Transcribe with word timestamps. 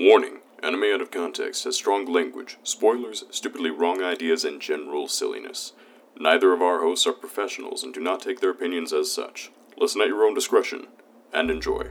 Warning 0.00 0.38
Anime 0.62 0.84
Out 0.94 1.00
of 1.00 1.10
Context 1.10 1.64
has 1.64 1.74
strong 1.74 2.06
language, 2.06 2.56
spoilers, 2.62 3.24
stupidly 3.32 3.70
wrong 3.70 4.00
ideas, 4.00 4.44
and 4.44 4.60
general 4.60 5.08
silliness. 5.08 5.72
Neither 6.16 6.52
of 6.52 6.62
our 6.62 6.82
hosts 6.82 7.04
are 7.08 7.12
professionals 7.12 7.82
and 7.82 7.92
do 7.92 7.98
not 7.98 8.22
take 8.22 8.38
their 8.38 8.52
opinions 8.52 8.92
as 8.92 9.10
such. 9.10 9.50
Listen 9.76 10.00
at 10.00 10.06
your 10.06 10.22
own 10.24 10.34
discretion 10.34 10.86
and 11.32 11.50
enjoy. 11.50 11.90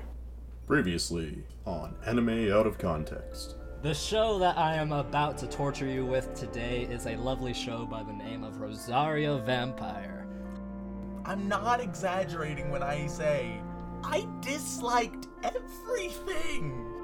Previously 0.68 1.44
on 1.66 1.96
Anime 2.06 2.50
Out 2.50 2.66
of 2.66 2.78
Context. 2.78 3.56
The 3.82 3.94
show 3.94 4.40
that 4.40 4.58
I 4.58 4.76
am 4.76 4.94
about 4.94 5.38
to 5.40 5.48
torture 5.48 5.88
you 5.88 6.06
with 6.06 6.34
today 6.34 6.84
is 6.90 7.08
a 7.08 7.18
lovely 7.18 7.54
show 7.54 7.86
by 7.86 8.04
the 8.04 8.14
name 8.14 8.46
of 8.46 8.62
Rosario 8.62 9.40
Vampire. 9.40 10.26
I'm 11.26 11.50
not 11.50 11.82
exaggerating 11.82 12.72
when 12.72 12.84
I 12.84 13.06
say 13.08 13.62
I 14.02 14.26
disliked 14.40 15.28
everything. 15.44 16.97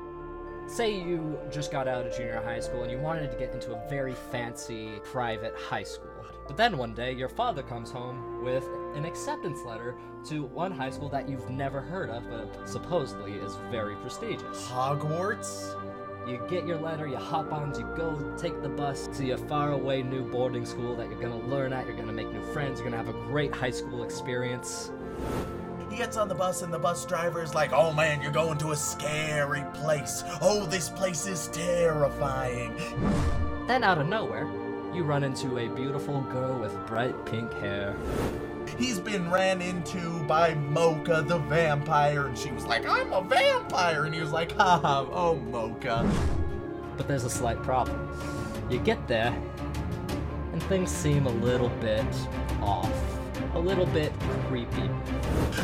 Say 0.68 0.98
you 0.98 1.38
just 1.52 1.71
got 1.71 1.88
out 1.88 2.07
of 2.07 2.16
junior 2.16 2.41
high 2.41 2.59
school 2.59 2.83
and 2.83 2.92
you 2.92 2.97
wanted 2.97 3.32
to 3.32 3.37
get 3.37 3.54
into 3.54 3.74
a 3.74 3.89
very 3.89 4.15
fancy 4.32 4.93
private 5.04 5.56
high 5.56 5.83
school. 5.83 6.10
But 6.47 6.57
then 6.57 6.78
one 6.78 6.93
day 6.93 7.11
your 7.11 7.29
father 7.29 7.61
comes 7.61 7.92
home 7.92 8.43
with 8.43 8.68
an 8.96 9.06
acceptance 9.06 9.60
letter 9.65 9.96
to 10.25 10.43
one 10.43 10.71
high 10.71 10.89
school 10.89 11.10
that 11.10 11.29
you've 11.29 11.50
never 11.50 11.82
heard 11.82 12.10
of 12.10 12.23
but 12.29 12.68
supposedly 12.68 13.34
is 13.34 13.56
very 13.71 13.96
prestigious. 13.97 14.68
Hogwarts? 14.68 15.79
You 16.28 16.42
get 16.50 16.65
your 16.65 16.79
letter, 16.79 17.06
you 17.06 17.18
hop 17.18 17.51
on, 17.51 17.78
you 17.78 17.86
go 17.98 18.34
take 18.37 18.61
the 18.61 18.70
bus 18.70 19.07
to 19.18 19.25
your 19.25 19.37
faraway 19.37 20.01
new 20.01 20.23
boarding 20.23 20.65
school 20.65 20.95
that 20.95 21.09
you're 21.09 21.20
gonna 21.20 21.45
learn 21.48 21.73
at, 21.73 21.86
you're 21.86 21.98
gonna 21.98 22.14
make 22.14 22.32
new 22.32 22.42
friends, 22.54 22.79
you're 22.79 22.89
gonna 22.89 23.04
have 23.04 23.14
a 23.14 23.25
great 23.28 23.54
high 23.54 23.70
school 23.70 24.04
experience. 24.04 24.92
He 25.89 25.97
gets 25.97 26.18
on 26.18 26.28
the 26.28 26.36
bus 26.36 26.61
and 26.61 26.73
the 26.73 26.79
bus 26.79 27.05
driver 27.05 27.42
is 27.43 27.54
like, 27.54 27.71
oh 27.71 27.93
man, 27.93 28.21
you're 28.21 28.32
going 28.32 28.57
to 28.60 28.71
a 28.71 28.75
scary 28.75 29.64
place. 29.73 30.23
Oh, 30.42 30.65
this 30.65 30.89
place 30.89 31.28
is 31.28 31.47
terrifying. 31.50 32.75
Then 33.67 33.83
out 33.83 34.00
of 34.00 34.08
nowhere, 34.08 34.50
you 34.94 35.04
run 35.04 35.23
into 35.23 35.58
a 35.59 35.67
beautiful 35.67 36.22
girl 36.22 36.59
with 36.59 36.73
bright 36.88 37.26
pink 37.26 37.54
hair. 37.54 37.95
He's 38.78 39.00
been 39.00 39.30
ran 39.30 39.61
into 39.61 40.23
by 40.23 40.54
Moka 40.54 41.28
the 41.28 41.38
vampire, 41.38 42.28
and 42.28 42.38
she 42.38 42.52
was 42.52 42.66
like, 42.66 42.86
I'm 42.88 43.11
a 43.14 43.22
vampire. 43.22 44.06
And 44.06 44.16
he 44.16 44.22
was 44.22 44.31
like, 44.31 44.52
haha, 44.54 45.06
oh, 45.11 45.39
Moka. 45.50 46.09
But 46.98 47.08
there's 47.08 47.23
a 47.23 47.30
slight 47.30 47.61
problem. 47.61 48.09
You 48.70 48.80
get 48.80 49.08
there, 49.08 49.36
and 50.52 50.64
things 50.64 50.92
seem 50.92 51.28
a 51.28 51.31
little 51.31 51.70
bit 51.70 52.06
off. 52.61 53.12
A 53.56 53.59
little 53.59 53.86
bit 53.86 54.12
creepy. 54.48 54.90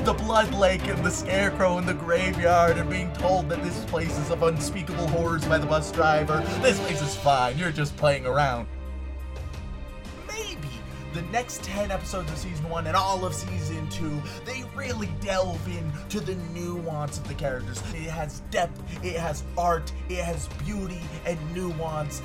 The 0.03 0.13
Blood 0.13 0.53
Lake 0.53 0.87
and 0.87 1.03
the 1.03 1.09
Scarecrow 1.09 1.79
in 1.79 1.87
the 1.87 1.95
graveyard, 1.95 2.77
and 2.77 2.87
being 2.87 3.11
told 3.13 3.49
that 3.49 3.63
this 3.63 3.83
place 3.85 4.15
is 4.19 4.29
of 4.29 4.43
unspeakable 4.43 5.07
horrors 5.07 5.43
by 5.45 5.57
the 5.57 5.65
bus 5.65 5.91
driver. 5.91 6.43
This 6.61 6.79
place 6.79 7.01
is 7.01 7.15
fine, 7.15 7.57
you're 7.57 7.71
just 7.71 7.97
playing 7.97 8.27
around. 8.27 8.67
Maybe 10.27 10.69
the 11.15 11.23
next 11.23 11.63
10 11.63 11.89
episodes 11.89 12.31
of 12.31 12.37
season 12.37 12.69
1 12.69 12.85
and 12.85 12.95
all 12.95 13.25
of 13.25 13.33
season 13.33 13.89
2, 13.89 14.21
they 14.45 14.63
really 14.75 15.09
delve 15.19 15.59
into 15.67 16.19
the 16.19 16.35
nuance 16.53 17.17
of 17.17 17.27
the 17.27 17.33
characters. 17.33 17.81
It 17.95 18.09
has 18.11 18.41
depth, 18.51 18.79
it 19.03 19.17
has 19.17 19.43
art, 19.57 19.91
it 20.09 20.23
has 20.23 20.47
beauty 20.63 21.01
and 21.25 21.39
nuance. 21.55 22.21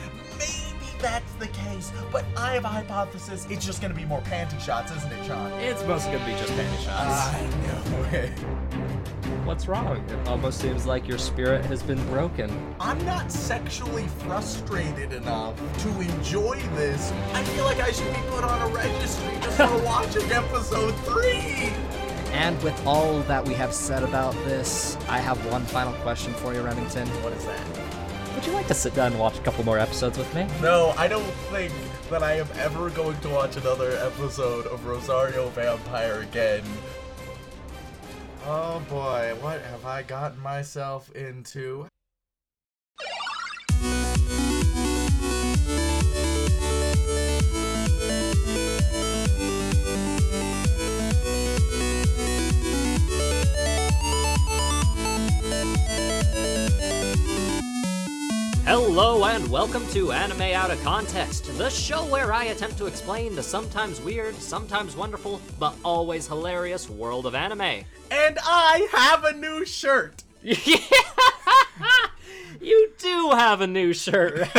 That's 1.05 1.35
the 1.35 1.49
case, 1.49 1.93
but 2.11 2.25
I 2.35 2.55
have 2.55 2.65
a 2.65 2.69
hypothesis. 2.69 3.47
It's 3.51 3.67
just 3.67 3.83
gonna 3.83 3.93
be 3.93 4.07
more 4.07 4.23
panty 4.23 4.59
shots, 4.59 4.91
isn't 4.91 5.13
it, 5.13 5.27
Sean? 5.27 5.53
It's 5.61 5.85
mostly 5.85 6.13
gonna 6.13 6.25
be 6.25 6.33
just 6.33 6.51
panty 6.55 6.83
shots. 6.83 7.37
I 7.37 7.43
know. 7.67 9.45
What's 9.45 9.69
wrong? 9.69 9.99
It 10.09 10.29
almost 10.29 10.63
seems 10.63 10.87
like 10.87 11.07
your 11.07 11.19
spirit 11.19 11.63
has 11.67 11.83
been 11.83 12.03
broken. 12.07 12.75
I'm 12.81 13.05
not 13.05 13.31
sexually 13.31 14.07
frustrated 14.21 15.13
enough 15.13 15.57
to 15.83 15.89
enjoy 16.01 16.59
this. 16.75 17.13
I 17.35 17.45
feel 17.45 17.67
like 17.67 17.81
I 17.81 17.93
should 17.93 18.15
be 18.15 18.23
put 18.31 18.43
on 18.43 18.63
a 18.63 18.75
registry 18.75 19.37
just 19.43 19.59
for 19.59 19.79
watching 19.85 20.33
episode 20.33 20.95
three. 21.05 21.71
And 22.33 22.61
with 22.63 22.87
all 22.87 23.21
that 23.25 23.47
we 23.47 23.53
have 23.53 23.75
said 23.75 24.05
about 24.05 24.33
this, 24.47 24.97
I 25.11 25.19
have 25.19 25.37
one 25.53 25.67
final 25.67 25.93
question 26.01 26.33
for 26.33 26.55
you, 26.55 26.63
Remington. 26.63 27.07
What 27.23 27.35
is 27.35 27.45
that? 27.45 27.84
Would 28.35 28.47
you 28.47 28.53
like 28.53 28.67
to 28.67 28.75
sit 28.75 28.95
down 28.95 29.13
and 29.13 29.21
watch 29.21 29.39
a 29.39 29.43
couple 29.43 29.65
more 29.65 29.79
episodes 29.79 30.19
with 30.19 30.33
me? 30.35 30.47
No, 30.61 30.93
I 30.99 31.07
don't 31.07 31.23
think 31.53 31.73
that 32.11 32.23
I 32.23 32.35
am 32.35 32.49
ever 32.59 32.91
going 32.91 33.19
to 33.21 33.29
watch 33.29 33.57
another 33.57 33.93
episode 33.93 34.67
of 34.67 34.85
Rosario 34.87 35.49
Vampire 35.51 36.23
again. 36.23 36.65
Oh 38.47 38.83
boy, 38.91 39.35
what 39.41 39.61
have 39.63 39.87
I 39.87 40.03
gotten 40.03 40.41
myself 40.41 41.11
into? 41.13 41.87
Hello 58.77 59.25
and 59.25 59.49
welcome 59.53 59.87
to 59.91 60.11
Anime 60.11 60.53
Out 60.53 60.73
of 60.73 60.83
Context, 60.83 61.45
the 61.59 61.71
show 61.71 62.05
where 62.07 62.33
I 62.33 62.47
attempt 62.47 62.77
to 62.79 62.87
explain 62.87 63.37
the 63.37 63.43
sometimes 63.43 64.01
weird, 64.01 64.35
sometimes 64.35 64.97
wonderful, 64.97 65.41
but 65.61 65.77
always 65.85 66.27
hilarious 66.27 66.91
world 66.91 67.25
of 67.25 67.37
anime. 67.37 67.85
And 68.11 68.37
I 68.43 68.89
have 68.91 69.23
a 69.23 69.33
new 69.33 69.65
shirt. 69.65 70.25
you 70.43 70.81
do 72.99 73.31
have 73.31 73.61
a 73.61 73.69
new 73.69 73.93
shirt. 73.93 74.49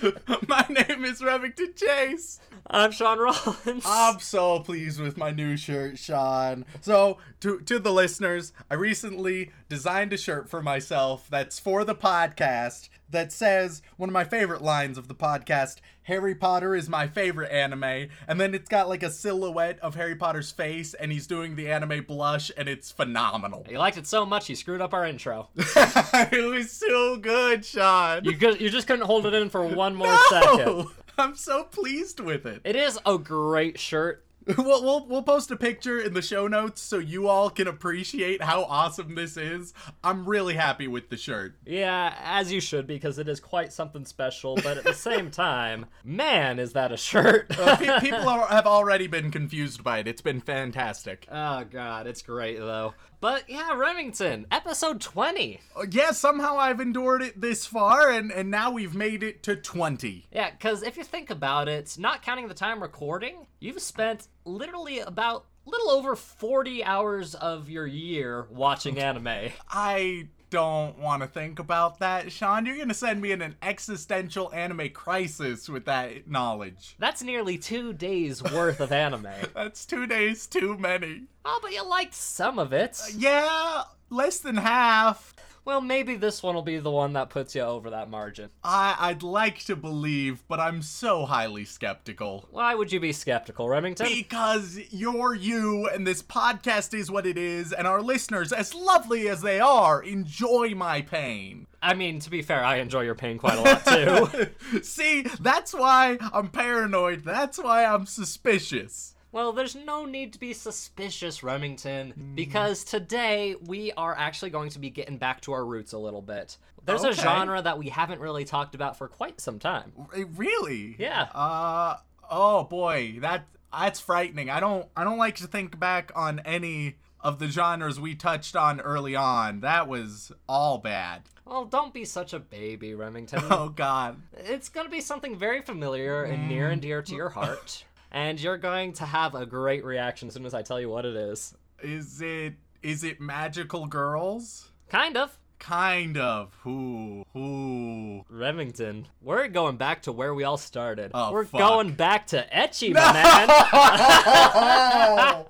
My 0.46 0.64
name 0.68 1.04
is 1.04 1.20
Remington 1.20 1.72
Chase. 1.74 2.38
I'm 2.68 2.90
Sean 2.90 3.18
Rollins. 3.18 3.84
I'm 3.86 4.18
so 4.18 4.60
pleased 4.60 5.00
with 5.00 5.16
my 5.16 5.30
new 5.30 5.56
shirt, 5.56 5.98
Sean. 5.98 6.64
So, 6.80 7.18
to 7.46 7.60
to 7.60 7.78
the 7.78 7.92
listeners, 7.92 8.52
I 8.68 8.74
recently 8.74 9.52
designed 9.68 10.12
a 10.12 10.16
shirt 10.16 10.50
for 10.50 10.60
myself 10.60 11.28
that's 11.30 11.60
for 11.60 11.84
the 11.84 11.94
podcast 11.94 12.88
that 13.08 13.30
says 13.30 13.82
one 13.96 14.08
of 14.08 14.12
my 14.12 14.24
favorite 14.24 14.62
lines 14.62 14.98
of 14.98 15.06
the 15.06 15.14
podcast, 15.14 15.76
Harry 16.02 16.34
Potter 16.34 16.74
is 16.74 16.88
my 16.88 17.06
favorite 17.06 17.52
anime, 17.52 18.08
and 18.26 18.40
then 18.40 18.52
it's 18.52 18.68
got 18.68 18.88
like 18.88 19.04
a 19.04 19.10
silhouette 19.10 19.78
of 19.78 19.94
Harry 19.94 20.16
Potter's 20.16 20.50
face 20.50 20.92
and 20.94 21.12
he's 21.12 21.28
doing 21.28 21.54
the 21.54 21.70
anime 21.70 22.02
blush 22.02 22.50
and 22.56 22.68
it's 22.68 22.90
phenomenal. 22.90 23.64
He 23.68 23.78
liked 23.78 23.96
it 23.96 24.08
so 24.08 24.26
much 24.26 24.48
he 24.48 24.56
screwed 24.56 24.80
up 24.80 24.92
our 24.92 25.06
intro. 25.06 25.48
it 25.56 26.52
was 26.52 26.72
so 26.72 27.16
good, 27.16 27.64
Sean. 27.64 28.24
You 28.24 28.36
could, 28.36 28.60
you 28.60 28.70
just 28.70 28.88
couldn't 28.88 29.06
hold 29.06 29.24
it 29.24 29.34
in 29.34 29.50
for 29.50 29.64
one 29.64 29.94
more 29.94 30.18
second. 30.30 30.58
No! 30.66 30.90
I'm 31.16 31.36
so 31.36 31.62
pleased 31.64 32.18
with 32.18 32.44
it. 32.44 32.60
It 32.64 32.74
is 32.74 32.98
a 33.06 33.16
great 33.16 33.78
shirt. 33.78 34.25
We'll, 34.56 34.82
we'll, 34.84 35.06
we'll 35.06 35.22
post 35.24 35.50
a 35.50 35.56
picture 35.56 35.98
in 35.98 36.14
the 36.14 36.22
show 36.22 36.46
notes 36.46 36.80
so 36.80 36.98
you 36.98 37.26
all 37.28 37.50
can 37.50 37.66
appreciate 37.66 38.40
how 38.42 38.62
awesome 38.64 39.16
this 39.16 39.36
is. 39.36 39.74
I'm 40.04 40.24
really 40.24 40.54
happy 40.54 40.86
with 40.86 41.08
the 41.08 41.16
shirt. 41.16 41.56
Yeah, 41.66 42.14
as 42.22 42.52
you 42.52 42.60
should, 42.60 42.86
because 42.86 43.18
it 43.18 43.28
is 43.28 43.40
quite 43.40 43.72
something 43.72 44.04
special, 44.04 44.54
but 44.56 44.78
at 44.78 44.84
the 44.84 44.94
same 44.94 45.32
time, 45.32 45.86
man, 46.04 46.60
is 46.60 46.74
that 46.74 46.92
a 46.92 46.96
shirt. 46.96 47.46
Uh, 47.66 47.74
pe- 47.76 48.00
people 48.00 48.28
are, 48.28 48.46
have 48.46 48.66
already 48.66 49.06
been 49.08 49.30
confused 49.30 49.82
by 49.82 49.98
it. 49.98 50.06
It's 50.06 50.20
been 50.20 50.40
fantastic. 50.40 51.26
oh, 51.32 51.64
God, 51.64 52.06
it's 52.06 52.22
great, 52.22 52.58
though. 52.58 52.94
But 53.20 53.48
yeah, 53.48 53.74
Remington, 53.74 54.46
episode 54.50 55.00
20. 55.00 55.60
Uh, 55.74 55.86
yeah, 55.90 56.10
somehow 56.10 56.58
I've 56.58 56.80
endured 56.80 57.22
it 57.22 57.40
this 57.40 57.64
far, 57.66 58.10
and, 58.10 58.30
and 58.30 58.50
now 58.50 58.70
we've 58.70 58.94
made 58.94 59.22
it 59.22 59.42
to 59.44 59.56
20. 59.56 60.26
Yeah, 60.32 60.50
because 60.50 60.82
if 60.82 60.96
you 60.96 61.04
think 61.04 61.30
about 61.30 61.68
it, 61.68 61.96
not 61.98 62.22
counting 62.22 62.48
the 62.48 62.54
time 62.54 62.82
recording, 62.82 63.46
you've 63.58 63.80
spent 63.80 64.28
literally 64.44 64.98
about 64.98 65.46
little 65.64 65.90
over 65.90 66.14
40 66.14 66.84
hours 66.84 67.34
of 67.34 67.68
your 67.68 67.86
year 67.86 68.46
watching 68.50 68.98
anime. 69.00 69.50
I 69.68 70.28
don't 70.56 70.98
want 70.98 71.20
to 71.20 71.28
think 71.28 71.58
about 71.58 71.98
that, 71.98 72.32
Sean. 72.32 72.64
You're 72.64 72.76
going 72.76 72.88
to 72.88 72.94
send 72.94 73.20
me 73.20 73.30
in 73.30 73.42
an 73.42 73.56
existential 73.60 74.50
anime 74.54 74.88
crisis 74.88 75.68
with 75.68 75.84
that 75.84 76.30
knowledge. 76.30 76.96
That's 76.98 77.22
nearly 77.22 77.58
two 77.58 77.92
days 77.92 78.42
worth 78.42 78.80
of 78.80 78.90
anime. 78.90 79.28
That's 79.54 79.84
two 79.84 80.06
days 80.06 80.46
too 80.46 80.78
many. 80.78 81.24
oh, 81.44 81.58
but 81.60 81.74
you 81.74 81.86
liked 81.86 82.14
some 82.14 82.58
of 82.58 82.72
it. 82.72 82.98
Uh, 83.04 83.08
yeah, 83.18 83.82
less 84.08 84.38
than 84.38 84.56
half. 84.56 85.34
Well, 85.66 85.80
maybe 85.80 86.14
this 86.14 86.44
one 86.44 86.54
will 86.54 86.62
be 86.62 86.78
the 86.78 86.92
one 86.92 87.14
that 87.14 87.28
puts 87.28 87.56
you 87.56 87.62
over 87.62 87.90
that 87.90 88.08
margin. 88.08 88.50
I, 88.62 88.94
I'd 89.00 89.24
like 89.24 89.64
to 89.64 89.74
believe, 89.74 90.44
but 90.46 90.60
I'm 90.60 90.80
so 90.80 91.26
highly 91.26 91.64
skeptical. 91.64 92.46
Why 92.52 92.76
would 92.76 92.92
you 92.92 93.00
be 93.00 93.12
skeptical, 93.12 93.68
Remington? 93.68 94.06
Because 94.06 94.78
you're 94.90 95.34
you, 95.34 95.88
and 95.88 96.06
this 96.06 96.22
podcast 96.22 96.96
is 96.96 97.10
what 97.10 97.26
it 97.26 97.36
is, 97.36 97.72
and 97.72 97.84
our 97.84 98.00
listeners, 98.00 98.52
as 98.52 98.76
lovely 98.76 99.28
as 99.28 99.42
they 99.42 99.58
are, 99.58 100.00
enjoy 100.04 100.72
my 100.76 101.02
pain. 101.02 101.66
I 101.82 101.94
mean, 101.94 102.20
to 102.20 102.30
be 102.30 102.42
fair, 102.42 102.62
I 102.62 102.76
enjoy 102.76 103.00
your 103.00 103.16
pain 103.16 103.36
quite 103.36 103.58
a 103.58 103.62
lot 103.62 103.84
too. 103.84 104.82
See, 104.82 105.22
that's 105.40 105.74
why 105.74 106.18
I'm 106.32 106.46
paranoid. 106.46 107.24
That's 107.24 107.58
why 107.58 107.84
I'm 107.84 108.06
suspicious. 108.06 109.15
Well, 109.32 109.52
there's 109.52 109.74
no 109.74 110.04
need 110.06 110.32
to 110.32 110.38
be 110.40 110.52
suspicious, 110.52 111.42
Remington, 111.42 112.14
Mm. 112.18 112.34
because 112.34 112.84
today 112.84 113.54
we 113.66 113.92
are 113.92 114.14
actually 114.16 114.50
going 114.50 114.70
to 114.70 114.78
be 114.78 114.88
getting 114.90 115.18
back 115.18 115.40
to 115.42 115.52
our 115.52 115.64
roots 115.64 115.92
a 115.92 115.98
little 115.98 116.22
bit. 116.22 116.56
There's 116.84 117.04
a 117.04 117.12
genre 117.12 117.60
that 117.60 117.78
we 117.78 117.88
haven't 117.88 118.20
really 118.20 118.44
talked 118.44 118.74
about 118.74 118.96
for 118.96 119.08
quite 119.08 119.40
some 119.40 119.58
time. 119.58 119.92
Eh, 120.14 120.24
Really? 120.36 120.94
Yeah. 120.98 121.22
Uh 121.34 121.96
oh 122.30 122.64
boy, 122.64 123.16
that 123.20 123.46
that's 123.72 123.98
frightening. 124.00 124.48
I 124.50 124.60
don't 124.60 124.86
I 124.96 125.02
don't 125.04 125.18
like 125.18 125.36
to 125.36 125.46
think 125.48 125.78
back 125.78 126.12
on 126.14 126.38
any 126.44 126.96
of 127.20 127.40
the 127.40 127.48
genres 127.48 127.98
we 127.98 128.14
touched 128.14 128.54
on 128.54 128.80
early 128.80 129.16
on. 129.16 129.60
That 129.60 129.88
was 129.88 130.30
all 130.48 130.78
bad. 130.78 131.22
Well, 131.44 131.64
don't 131.64 131.92
be 131.92 132.04
such 132.04 132.32
a 132.32 132.38
baby, 132.38 132.94
Remington. 132.94 133.42
Oh 133.50 133.68
god. 133.70 134.22
It's 134.36 134.68
going 134.68 134.86
to 134.86 134.90
be 134.90 135.00
something 135.00 135.36
very 135.36 135.62
familiar 135.62 136.22
and 136.22 136.48
near 136.48 136.68
and 136.70 136.80
dear 136.80 137.02
to 137.02 137.14
your 137.16 137.30
heart. 137.30 137.84
And 138.10 138.40
you're 138.40 138.58
going 138.58 138.92
to 138.94 139.04
have 139.04 139.34
a 139.34 139.44
great 139.46 139.84
reaction 139.84 140.28
as 140.28 140.34
soon 140.34 140.46
as 140.46 140.54
I 140.54 140.62
tell 140.62 140.80
you 140.80 140.88
what 140.88 141.04
it 141.04 141.16
is. 141.16 141.54
Is 141.82 142.20
it 142.22 142.54
is 142.82 143.04
it 143.04 143.20
magical 143.20 143.86
girls? 143.86 144.70
Kind 144.88 145.16
of. 145.16 145.38
Kind 145.58 146.16
of. 146.18 146.54
Ooh. 146.66 147.24
Ooh. 147.36 148.24
Remington, 148.28 149.08
we're 149.22 149.48
going 149.48 149.76
back 149.76 150.02
to 150.02 150.12
where 150.12 150.34
we 150.34 150.44
all 150.44 150.58
started. 150.58 151.10
Oh, 151.14 151.32
we're 151.32 151.44
fuck. 151.44 151.58
going 151.58 151.92
back 151.94 152.26
to 152.28 152.46
Ecchi, 152.54 152.92
my 152.92 153.12
man. 153.12 153.48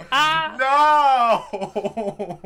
no! 0.58 2.40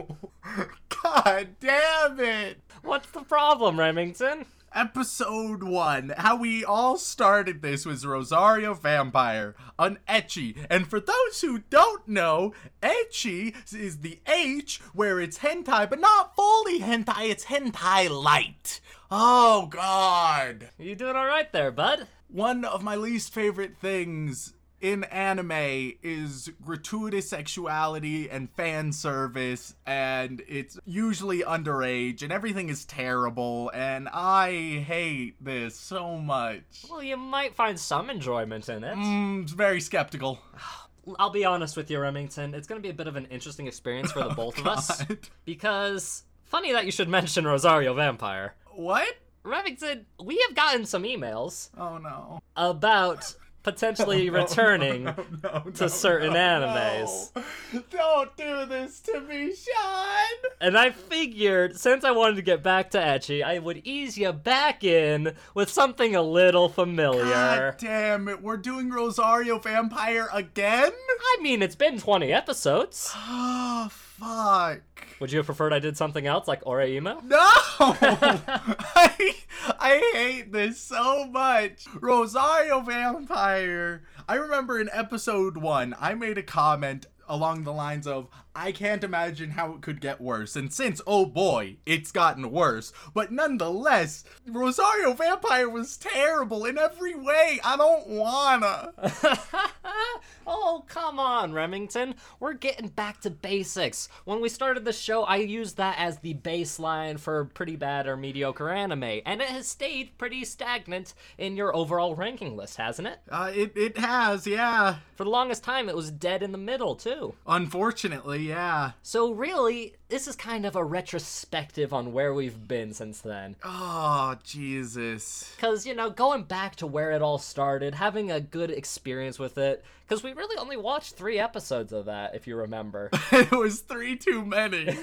God 1.02 1.48
damn 1.60 2.18
it! 2.20 2.58
What's 2.82 3.10
the 3.10 3.22
problem, 3.22 3.78
Remington? 3.78 4.46
Episode 4.72 5.64
1. 5.64 6.14
How 6.16 6.36
we 6.36 6.64
all 6.64 6.96
started 6.96 7.60
this 7.60 7.84
was 7.84 8.06
Rosario 8.06 8.72
Vampire 8.72 9.56
on 9.76 9.98
Ecchi. 10.08 10.56
And 10.70 10.86
for 10.86 11.00
those 11.00 11.40
who 11.40 11.64
don't 11.70 12.06
know, 12.06 12.54
Ecchi 12.80 13.54
is 13.74 13.98
the 13.98 14.20
H 14.28 14.80
where 14.94 15.18
it's 15.18 15.38
hentai, 15.38 15.90
but 15.90 15.98
not 15.98 16.36
fully 16.36 16.78
hentai, 16.78 17.30
it's 17.30 17.46
hentai 17.46 18.08
light. 18.08 18.80
Oh, 19.10 19.66
God. 19.66 20.68
You 20.78 20.94
doing 20.94 21.16
all 21.16 21.26
right 21.26 21.52
there, 21.52 21.72
bud? 21.72 22.06
One 22.28 22.64
of 22.64 22.84
my 22.84 22.94
least 22.94 23.34
favorite 23.34 23.76
things 23.76 24.54
in 24.80 25.04
anime 25.04 25.92
is 26.02 26.50
gratuitous 26.64 27.28
sexuality 27.28 28.28
and 28.30 28.50
fan 28.50 28.92
service, 28.92 29.74
and 29.86 30.42
it's 30.48 30.78
usually 30.84 31.40
underage, 31.40 32.22
and 32.22 32.32
everything 32.32 32.68
is 32.68 32.84
terrible, 32.84 33.70
and 33.74 34.08
I 34.08 34.82
hate 34.86 35.34
this 35.44 35.74
so 35.76 36.16
much. 36.16 36.62
Well, 36.90 37.02
you 37.02 37.16
might 37.16 37.54
find 37.54 37.78
some 37.78 38.08
enjoyment 38.10 38.68
in 38.68 38.82
it. 38.84 38.96
Mm, 38.96 39.50
very 39.50 39.80
skeptical. 39.80 40.38
I'll 41.18 41.30
be 41.30 41.44
honest 41.44 41.76
with 41.76 41.90
you, 41.90 41.98
Remington. 41.98 42.54
It's 42.54 42.66
going 42.68 42.80
to 42.80 42.82
be 42.86 42.90
a 42.90 42.94
bit 42.94 43.06
of 43.08 43.16
an 43.16 43.26
interesting 43.26 43.66
experience 43.66 44.12
for 44.12 44.22
the 44.22 44.28
both 44.34 44.58
of 44.58 44.66
us. 44.66 45.02
Because, 45.44 46.24
funny 46.44 46.72
that 46.72 46.84
you 46.86 46.92
should 46.92 47.08
mention 47.08 47.46
Rosario 47.46 47.94
Vampire. 47.94 48.54
What? 48.72 49.08
Remington, 49.42 50.04
we 50.22 50.38
have 50.46 50.54
gotten 50.54 50.84
some 50.84 51.02
emails 51.04 51.70
Oh 51.78 51.96
no. 51.98 52.40
about 52.56 53.34
potentially 53.62 54.28
oh, 54.30 54.32
returning 54.32 55.04
No, 55.04 55.14
no, 55.42 55.70
to 55.74 55.88
certain 55.88 56.32
animes. 56.32 57.34
no. 57.34 57.82
Don't 57.90 58.36
do 58.36 58.66
this 58.66 59.00
to 59.00 59.20
me, 59.20 59.54
Sean. 59.54 60.50
And 60.60 60.76
I 60.76 60.90
figured, 60.90 61.76
since 61.78 62.04
I 62.04 62.10
wanted 62.10 62.36
to 62.36 62.42
get 62.42 62.62
back 62.62 62.90
to 62.90 62.98
Ecchi, 62.98 63.42
I 63.42 63.58
would 63.58 63.82
ease 63.84 64.18
you 64.18 64.32
back 64.32 64.84
in 64.84 65.34
with 65.54 65.70
something 65.70 66.14
a 66.14 66.22
little 66.22 66.68
familiar. 66.68 67.24
God 67.24 67.74
damn 67.78 68.28
it, 68.28 68.42
we're 68.42 68.56
doing 68.56 68.90
Rosario 68.90 69.58
Vampire 69.58 70.28
again? 70.32 70.92
I 70.92 71.42
mean, 71.42 71.62
it's 71.62 71.76
been 71.76 71.98
20 71.98 72.32
episodes. 72.32 73.14
Oh, 73.32 73.88
fuck. 74.20 74.82
Would 75.18 75.32
you 75.32 75.38
have 75.38 75.46
preferred 75.46 75.72
I 75.72 75.78
did 75.78 75.96
something 75.96 76.26
else 76.26 76.46
like 76.46 76.62
Emo? 76.66 77.20
No! 77.24 77.38
I, 77.80 79.34
I 79.78 80.10
hate 80.14 80.52
this 80.52 80.78
so 80.80 81.26
much. 81.26 81.86
Rosario 82.00 82.80
Vampire. 82.80 84.02
I 84.28 84.34
remember 84.34 84.78
in 84.78 84.90
episode 84.92 85.56
one, 85.56 85.94
I 85.98 86.14
made 86.14 86.38
a 86.38 86.42
comment 86.42 87.06
along 87.28 87.64
the 87.64 87.72
lines 87.72 88.06
of, 88.06 88.28
I 88.60 88.72
can't 88.72 89.02
imagine 89.02 89.52
how 89.52 89.72
it 89.72 89.80
could 89.80 90.02
get 90.02 90.20
worse. 90.20 90.54
And 90.54 90.70
since, 90.70 91.00
oh 91.06 91.24
boy, 91.24 91.76
it's 91.86 92.12
gotten 92.12 92.50
worse. 92.50 92.92
But 93.14 93.32
nonetheless, 93.32 94.22
Rosario 94.46 95.14
Vampire 95.14 95.68
was 95.68 95.96
terrible 95.96 96.66
in 96.66 96.76
every 96.76 97.14
way. 97.14 97.58
I 97.64 97.78
don't 97.78 98.06
wanna. 98.06 98.92
oh, 100.46 100.84
come 100.88 101.18
on, 101.18 101.54
Remington. 101.54 102.16
We're 102.38 102.52
getting 102.52 102.88
back 102.88 103.22
to 103.22 103.30
basics. 103.30 104.10
When 104.26 104.42
we 104.42 104.50
started 104.50 104.84
the 104.84 104.92
show, 104.92 105.22
I 105.22 105.36
used 105.36 105.78
that 105.78 105.98
as 105.98 106.18
the 106.18 106.34
baseline 106.34 107.18
for 107.18 107.46
pretty 107.46 107.76
bad 107.76 108.06
or 108.06 108.18
mediocre 108.18 108.68
anime, 108.68 109.22
and 109.24 109.40
it 109.40 109.48
has 109.48 109.68
stayed 109.68 110.18
pretty 110.18 110.44
stagnant 110.44 111.14
in 111.38 111.56
your 111.56 111.74
overall 111.74 112.14
ranking 112.14 112.58
list, 112.58 112.76
hasn't 112.76 113.08
it? 113.08 113.20
Uh, 113.30 113.50
it, 113.54 113.72
it 113.74 113.96
has, 113.96 114.46
yeah. 114.46 114.96
For 115.14 115.24
the 115.24 115.30
longest 115.30 115.64
time, 115.64 115.88
it 115.88 115.96
was 115.96 116.10
dead 116.10 116.42
in 116.42 116.52
the 116.52 116.58
middle, 116.58 116.94
too. 116.94 117.34
Unfortunately, 117.46 118.49
yeah. 118.50 118.90
So, 119.02 119.32
really, 119.32 119.94
this 120.08 120.26
is 120.26 120.34
kind 120.34 120.66
of 120.66 120.74
a 120.74 120.84
retrospective 120.84 121.92
on 121.92 122.12
where 122.12 122.34
we've 122.34 122.66
been 122.66 122.92
since 122.92 123.20
then. 123.20 123.56
Oh, 123.62 124.36
Jesus. 124.44 125.52
Because, 125.56 125.86
you 125.86 125.94
know, 125.94 126.10
going 126.10 126.42
back 126.42 126.76
to 126.76 126.86
where 126.86 127.12
it 127.12 127.22
all 127.22 127.38
started, 127.38 127.94
having 127.94 128.30
a 128.30 128.40
good 128.40 128.70
experience 128.70 129.38
with 129.38 129.56
it, 129.56 129.84
because 130.06 130.24
we 130.24 130.32
really 130.32 130.56
only 130.58 130.76
watched 130.76 131.14
three 131.14 131.38
episodes 131.38 131.92
of 131.92 132.06
that, 132.06 132.34
if 132.34 132.46
you 132.48 132.56
remember. 132.56 133.10
it 133.32 133.52
was 133.52 133.80
three 133.80 134.16
too 134.16 134.44
many. 134.44 134.98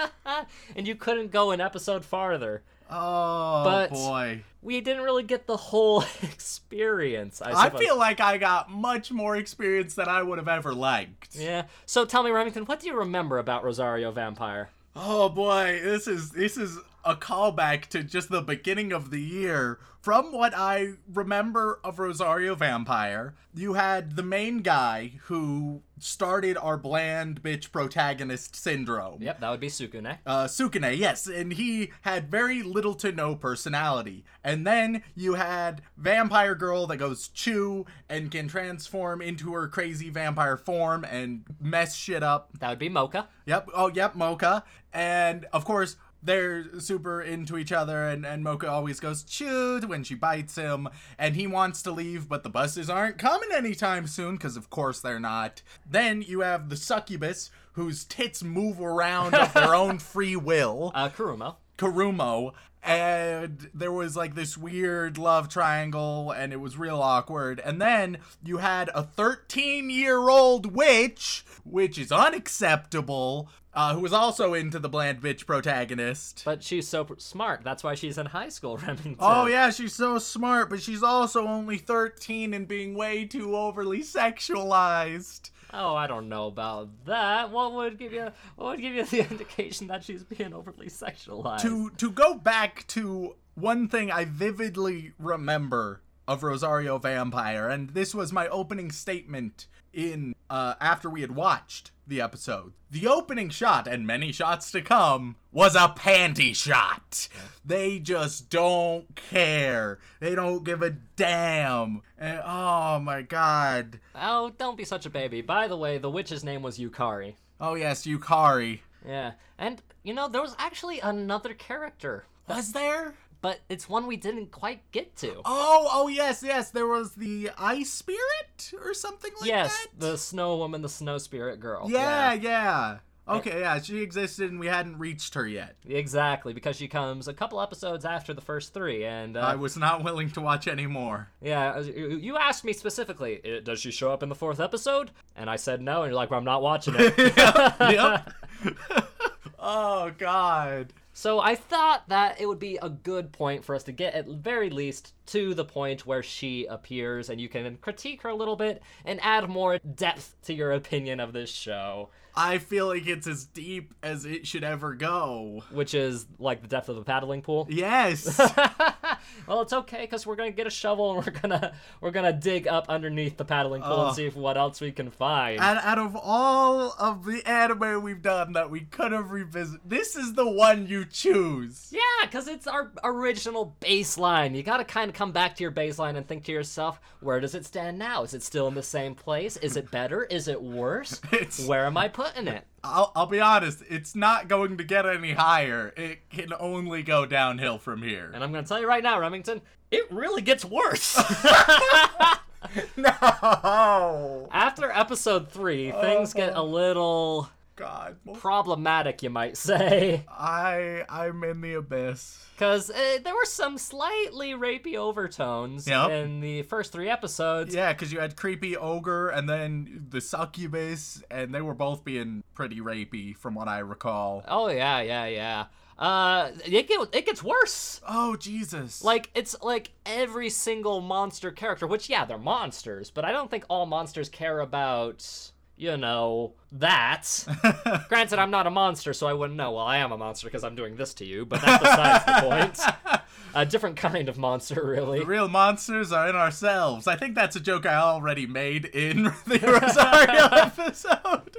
and 0.76 0.86
you 0.86 0.94
couldn't 0.94 1.30
go 1.30 1.50
an 1.50 1.60
episode 1.60 2.04
farther. 2.04 2.62
Oh, 2.92 3.64
But- 3.64 3.90
boy. 3.90 4.42
We 4.64 4.80
didn't 4.80 5.02
really 5.02 5.24
get 5.24 5.48
the 5.48 5.56
whole 5.56 6.04
experience, 6.22 7.42
I 7.42 7.66
I 7.66 7.70
feel 7.70 7.98
like 7.98 8.20
I 8.20 8.38
got 8.38 8.70
much 8.70 9.10
more 9.10 9.34
experience 9.36 9.94
than 9.94 10.06
I 10.08 10.22
would 10.22 10.38
have 10.38 10.46
ever 10.46 10.72
liked. 10.72 11.34
Yeah. 11.34 11.64
So 11.84 12.04
tell 12.04 12.22
me, 12.22 12.30
Remington, 12.30 12.64
what 12.66 12.78
do 12.78 12.86
you 12.86 12.96
remember 12.96 13.38
about 13.38 13.64
Rosario 13.64 14.12
Vampire? 14.12 14.70
Oh 14.94 15.28
boy, 15.28 15.80
this 15.82 16.06
is 16.06 16.30
this 16.30 16.56
is 16.56 16.78
a 17.04 17.16
callback 17.16 17.86
to 17.86 18.02
just 18.02 18.30
the 18.30 18.42
beginning 18.42 18.92
of 18.92 19.10
the 19.10 19.20
year. 19.20 19.78
From 20.00 20.32
what 20.32 20.52
I 20.52 20.94
remember 21.12 21.78
of 21.84 22.00
Rosario 22.00 22.56
Vampire, 22.56 23.36
you 23.54 23.74
had 23.74 24.16
the 24.16 24.24
main 24.24 24.58
guy 24.58 25.20
who 25.26 25.82
started 26.00 26.56
our 26.56 26.76
bland 26.76 27.40
bitch 27.40 27.70
protagonist 27.70 28.56
syndrome. 28.56 29.22
Yep, 29.22 29.38
that 29.38 29.50
would 29.50 29.60
be 29.60 29.68
Sukune. 29.68 30.18
Uh, 30.26 30.46
Sukune, 30.46 30.98
yes, 30.98 31.28
and 31.28 31.52
he 31.52 31.92
had 32.00 32.28
very 32.28 32.64
little 32.64 32.94
to 32.94 33.12
no 33.12 33.36
personality. 33.36 34.24
And 34.42 34.66
then 34.66 35.04
you 35.14 35.34
had 35.34 35.82
Vampire 35.96 36.56
Girl 36.56 36.88
that 36.88 36.96
goes 36.96 37.28
chew 37.28 37.86
and 38.08 38.28
can 38.28 38.48
transform 38.48 39.22
into 39.22 39.52
her 39.52 39.68
crazy 39.68 40.10
vampire 40.10 40.56
form 40.56 41.04
and 41.04 41.44
mess 41.60 41.94
shit 41.94 42.24
up. 42.24 42.50
That 42.58 42.70
would 42.70 42.80
be 42.80 42.90
Moka. 42.90 43.28
Yep, 43.46 43.68
oh, 43.72 43.88
yep, 43.94 44.14
Moka. 44.14 44.64
And 44.92 45.46
of 45.52 45.64
course, 45.64 45.96
they're 46.22 46.80
super 46.80 47.20
into 47.20 47.56
each 47.56 47.72
other, 47.72 48.04
and, 48.04 48.24
and 48.24 48.44
Moka 48.44 48.68
always 48.68 49.00
goes 49.00 49.22
chew 49.22 49.80
when 49.86 50.04
she 50.04 50.14
bites 50.14 50.56
him, 50.56 50.88
and 51.18 51.34
he 51.36 51.46
wants 51.46 51.82
to 51.82 51.90
leave, 51.90 52.28
but 52.28 52.42
the 52.42 52.50
buses 52.50 52.88
aren't 52.88 53.18
coming 53.18 53.50
anytime 53.52 54.06
soon, 54.06 54.36
because 54.36 54.56
of 54.56 54.70
course 54.70 55.00
they're 55.00 55.20
not. 55.20 55.62
Then 55.88 56.22
you 56.22 56.40
have 56.40 56.68
the 56.68 56.76
succubus, 56.76 57.50
whose 57.72 58.04
tits 58.04 58.42
move 58.42 58.80
around 58.80 59.34
of 59.34 59.52
their 59.54 59.74
own 59.74 59.98
free 59.98 60.36
will. 60.36 60.92
Uh, 60.94 61.08
Kurumu. 61.08 61.56
Karumo, 61.78 62.52
and 62.82 63.70
there 63.72 63.92
was 63.92 64.16
like 64.16 64.34
this 64.34 64.58
weird 64.58 65.16
love 65.16 65.48
triangle, 65.48 66.32
and 66.32 66.52
it 66.52 66.60
was 66.60 66.76
real 66.76 67.00
awkward. 67.00 67.60
And 67.64 67.80
then 67.80 68.18
you 68.44 68.58
had 68.58 68.90
a 68.94 69.02
13 69.02 69.88
year 69.88 70.28
old 70.28 70.74
witch, 70.74 71.44
which 71.64 71.98
is 71.98 72.10
unacceptable, 72.10 73.48
uh, 73.74 73.94
who 73.94 74.00
was 74.00 74.12
also 74.12 74.54
into 74.54 74.78
the 74.78 74.88
bland 74.88 75.20
bitch 75.20 75.46
protagonist. 75.46 76.42
But 76.44 76.62
she's 76.62 76.86
so 76.88 77.04
pr- 77.04 77.14
smart. 77.18 77.62
That's 77.64 77.82
why 77.82 77.94
she's 77.94 78.18
in 78.18 78.26
high 78.26 78.48
school, 78.50 78.76
Remington. 78.86 79.16
Oh, 79.18 79.46
yeah, 79.46 79.70
she's 79.70 79.94
so 79.94 80.18
smart, 80.18 80.68
but 80.70 80.82
she's 80.82 81.02
also 81.02 81.46
only 81.46 81.78
13 81.78 82.52
and 82.54 82.68
being 82.68 82.94
way 82.94 83.24
too 83.24 83.56
overly 83.56 84.00
sexualized. 84.00 85.50
Oh, 85.74 85.94
I 85.94 86.06
don't 86.06 86.28
know 86.28 86.48
about 86.48 86.90
that. 87.06 87.50
What 87.50 87.72
would 87.72 87.98
give 87.98 88.12
you 88.12 88.30
what 88.56 88.72
would 88.72 88.80
give 88.80 88.94
you 88.94 89.06
the 89.06 89.20
indication 89.30 89.86
that 89.86 90.04
she's 90.04 90.22
being 90.22 90.52
overly 90.52 90.88
sexualized? 90.88 91.62
to 91.62 91.90
to 91.96 92.10
go 92.10 92.34
back 92.34 92.86
to 92.88 93.36
one 93.54 93.88
thing 93.88 94.10
I 94.10 94.24
vividly 94.26 95.12
remember 95.18 96.02
of 96.28 96.42
Rosario 96.42 96.98
Vampire, 96.98 97.68
and 97.68 97.90
this 97.90 98.14
was 98.14 98.32
my 98.32 98.48
opening 98.48 98.90
statement 98.92 99.66
in 99.94 100.34
uh, 100.50 100.74
after 100.80 101.08
we 101.08 101.22
had 101.22 101.34
watched 101.34 101.90
the 102.06 102.20
episode. 102.20 102.72
The 102.90 103.06
opening 103.06 103.48
shot, 103.48 103.86
and 103.86 104.06
many 104.06 104.32
shots 104.32 104.70
to 104.72 104.82
come, 104.82 105.36
was 105.50 105.74
a 105.74 105.88
panty 105.96 106.54
shot. 106.54 107.28
They 107.64 107.98
just 107.98 108.50
don't 108.50 109.14
care. 109.14 109.98
They 110.20 110.34
don't 110.34 110.64
give 110.64 110.82
a 110.82 110.90
damn. 110.90 112.02
And, 112.18 112.40
oh 112.44 112.98
my 112.98 113.22
god. 113.22 114.00
Oh, 114.14 114.52
don't 114.58 114.76
be 114.76 114.84
such 114.84 115.06
a 115.06 115.10
baby. 115.10 115.42
By 115.42 115.68
the 115.68 115.76
way, 115.76 115.98
the 115.98 116.10
witch's 116.10 116.44
name 116.44 116.62
was 116.62 116.78
Yukari. 116.78 117.34
Oh 117.60 117.74
yes, 117.74 118.06
Yukari. 118.06 118.80
Yeah, 119.06 119.32
and 119.58 119.80
you 120.02 120.14
know 120.14 120.28
there 120.28 120.42
was 120.42 120.56
actually 120.58 121.00
another 121.00 121.54
character, 121.54 122.24
Was 122.48 122.72
there? 122.72 123.14
But 123.42 123.60
it's 123.68 123.88
one 123.88 124.06
we 124.06 124.16
didn't 124.16 124.50
quite 124.50 124.90
get 124.92 125.14
to. 125.16 125.42
Oh, 125.44 125.88
oh 125.92 126.08
yes, 126.08 126.42
yes. 126.42 126.70
There 126.70 126.86
was 126.86 127.14
the 127.14 127.50
ice 127.58 127.90
spirit 127.90 128.72
or 128.82 128.94
something 128.94 129.32
like 129.40 129.48
yes, 129.48 129.76
that. 129.76 129.88
Yes, 129.92 130.10
the 130.10 130.16
snow 130.16 130.56
woman, 130.56 130.80
the 130.80 130.88
snow 130.88 131.18
spirit 131.18 131.60
girl. 131.60 131.90
Yeah, 131.90 132.32
yeah. 132.32 132.98
Okay, 133.28 133.60
yeah, 133.60 133.80
she 133.80 134.02
existed 134.02 134.50
and 134.50 134.58
we 134.58 134.66
hadn't 134.66 134.98
reached 134.98 135.34
her 135.34 135.46
yet. 135.46 135.76
Exactly, 135.88 136.52
because 136.52 136.76
she 136.76 136.88
comes 136.88 137.28
a 137.28 137.32
couple 137.32 137.60
episodes 137.60 138.04
after 138.04 138.34
the 138.34 138.40
first 138.40 138.74
three, 138.74 139.04
and 139.04 139.36
uh, 139.36 139.40
I 139.40 139.54
was 139.54 139.76
not 139.76 140.02
willing 140.02 140.30
to 140.32 140.40
watch 140.40 140.66
any 140.66 140.88
more. 140.88 141.28
yeah, 141.40 141.74
uh, 141.74 141.80
you 141.82 142.36
asked 142.36 142.64
me 142.64 142.72
specifically, 142.72 143.40
"Uh, 143.44 143.60
does 143.60 143.78
she 143.80 143.92
show 143.92 144.10
up 144.10 144.24
in 144.24 144.28
the 144.28 144.34
fourth 144.34 144.58
episode? 144.58 145.12
And 145.36 145.48
I 145.48 145.56
said 145.56 145.80
no, 145.80 146.02
and 146.02 146.10
you're 146.10 146.16
like, 146.16 146.30
well, 146.30 146.38
I'm 146.38 146.44
not 146.44 146.62
watching 146.62 146.94
it. 146.96 147.14
yep. 147.78 148.32
oh 149.58 150.10
god. 150.18 150.92
So 151.14 151.40
I 151.40 151.54
thought 151.54 152.08
that 152.08 152.40
it 152.40 152.46
would 152.46 152.58
be 152.58 152.78
a 152.80 152.88
good 152.88 153.32
point 153.32 153.64
for 153.64 153.74
us 153.74 153.82
to 153.84 153.92
get 153.92 154.14
at 154.14 154.26
very 154.26 154.70
least 154.70 155.12
to 155.26 155.52
the 155.52 155.64
point 155.64 156.06
where 156.06 156.22
she 156.22 156.64
appears 156.64 157.28
and 157.28 157.40
you 157.40 157.48
can 157.48 157.76
critique 157.76 158.22
her 158.22 158.30
a 158.30 158.34
little 158.34 158.56
bit 158.56 158.82
and 159.04 159.20
add 159.22 159.48
more 159.48 159.78
depth 159.78 160.34
to 160.44 160.54
your 160.54 160.72
opinion 160.72 161.20
of 161.20 161.34
this 161.34 161.50
show, 161.50 162.08
I 162.34 162.58
feel 162.58 162.86
like 162.86 163.06
it's 163.06 163.26
as 163.26 163.44
deep 163.44 163.92
as 164.02 164.24
it 164.24 164.46
should 164.46 164.64
ever 164.64 164.94
go. 164.94 165.62
which 165.70 165.94
is 165.94 166.26
like 166.38 166.62
the 166.62 166.68
depth 166.68 166.88
of 166.88 166.96
a 166.96 167.04
paddling 167.04 167.42
pool. 167.42 167.66
Yes. 167.70 168.38
well, 169.46 169.60
it's 169.62 169.72
okay 169.72 170.06
cuz 170.06 170.26
we're 170.26 170.36
going 170.36 170.50
to 170.52 170.56
get 170.56 170.66
a 170.66 170.70
shovel 170.70 171.12
and 171.16 171.26
we're 171.26 171.32
going 171.40 171.60
to 171.60 171.72
we're 172.00 172.10
to 172.12 172.32
dig 172.32 172.66
up 172.68 172.86
underneath 172.88 173.36
the 173.36 173.44
paddling 173.44 173.82
pool 173.82 173.92
Oh. 173.92 174.06
and 174.08 174.16
see 174.16 174.26
if 174.26 174.36
what 174.36 174.56
else 174.56 174.80
we 174.80 174.92
can 174.92 175.10
find. 175.10 175.60
and 175.60 175.78
out 175.80 175.98
of 175.98 176.16
all 176.16 176.94
of 176.98 177.24
the 177.24 177.44
anime 177.46 178.02
we've 178.02 178.22
done 178.22 178.52
that 178.52 178.70
we 178.70 178.80
could 178.80 179.12
have 179.12 179.30
revisited, 179.30 179.80
this 179.84 180.16
is 180.16 180.34
the 180.34 180.48
one 180.48 180.86
you 180.86 181.04
choose. 181.04 181.88
Yeah, 181.90 182.00
because 182.22 182.48
it's 182.48 182.66
our 182.66 182.92
original 183.04 183.76
baseline. 183.80 184.54
You 184.54 184.62
gotta 184.62 184.84
kind 184.84 185.08
of 185.10 185.14
come 185.16 185.32
back 185.32 185.56
to 185.56 185.62
your 185.62 185.72
baseline 185.72 186.16
and 186.16 186.26
think 186.26 186.44
to 186.44 186.52
yourself, 186.52 187.00
where 187.20 187.40
does 187.40 187.54
it 187.54 187.66
stand 187.66 187.98
now? 187.98 188.22
Is 188.22 188.34
it 188.34 188.42
still 188.42 188.68
in 188.68 188.74
the 188.74 188.82
same 188.82 189.14
place? 189.14 189.56
Is 189.58 189.76
it 189.76 189.90
better? 189.90 190.24
Is 190.24 190.48
it 190.48 190.60
worse? 190.62 191.20
It's- 191.32 191.66
Where 191.66 191.86
am 191.86 191.96
I 191.96 192.08
putting 192.22 192.48
it? 192.48 192.66
I'll, 192.84 193.12
I'll 193.14 193.26
be 193.26 193.40
honest, 193.40 193.82
it's 193.88 194.14
not 194.14 194.48
going 194.48 194.76
to 194.76 194.84
get 194.84 195.06
any 195.06 195.32
higher. 195.32 195.92
It 195.96 196.28
can 196.30 196.52
only 196.58 197.02
go 197.02 197.26
downhill 197.26 197.78
from 197.78 198.02
here. 198.02 198.30
And 198.34 198.42
I'm 198.42 198.52
gonna 198.52 198.66
tell 198.66 198.80
you 198.80 198.88
right 198.88 199.02
now, 199.02 199.18
Remington, 199.20 199.60
it 199.90 200.10
really 200.10 200.42
gets 200.42 200.64
worse. 200.64 201.16
no! 202.96 204.48
After 204.50 204.90
episode 204.90 205.50
three, 205.50 205.90
things 205.92 206.32
get 206.34 206.54
a 206.54 206.62
little 206.62 207.48
God. 207.76 208.16
problematic, 208.34 209.22
you 209.22 209.30
might 209.30 209.56
say. 209.56 210.24
I, 210.28 211.04
I'm 211.08 211.42
in 211.44 211.60
the 211.60 211.74
abyss. 211.74 212.44
Because 212.54 212.90
uh, 212.90 213.18
there 213.24 213.34
were 213.34 213.44
some 213.44 213.78
slightly 213.78 214.52
rapey 214.52 214.96
overtones 214.96 215.86
Yep. 215.88 216.10
in 216.10 216.40
the 216.40 216.62
first 216.62 216.92
three 216.92 217.08
episodes. 217.08 217.74
Yeah, 217.74 217.92
because 217.92 218.12
you 218.12 218.20
had 218.20 218.36
creepy 218.36 218.76
ogre 218.76 219.28
and 219.30 219.48
then 219.48 220.06
the 220.10 220.20
succubus, 220.20 221.22
and 221.30 221.54
they 221.54 221.62
were 221.62 221.74
both 221.74 222.04
being 222.04 222.44
pretty 222.54 222.80
rapey, 222.80 223.36
from 223.36 223.54
what 223.54 223.68
I 223.68 223.78
recall. 223.78 224.44
Oh, 224.46 224.68
yeah, 224.68 225.00
yeah, 225.00 225.26
yeah. 225.26 225.64
Uh, 225.98 226.50
it, 226.64 226.88
get, 226.88 227.00
it 227.12 227.26
gets 227.26 227.44
worse. 227.44 228.00
Oh 228.08 228.34
Jesus! 228.34 229.04
Like 229.04 229.30
it's 229.36 229.54
like 229.62 229.92
every 230.04 230.48
single 230.50 231.00
monster 231.00 231.52
character, 231.52 231.86
which 231.86 232.08
yeah, 232.08 232.24
they're 232.24 232.38
monsters, 232.38 233.10
but 233.10 233.24
I 233.24 233.30
don't 233.30 233.50
think 233.50 233.64
all 233.68 233.86
monsters 233.86 234.28
care 234.28 234.58
about, 234.58 235.51
you 235.76 235.96
know, 235.96 236.54
that. 236.72 237.26
Granted, 238.08 238.38
I'm 238.38 238.50
not 238.50 238.66
a 238.66 238.70
monster, 238.70 239.12
so 239.12 239.26
I 239.26 239.32
wouldn't 239.32 239.56
know. 239.56 239.72
Well, 239.72 239.84
I 239.84 239.98
am 239.98 240.12
a 240.12 240.18
monster 240.18 240.46
because 240.46 240.64
I'm 240.64 240.74
doing 240.74 240.96
this 240.96 241.14
to 241.14 241.24
you, 241.24 241.44
but 241.44 241.60
that's 241.60 241.82
besides 241.82 242.24
the 242.24 242.32
point. 242.48 243.22
A 243.54 243.66
different 243.66 243.96
kind 243.96 244.28
of 244.30 244.38
monster, 244.38 244.82
really. 244.86 245.18
the 245.20 245.26
real 245.26 245.48
monsters 245.48 246.10
are 246.10 246.28
in 246.28 246.36
ourselves. 246.36 247.06
I 247.06 247.16
think 247.16 247.34
that's 247.34 247.54
a 247.54 247.60
joke 247.60 247.84
I 247.84 247.94
already 247.96 248.46
made 248.46 248.86
in 248.86 249.24
the 249.46 249.58
Rosario 249.58 250.48
episode. 250.52 251.56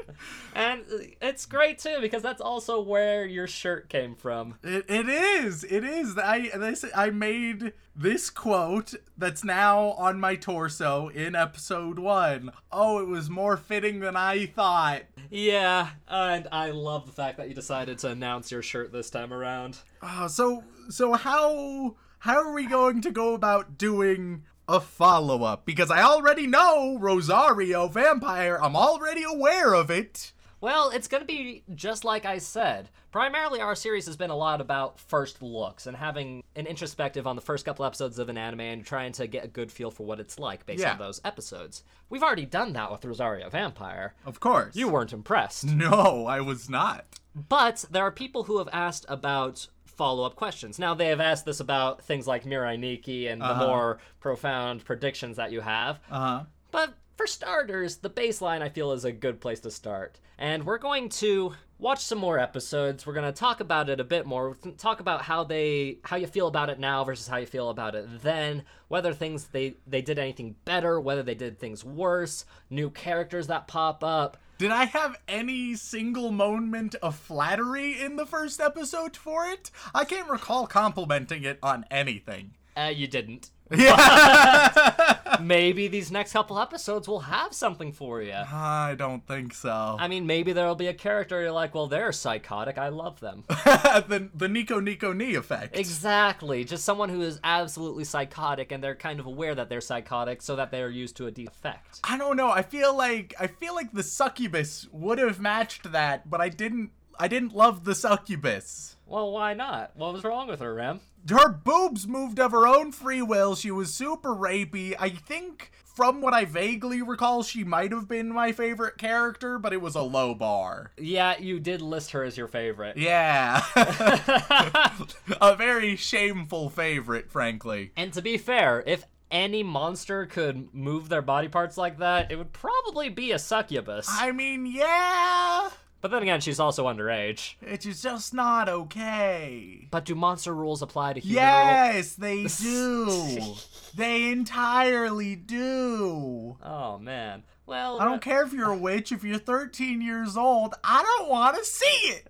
And 0.55 0.81
it's 1.21 1.45
great 1.45 1.79
too 1.79 1.97
because 2.01 2.21
that's 2.23 2.41
also 2.41 2.81
where 2.81 3.25
your 3.25 3.47
shirt 3.47 3.89
came 3.89 4.15
from. 4.15 4.55
It, 4.63 4.85
it 4.87 5.07
is. 5.09 5.63
It 5.63 5.83
is. 5.83 6.17
I 6.17 6.49
this 6.55 6.85
I 6.95 7.09
made 7.09 7.73
this 7.95 8.29
quote 8.29 8.93
that's 9.17 9.43
now 9.43 9.91
on 9.91 10.19
my 10.19 10.35
torso 10.35 11.09
in 11.09 11.35
episode 11.35 11.99
one. 11.99 12.51
Oh, 12.71 12.99
it 12.99 13.07
was 13.07 13.29
more 13.29 13.57
fitting 13.57 13.99
than 13.99 14.15
I 14.15 14.45
thought. 14.47 15.03
Yeah, 15.29 15.89
and 16.07 16.47
I 16.51 16.71
love 16.71 17.05
the 17.05 17.11
fact 17.11 17.37
that 17.37 17.49
you 17.49 17.55
decided 17.55 17.97
to 17.99 18.09
announce 18.09 18.51
your 18.51 18.61
shirt 18.61 18.91
this 18.91 19.09
time 19.09 19.33
around. 19.33 19.79
Oh, 20.05 20.27
so 20.27 20.63
so 20.89 21.13
how 21.13 21.95
how 22.19 22.37
are 22.37 22.53
we 22.53 22.65
going 22.67 23.01
to 23.01 23.11
go 23.11 23.33
about 23.33 23.77
doing 23.77 24.43
a 24.67 24.79
follow 24.79 25.43
up? 25.43 25.65
Because 25.65 25.89
I 25.91 26.01
already 26.03 26.47
know 26.47 26.97
Rosario 26.99 27.87
Vampire. 27.87 28.59
I'm 28.61 28.75
already 28.75 29.23
aware 29.23 29.73
of 29.73 29.89
it. 29.89 30.31
Well, 30.61 30.91
it's 30.91 31.09
going 31.09 31.19
to 31.21 31.27
be 31.27 31.63
just 31.75 32.05
like 32.05 32.25
I 32.25 32.37
said. 32.37 32.89
Primarily, 33.11 33.59
our 33.59 33.75
series 33.75 34.05
has 34.05 34.15
been 34.15 34.29
a 34.29 34.35
lot 34.35 34.61
about 34.61 34.97
first 34.97 35.41
looks 35.41 35.85
and 35.87 35.95
having 35.95 36.41
an 36.55 36.65
introspective 36.67 37.27
on 37.27 37.35
the 37.35 37.41
first 37.41 37.65
couple 37.65 37.83
episodes 37.85 38.17
of 38.17 38.29
an 38.29 38.37
anime 38.37 38.61
and 38.61 38.85
trying 38.85 39.11
to 39.13 39.27
get 39.27 39.43
a 39.43 39.47
good 39.49 39.71
feel 39.71 39.91
for 39.91 40.05
what 40.05 40.21
it's 40.21 40.39
like 40.39 40.65
based 40.65 40.81
Yeah. 40.81 40.93
on 40.93 40.99
those 40.99 41.19
episodes. 41.25 41.83
We've 42.09 42.23
already 42.23 42.45
done 42.45 42.71
that 42.73 42.91
with 42.91 43.03
Rosario 43.05 43.49
Vampire. 43.49 44.15
Of 44.25 44.39
course. 44.39 44.75
You 44.75 44.87
weren't 44.87 45.13
impressed. 45.13 45.65
No, 45.65 46.25
I 46.25 46.39
was 46.39 46.69
not. 46.69 47.05
But 47.35 47.83
there 47.91 48.03
are 48.03 48.11
people 48.11 48.43
who 48.45 48.57
have 48.59 48.69
asked 48.71 49.05
about 49.09 49.67
follow 49.95 50.23
up 50.23 50.35
questions. 50.35 50.79
Now, 50.79 50.93
they 50.93 51.07
have 51.07 51.19
asked 51.19 51.45
this 51.45 51.59
about 51.59 52.03
things 52.03 52.27
like 52.27 52.43
Mirai 52.43 52.79
Nikki 52.79 53.27
and 53.27 53.41
the 53.41 53.55
more 53.55 53.99
profound 54.19 54.83
predictions 54.85 55.37
that 55.37 55.51
you 55.51 55.61
have. 55.61 55.99
Uh 56.09 56.19
huh. 56.19 56.43
But 56.71 56.93
for 57.15 57.27
starters, 57.27 57.97
the 57.97 58.09
baseline 58.09 58.61
I 58.61 58.69
feel 58.69 58.91
is 58.91 59.05
a 59.05 59.11
good 59.11 59.39
place 59.39 59.59
to 59.61 59.71
start. 59.71 60.19
And 60.37 60.65
we're 60.65 60.79
going 60.79 61.09
to 61.09 61.53
watch 61.77 62.03
some 62.03 62.17
more 62.17 62.39
episodes. 62.39 63.05
We're 63.05 63.13
going 63.13 63.31
to 63.31 63.39
talk 63.39 63.59
about 63.59 63.89
it 63.89 63.99
a 63.99 64.03
bit 64.03 64.25
more. 64.25 64.57
Talk 64.77 64.99
about 64.99 65.21
how 65.21 65.43
they 65.43 65.99
how 66.03 66.17
you 66.17 66.27
feel 66.27 66.47
about 66.47 66.69
it 66.69 66.79
now 66.79 67.03
versus 67.03 67.27
how 67.27 67.37
you 67.37 67.45
feel 67.45 67.69
about 67.69 67.93
it 67.93 68.23
then, 68.23 68.63
whether 68.87 69.13
things 69.13 69.45
they 69.47 69.75
they 69.85 70.01
did 70.01 70.17
anything 70.17 70.55
better, 70.65 70.99
whether 70.99 71.23
they 71.23 71.35
did 71.35 71.59
things 71.59 71.83
worse, 71.83 72.45
new 72.69 72.89
characters 72.89 73.47
that 73.47 73.67
pop 73.67 74.03
up. 74.03 74.37
Did 74.57 74.71
I 74.71 74.85
have 74.85 75.17
any 75.27 75.75
single 75.75 76.31
moment 76.31 76.95
of 77.01 77.15
flattery 77.15 77.99
in 77.99 78.15
the 78.15 78.25
first 78.25 78.61
episode 78.61 79.17
for 79.17 79.47
it? 79.47 79.71
I 79.95 80.05
can't 80.05 80.29
recall 80.29 80.67
complimenting 80.67 81.43
it 81.43 81.57
on 81.63 81.85
anything. 81.89 82.51
Uh, 82.77 82.91
you 82.93 83.07
didn't. 83.07 83.49
Yeah. 83.75 85.19
Maybe 85.41 85.87
these 85.87 86.11
next 86.11 86.33
couple 86.33 86.59
episodes 86.59 87.07
will 87.07 87.21
have 87.21 87.53
something 87.53 87.91
for 87.91 88.21
you. 88.21 88.33
I 88.33 88.95
don't 88.97 89.25
think 89.27 89.53
so. 89.53 89.97
I 89.99 90.07
mean, 90.07 90.25
maybe 90.25 90.53
there'll 90.53 90.75
be 90.75 90.87
a 90.87 90.93
character 90.93 91.41
you're 91.41 91.51
like, 91.51 91.73
well, 91.75 91.87
they're 91.87 92.11
psychotic. 92.11 92.77
I 92.77 92.89
love 92.89 93.19
them. 93.19 93.43
the 93.49 94.29
the 94.33 94.47
Nico 94.47 94.79
Nico 94.79 95.11
Ni 95.11 95.35
effect. 95.35 95.77
Exactly. 95.77 96.63
Just 96.63 96.85
someone 96.85 97.09
who 97.09 97.21
is 97.21 97.39
absolutely 97.43 98.03
psychotic 98.03 98.71
and 98.71 98.83
they're 98.83 98.95
kind 98.95 99.19
of 99.19 99.25
aware 99.25 99.55
that 99.55 99.69
they're 99.69 99.81
psychotic 99.81 100.41
so 100.41 100.55
that 100.55 100.71
they're 100.71 100.89
used 100.89 101.17
to 101.17 101.27
a 101.27 101.31
defect. 101.31 101.99
I 102.03 102.17
don't 102.17 102.37
know. 102.37 102.51
I 102.51 102.61
feel 102.61 102.95
like 102.95 103.33
I 103.39 103.47
feel 103.47 103.75
like 103.75 103.91
the 103.91 104.03
succubus 104.03 104.87
would 104.91 105.17
have 105.17 105.39
matched 105.39 105.91
that, 105.91 106.29
but 106.29 106.41
I 106.41 106.49
didn't. 106.49 106.91
I 107.19 107.27
didn't 107.27 107.55
love 107.55 107.83
the 107.83 107.95
succubus. 107.95 108.95
Well, 109.05 109.31
why 109.31 109.53
not? 109.53 109.91
What 109.95 110.13
was 110.13 110.23
wrong 110.23 110.47
with 110.47 110.59
her, 110.59 110.73
Rem? 110.73 111.01
Her 111.29 111.49
boobs 111.49 112.07
moved 112.07 112.39
of 112.39 112.51
her 112.51 112.67
own 112.67 112.91
free 112.91 113.21
will. 113.21 113.55
She 113.55 113.71
was 113.71 113.93
super 113.93 114.29
rapey. 114.35 114.95
I 114.99 115.09
think, 115.09 115.71
from 115.83 116.19
what 116.19 116.33
I 116.33 116.45
vaguely 116.45 117.01
recall, 117.01 117.43
she 117.43 117.63
might 117.63 117.91
have 117.91 118.07
been 118.07 118.29
my 118.29 118.51
favorite 118.51 118.97
character, 118.97 119.57
but 119.59 119.71
it 119.71 119.81
was 119.81 119.95
a 119.95 120.01
low 120.01 120.33
bar. 120.33 120.91
Yeah, 120.97 121.37
you 121.37 121.59
did 121.59 121.81
list 121.81 122.11
her 122.11 122.23
as 122.23 122.37
your 122.37 122.47
favorite. 122.47 122.97
Yeah. 122.97 123.63
a 125.41 125.55
very 125.55 125.95
shameful 125.95 126.69
favorite, 126.69 127.29
frankly. 127.31 127.91
And 127.95 128.11
to 128.13 128.21
be 128.21 128.37
fair, 128.37 128.83
if 128.85 129.05
any 129.31 129.63
monster 129.63 130.25
could 130.25 130.73
move 130.73 131.09
their 131.09 131.21
body 131.21 131.47
parts 131.47 131.77
like 131.77 131.99
that, 131.99 132.31
it 132.31 132.37
would 132.37 132.53
probably 132.53 133.09
be 133.09 133.31
a 133.31 133.39
succubus. 133.39 134.07
I 134.09 134.31
mean, 134.31 134.65
yeah. 134.65 135.69
But 136.03 136.11
then 136.11 136.21
again, 136.21 136.41
she's 136.41 136.59
also 136.59 136.87
underage. 136.87 137.53
It's 137.61 138.01
just 138.01 138.33
not 138.33 138.67
okay. 138.67 139.87
But 139.89 140.03
do 140.03 140.15
monster 140.15 140.53
rules 140.53 140.81
apply 140.81 141.13
to 141.13 141.21
human 141.21 141.41
rules? 141.41 141.55
Yes, 141.65 142.15
they 142.15 142.43
do. 142.61 143.53
they 143.95 144.29
entirely 144.29 145.37
do. 145.37 146.57
Oh 146.61 146.97
man. 146.97 147.43
Well, 147.65 148.01
I 148.01 148.03
don't 148.03 148.15
uh, 148.15 148.19
care 148.19 148.43
if 148.43 148.51
you're 148.51 148.71
a 148.71 148.77
witch. 148.77 149.13
If 149.13 149.23
you're 149.23 149.37
13 149.37 150.01
years 150.01 150.35
old, 150.35 150.75
I 150.83 151.01
don't 151.01 151.29
want 151.29 151.55
to 151.55 151.63
see 151.63 151.85
it. 151.85 152.27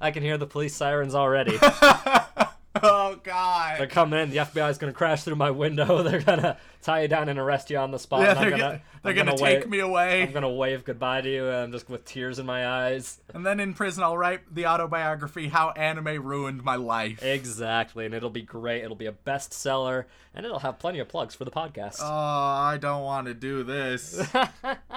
I 0.00 0.10
can 0.10 0.22
hear 0.22 0.38
the 0.38 0.46
police 0.46 0.74
sirens 0.74 1.14
already. 1.14 1.58
Oh 2.96 3.18
God. 3.22 3.80
They're 3.80 3.86
coming 3.86 4.20
in. 4.20 4.30
The 4.30 4.38
FBI's 4.38 4.78
gonna 4.78 4.92
crash 4.92 5.24
through 5.24 5.36
my 5.36 5.50
window. 5.50 6.02
They're 6.04 6.20
gonna 6.20 6.58
tie 6.82 7.02
you 7.02 7.08
down 7.08 7.28
and 7.28 7.38
arrest 7.38 7.70
you 7.70 7.78
on 7.78 7.90
the 7.90 7.98
spot. 7.98 8.20
yeah, 8.20 8.34
they're 8.34 8.50
gonna, 8.50 8.62
gonna, 8.62 8.82
they're 9.02 9.14
gonna, 9.14 9.30
gonna 9.36 9.38
take 9.38 9.60
wave, 9.62 9.70
me 9.70 9.78
away, 9.78 10.22
I'm 10.22 10.32
gonna 10.32 10.50
wave 10.50 10.84
goodbye 10.84 11.22
to 11.22 11.30
you, 11.30 11.48
and 11.48 11.72
just 11.72 11.88
with 11.88 12.04
tears 12.04 12.38
in 12.38 12.46
my 12.46 12.66
eyes. 12.66 13.20
and 13.32 13.44
then 13.44 13.58
in 13.58 13.72
prison 13.72 14.02
I'll 14.02 14.18
write 14.18 14.54
the 14.54 14.66
autobiography 14.66 15.48
"How 15.48 15.70
Anime 15.70 16.22
Ruined 16.22 16.62
My 16.62 16.76
Life." 16.76 17.22
Exactly, 17.22 18.04
and 18.04 18.14
it'll 18.14 18.30
be 18.30 18.42
great. 18.42 18.84
It'll 18.84 18.96
be 18.96 19.06
a 19.06 19.12
bestseller, 19.12 20.04
and 20.34 20.44
it'll 20.44 20.58
have 20.60 20.78
plenty 20.78 20.98
of 20.98 21.08
plugs 21.08 21.34
for 21.34 21.44
the 21.44 21.50
podcast. 21.50 22.00
Oh, 22.00 22.06
I 22.06 22.76
don't 22.78 23.02
want 23.02 23.26
to 23.28 23.34
do 23.34 23.62
this. 23.62 24.22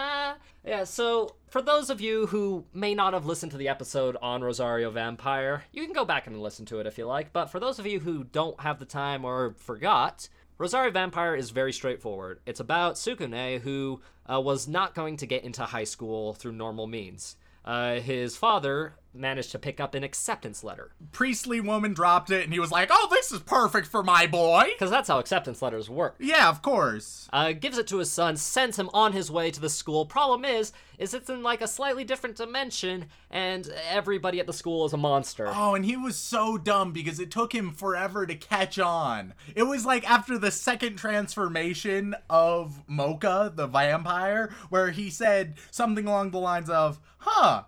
yeah, 0.65 0.83
so 0.83 1.35
for 1.57 1.63
those 1.63 1.89
of 1.89 1.99
you 1.99 2.27
who 2.27 2.63
may 2.71 2.93
not 2.93 3.13
have 3.13 3.25
listened 3.25 3.51
to 3.51 3.57
the 3.57 3.67
episode 3.67 4.15
on 4.21 4.43
Rosario 4.43 4.91
Vampire, 4.91 5.63
you 5.73 5.83
can 5.85 5.91
go 5.91 6.05
back 6.05 6.27
and 6.27 6.39
listen 6.39 6.67
to 6.67 6.79
it 6.79 6.85
if 6.85 6.99
you 6.99 7.05
like. 7.07 7.33
But 7.33 7.47
for 7.47 7.59
those 7.59 7.79
of 7.79 7.87
you 7.87 7.99
who 7.99 8.25
don't 8.25 8.59
have 8.59 8.77
the 8.77 8.85
time 8.85 9.25
or 9.25 9.55
forgot, 9.57 10.29
Rosario 10.59 10.91
Vampire 10.91 11.33
is 11.33 11.49
very 11.49 11.73
straightforward. 11.73 12.41
It's 12.45 12.59
about 12.59 12.93
Sukune, 12.93 13.59
who 13.61 14.01
uh, 14.31 14.39
was 14.39 14.67
not 14.67 14.93
going 14.93 15.17
to 15.17 15.25
get 15.25 15.43
into 15.43 15.63
high 15.63 15.85
school 15.85 16.35
through 16.35 16.51
normal 16.51 16.85
means. 16.85 17.37
Uh, 17.65 18.01
his 18.01 18.37
father 18.37 18.93
managed 19.17 19.51
to 19.51 19.59
pick 19.59 19.79
up 19.79 19.95
an 19.95 20.03
acceptance 20.03 20.63
letter. 20.63 20.91
Priestly 21.11 21.59
woman 21.59 21.93
dropped 21.93 22.29
it, 22.31 22.43
and 22.43 22.53
he 22.53 22.59
was 22.59 22.71
like, 22.71 22.89
"Oh, 22.91 23.07
this 23.09 23.31
is 23.31 23.39
perfect 23.39 23.87
for 23.87 24.03
my 24.03 24.27
boy." 24.27 24.65
Because 24.73 24.89
that's 24.91 25.07
how 25.07 25.19
acceptance 25.19 25.61
letters 25.61 25.89
work. 25.89 26.15
Yeah, 26.19 26.49
of 26.49 26.61
course. 26.61 27.27
uh, 27.33 27.51
gives 27.51 27.77
it 27.77 27.87
to 27.87 27.97
his 27.97 28.11
son, 28.11 28.37
sends 28.37 28.77
him 28.79 28.89
on 28.93 29.13
his 29.13 29.29
way 29.29 29.51
to 29.51 29.59
the 29.59 29.69
school. 29.69 30.05
Problem 30.05 30.45
is, 30.45 30.71
is 30.97 31.13
it's 31.13 31.29
in 31.29 31.43
like 31.43 31.61
a 31.61 31.67
slightly 31.67 32.03
different 32.03 32.35
dimension, 32.35 33.05
and 33.29 33.71
everybody 33.89 34.39
at 34.39 34.47
the 34.47 34.53
school 34.53 34.85
is 34.85 34.93
a 34.93 34.97
monster. 34.97 35.47
Oh, 35.53 35.75
and 35.75 35.85
he 35.85 35.95
was 35.97 36.15
so 36.15 36.57
dumb 36.57 36.91
because 36.93 37.19
it 37.19 37.29
took 37.31 37.53
him 37.53 37.71
forever 37.71 38.25
to 38.25 38.35
catch 38.35 38.79
on. 38.79 39.33
It 39.55 39.63
was 39.63 39.85
like 39.85 40.09
after 40.09 40.37
the 40.37 40.51
second 40.51 40.97
transformation 40.97 42.15
of 42.29 42.81
Moka, 42.89 43.55
the 43.55 43.67
vampire, 43.67 44.49
where 44.69 44.91
he 44.91 45.09
said 45.09 45.55
something 45.71 46.07
along 46.07 46.31
the 46.31 46.39
lines 46.39 46.69
of, 46.69 46.99
huh, 47.19 47.63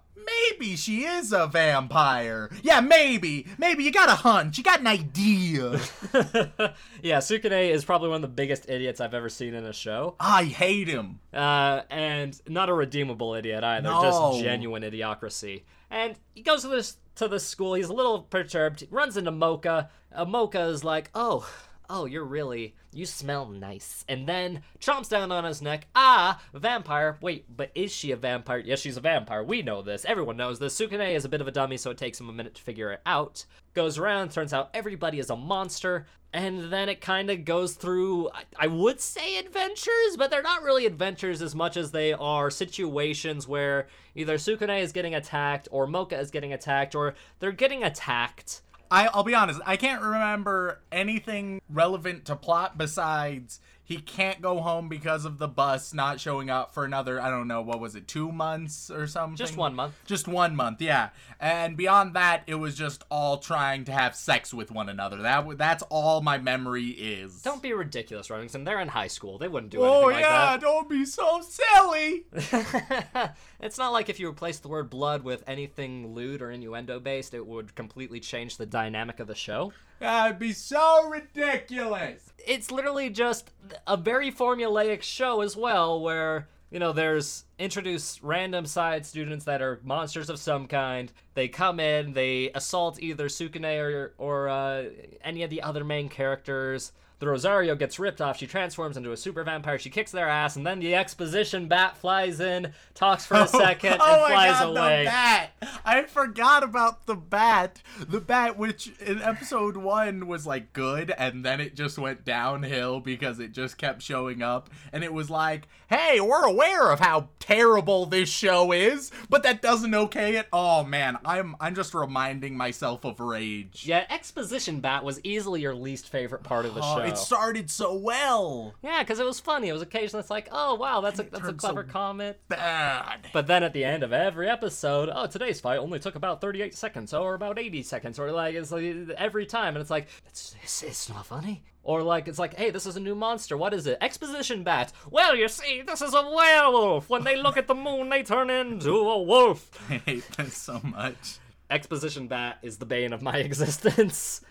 maybe 0.52 0.76
she 0.76 1.04
is 1.06 1.32
a 1.32 1.48
vampire. 1.48 2.50
Yeah, 2.62 2.82
maybe. 2.82 3.48
Maybe 3.58 3.84
you 3.84 3.92
got 3.92 4.10
a 4.10 4.16
hunch. 4.16 4.58
You 4.58 4.64
got 4.64 4.80
an 4.80 4.88
idea. 4.88 5.72
yeah, 7.02 7.18
Sukune 7.20 7.70
is 7.72 7.86
probably 7.86 8.10
one 8.10 8.18
of 8.18 8.22
the 8.22 8.28
biggest 8.28 8.70
idiots 8.70 9.00
I've 9.02 9.14
ever 9.14 9.30
seen 9.30 9.54
in 9.54 9.66
a 9.66 9.74
show, 9.74 10.16
I 10.20 10.46
hate 10.46 10.88
him. 10.88 11.20
uh, 11.34 11.82
and 11.90 12.40
not 12.48 12.70
a 12.70 12.74
redeemable 12.74 13.34
idiot 13.34 13.64
either. 13.64 13.90
No. 13.90 14.02
Just 14.02 14.44
genuine 14.44 14.84
idiocracy. 14.84 15.64
And 15.90 16.16
he 16.36 16.42
goes 16.42 16.62
to 16.62 16.68
this 16.68 16.98
to 17.16 17.28
this 17.28 17.46
school. 17.46 17.74
He's 17.74 17.90
a 17.90 17.94
little 17.94 18.22
perturbed. 18.22 18.82
He 18.82 18.88
Runs 18.92 19.18
into 19.18 19.32
Moka. 19.32 19.90
Uh, 20.14 20.26
Moka 20.26 20.70
is 20.70 20.84
like, 20.84 21.10
"Oh, 21.16 21.50
oh, 21.90 22.06
you're 22.06 22.24
really 22.24 22.76
you 22.92 23.06
smell 23.06 23.48
nice." 23.48 24.06
And 24.08 24.28
then 24.28 24.62
chomps 24.80 25.10
down 25.10 25.32
on 25.32 25.44
his 25.44 25.62
neck. 25.62 25.88
Ah, 25.96 26.42
vampire. 26.54 27.18
Wait, 27.22 27.46
but 27.56 27.72
is 27.76 27.92
she 27.92 28.12
a 28.12 28.16
vampire? 28.16 28.60
Yes, 28.60 28.80
she's 28.80 28.98
a 28.98 29.02
vampire. 29.02 29.44
We 29.44 29.62
know 29.62 29.82
this. 29.82 30.06
Everyone 30.06 30.38
knows 30.38 30.60
this. 30.60 30.80
Sukune 30.80 31.14
is 31.16 31.26
a 31.26 31.30
bit 31.30 31.42
of 31.42 31.48
a 31.48 31.52
dummy, 31.52 31.78
so 31.78 31.92
it 31.92 31.98
takes 31.98 32.20
him 32.20 32.30
a 32.30 32.34
minute 32.34 32.56
to 32.56 32.62
figure 32.62 32.92
it 32.92 33.02
out. 33.06 33.46
Goes 33.74 33.98
around. 33.98 34.32
Turns 34.32 34.54
out 34.54 34.70
everybody 34.74 35.20
is 35.20 35.30
a 35.30 35.36
monster. 35.36 36.06
And 36.32 36.72
then 36.72 36.90
it 36.90 37.02
kind 37.02 37.32
of 37.32 37.44
goes 37.44 37.74
through, 37.74 38.30
I- 38.56 38.68
would 38.68 39.02
say 39.02 39.40
adventures, 39.40 40.16
but 40.16 40.30
they're 40.30 40.44
not 40.44 40.62
really 40.62 40.86
adventures 40.86 41.42
as 41.42 41.56
much 41.56 41.76
as 41.76 41.90
they 41.90 42.14
are 42.14 42.52
situations 42.52 43.48
where 43.48 43.88
either 44.14 44.38
Sukune 44.38 44.80
is 44.80 44.92
getting 44.92 45.16
attacked, 45.16 45.68
or 45.72 45.88
Moka 45.88 46.20
is 46.20 46.30
getting 46.30 46.54
attacked, 46.54 46.94
or 46.94 47.16
they're 47.40 47.52
getting 47.52 47.84
attacked. 47.84 48.62
I, 48.92 49.08
I'll 49.08 49.24
be 49.24 49.36
honest, 49.36 49.62
I 49.66 49.78
can't 49.78 50.02
remember 50.02 50.82
anything 50.92 51.62
relevant 51.70 52.26
to 52.26 52.36
plot 52.36 52.78
besides 52.78 53.60
he 53.90 53.98
can't 53.98 54.40
go 54.40 54.60
home 54.60 54.88
because 54.88 55.26
of 55.26 55.40
the 55.40 55.48
bus 55.48 55.96
not 55.96 56.20
showing 56.20 56.48
up 56.48 56.76
for 56.76 56.86
another, 56.86 57.20
I 57.20 57.32
don't 57.32 57.48
know, 57.48 57.64
what 57.64 57.80
was 57.80 57.96
it, 57.96 58.08
two 58.08 58.32
months 58.32 58.92
or 58.92 59.08
something? 59.08 59.36
Just 59.36 59.58
one 59.58 59.74
month. 59.74 59.96
Just 60.06 60.28
one 60.28 60.56
month, 60.56 60.80
yeah. 60.80 61.10
And 61.40 61.76
beyond 61.76 62.14
that, 62.14 62.44
it 62.46 62.54
was 62.54 62.76
just 62.76 63.04
all 63.10 63.40
trying 63.40 63.86
to 63.86 63.92
have 63.92 64.16
sex 64.16 64.54
with 64.54 64.70
one 64.70 64.90
another. 64.90 65.18
That 65.18 65.58
That's 65.58 65.82
all 65.90 66.22
my 66.22 66.38
memory 66.38 66.90
is. 66.90 67.42
Don't 67.42 67.64
be 67.64 67.74
ridiculous, 67.74 68.30
Remington. 68.30 68.64
They're 68.64 68.80
in 68.80 68.90
high 68.90 69.08
school. 69.08 69.40
They 69.40 69.48
wouldn't 69.48 69.72
do 69.72 69.84
anything. 69.84 70.04
Oh, 70.04 70.08
anything 70.10 70.24
yeah, 70.24 70.52
like 70.52 70.62
don't 70.62 70.88
be 70.88 71.04
so 71.04 71.42
silly. 71.42 72.26
it's 73.60 73.80
not 73.80 73.92
like 73.92 74.08
if 74.08 74.20
you 74.20 74.30
replace 74.30 74.60
the 74.60 74.68
word 74.68 74.92
blood 74.92 75.24
with 75.24 75.44
anything 75.48 76.14
lewd 76.14 76.44
or 76.44 76.52
innuendo 76.52 77.00
based, 77.00 77.34
it 77.34 77.48
would 77.48 77.74
completely 77.74 78.20
change 78.20 78.58
the 78.58 78.68
dynamic 78.68 79.20
of 79.20 79.26
the 79.26 79.34
show. 79.34 79.74
That'd 80.00 80.40
be 80.40 80.54
so 80.54 81.08
ridiculous. 81.10 82.32
it's 82.48 82.72
literally 82.72 83.10
just 83.10 83.52
a 83.86 83.98
very 83.98 84.32
formulaic 84.32 85.02
show 85.02 85.42
as 85.42 85.56
well 85.58 86.00
where 86.02 86.48
you 86.72 86.80
know 86.80 86.94
there's 86.94 87.44
introduce 87.58 88.22
random 88.24 88.66
side 88.66 89.06
students 89.06 89.46
that 89.46 89.62
are 89.62 89.80
monsters 89.84 90.30
of 90.30 90.40
some 90.40 90.68
kind 90.68 91.12
they 91.34 91.48
come 91.48 91.80
in 91.80 92.14
they 92.14 92.50
assault 92.56 93.02
either 93.02 93.28
sukune 93.28 93.80
or, 93.82 94.14
or 94.18 94.48
uh, 94.50 94.84
any 95.24 95.44
of 95.44 95.50
the 95.50 95.62
other 95.62 95.84
main 95.84 96.08
characters 96.08 96.92
the 97.20 97.28
rosario 97.28 97.76
gets 97.76 98.00
ripped 98.00 98.22
off 98.22 98.38
she 98.38 98.48
transforms 98.48 98.98
into 98.98 99.12
a 99.12 99.18
super 99.18 99.44
vampire 99.44 99.78
she 99.78 99.90
kicks 99.90 100.12
their 100.12 100.28
ass 100.28 100.56
and 100.56 100.66
then 100.66 100.80
the 100.80 100.96
exposition 100.96 101.68
bat 101.68 101.98
flies 101.98 102.40
in 102.40 102.72
talks 102.94 103.26
for 103.26 103.36
a 103.36 103.42
oh, 103.44 103.46
second 103.46 103.94
and 103.94 104.02
oh 104.02 104.22
my 104.22 104.30
flies 104.32 104.60
God, 104.60 104.70
away 104.78 105.00
The 105.00 105.06
bat. 105.06 105.50
I 105.86 106.04
forgot 106.04 106.64
about 106.64 107.06
the 107.06 107.16
bat. 107.16 107.82
The 108.08 108.22
bat, 108.22 108.58
which 108.58 108.92
in 109.00 109.22
episode 109.22 109.78
one 109.78 110.28
was 110.28 110.46
like 110.46 110.74
good, 110.74 111.12
and 111.18 111.44
then 111.44 111.60
it 111.60 111.76
just 111.76 111.98
went 111.98 112.24
downhill 112.26 113.00
because 113.00 113.40
it 113.40 113.52
just 113.52 113.78
kept 113.78 114.02
showing 114.02 114.42
up. 114.42 114.70
And 114.94 115.04
it 115.04 115.14
was 115.14 115.30
like, 115.30 115.68
hey, 115.90 116.20
we're 116.20 116.44
aware 116.46 116.92
of 116.92 117.00
how 117.00 117.30
terrible 117.40 118.06
this 118.06 118.30
show 118.30 118.72
is, 118.72 119.12
but 119.30 119.44
that 119.44 119.62
doesn't 119.62 119.94
okay 119.96 120.36
it. 120.38 120.48
Oh 120.54 120.84
man, 120.84 121.18
I'm 121.26 121.56
I'm 121.60 121.76
just 121.76 121.94
reminding 121.94 122.56
myself 122.58 123.04
of 123.06 123.20
rage. 123.20 123.86
yeah 123.86 124.06
exposition 124.10 124.80
bat 124.80 125.04
was 125.04 125.20
easily 125.24 125.62
your 125.62 125.76
least 125.76 126.08
favorite 126.10 126.44
part 126.44 126.66
of 126.66 126.74
the 126.76 126.82
Oh, 126.84 126.98
show 126.98 127.04
it 127.10 127.18
started 127.18 127.70
so 127.70 127.94
well. 127.96 128.74
Yeah, 128.82 129.04
because 129.04 129.20
it 129.20 129.26
was 129.26 129.40
funny. 129.40 129.68
It 129.70 129.74
was 129.74 129.82
occasionally 129.82 130.22
it's 130.22 130.30
like, 130.30 130.48
oh 130.52 130.76
wow, 130.76 131.02
that's 131.02 131.20
a 131.20 131.24
that's 131.24 131.48
a 131.48 131.54
clever 131.54 131.86
so- 131.86 131.92
comment. 131.92 132.38
Bad. 132.48 133.28
But 133.34 133.48
then 133.48 133.64
at 133.64 133.74
the 133.74 133.84
end 133.84 134.04
of 134.04 134.14
every 134.14 134.50
episode, 134.50 135.10
oh 135.14 135.28
today's 135.28 135.60
fight 135.60 135.78
only 135.78 136.00
took 136.00 136.16
about 136.16 136.42
38 136.42 136.76
seconds, 136.76 137.14
or 137.14 137.34
about 137.34 137.60
80 137.60 137.84
seconds, 137.84 138.20
or 138.20 138.32
like 138.32 138.56
it's 138.56 138.72
like 138.72 138.84
every 139.18 139.46
time, 139.46 139.76
and 139.76 139.82
it's 139.82 139.92
like 139.92 140.08
it's 140.28 140.56
it's, 140.64 140.84
it's 140.84 141.10
not 141.10 141.26
funny. 141.26 141.64
Or 141.82 142.04
like 142.04 142.28
it's 142.28 142.38
like, 142.38 142.56
hey, 142.56 142.70
this 142.72 142.86
is 142.86 142.98
a 142.98 143.00
new 143.00 143.16
monster. 143.16 143.58
What 143.58 143.74
is 143.74 143.88
it? 143.88 143.98
Exposition 144.02 144.64
bat. 144.64 144.92
Well, 145.10 145.36
you 145.36 145.48
see, 145.48 145.82
this 145.82 146.02
is 146.02 146.14
a 146.14 146.22
werewolf. 146.30 147.10
When 147.10 147.24
they 147.24 147.36
look 147.36 147.58
at 147.58 147.68
the 147.68 147.74
moon, 147.74 148.10
they 148.10 148.22
turn 148.22 148.50
into 148.50 148.92
a 148.92 149.22
wolf. 149.24 149.72
I 149.90 149.98
hate 149.98 150.30
this 150.38 150.56
so 150.56 150.80
much. 150.84 151.40
Exposition 151.72 152.28
bat 152.28 152.60
is 152.62 152.78
the 152.78 152.86
bane 152.86 153.14
of 153.14 153.22
my 153.22 153.38
existence. 153.50 154.42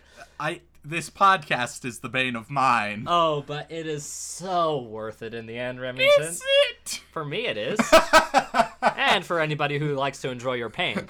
I 0.41 0.63
this 0.89 1.11
podcast 1.11 1.85
is 1.85 1.99
the 1.99 2.09
bane 2.09 2.35
of 2.35 2.51
mine. 2.51 3.05
Oh, 3.07 3.43
but 3.47 3.71
it 3.71 3.87
is 3.87 4.05
so 4.05 4.81
worth 4.83 5.23
it 5.23 5.35
in 5.35 5.47
the 5.47 5.59
end, 5.59 5.81
Remington. 5.81 6.25
Is 6.25 6.43
it? 6.43 7.03
For 7.13 7.25
me, 7.25 7.47
it 7.47 7.59
is. 7.59 7.79
and 8.97 9.25
for 9.25 9.39
anybody 9.39 9.79
who 9.79 9.95
likes 9.95 10.21
to 10.23 10.31
enjoy 10.31 10.55
your 10.55 10.71
pain, 10.71 11.09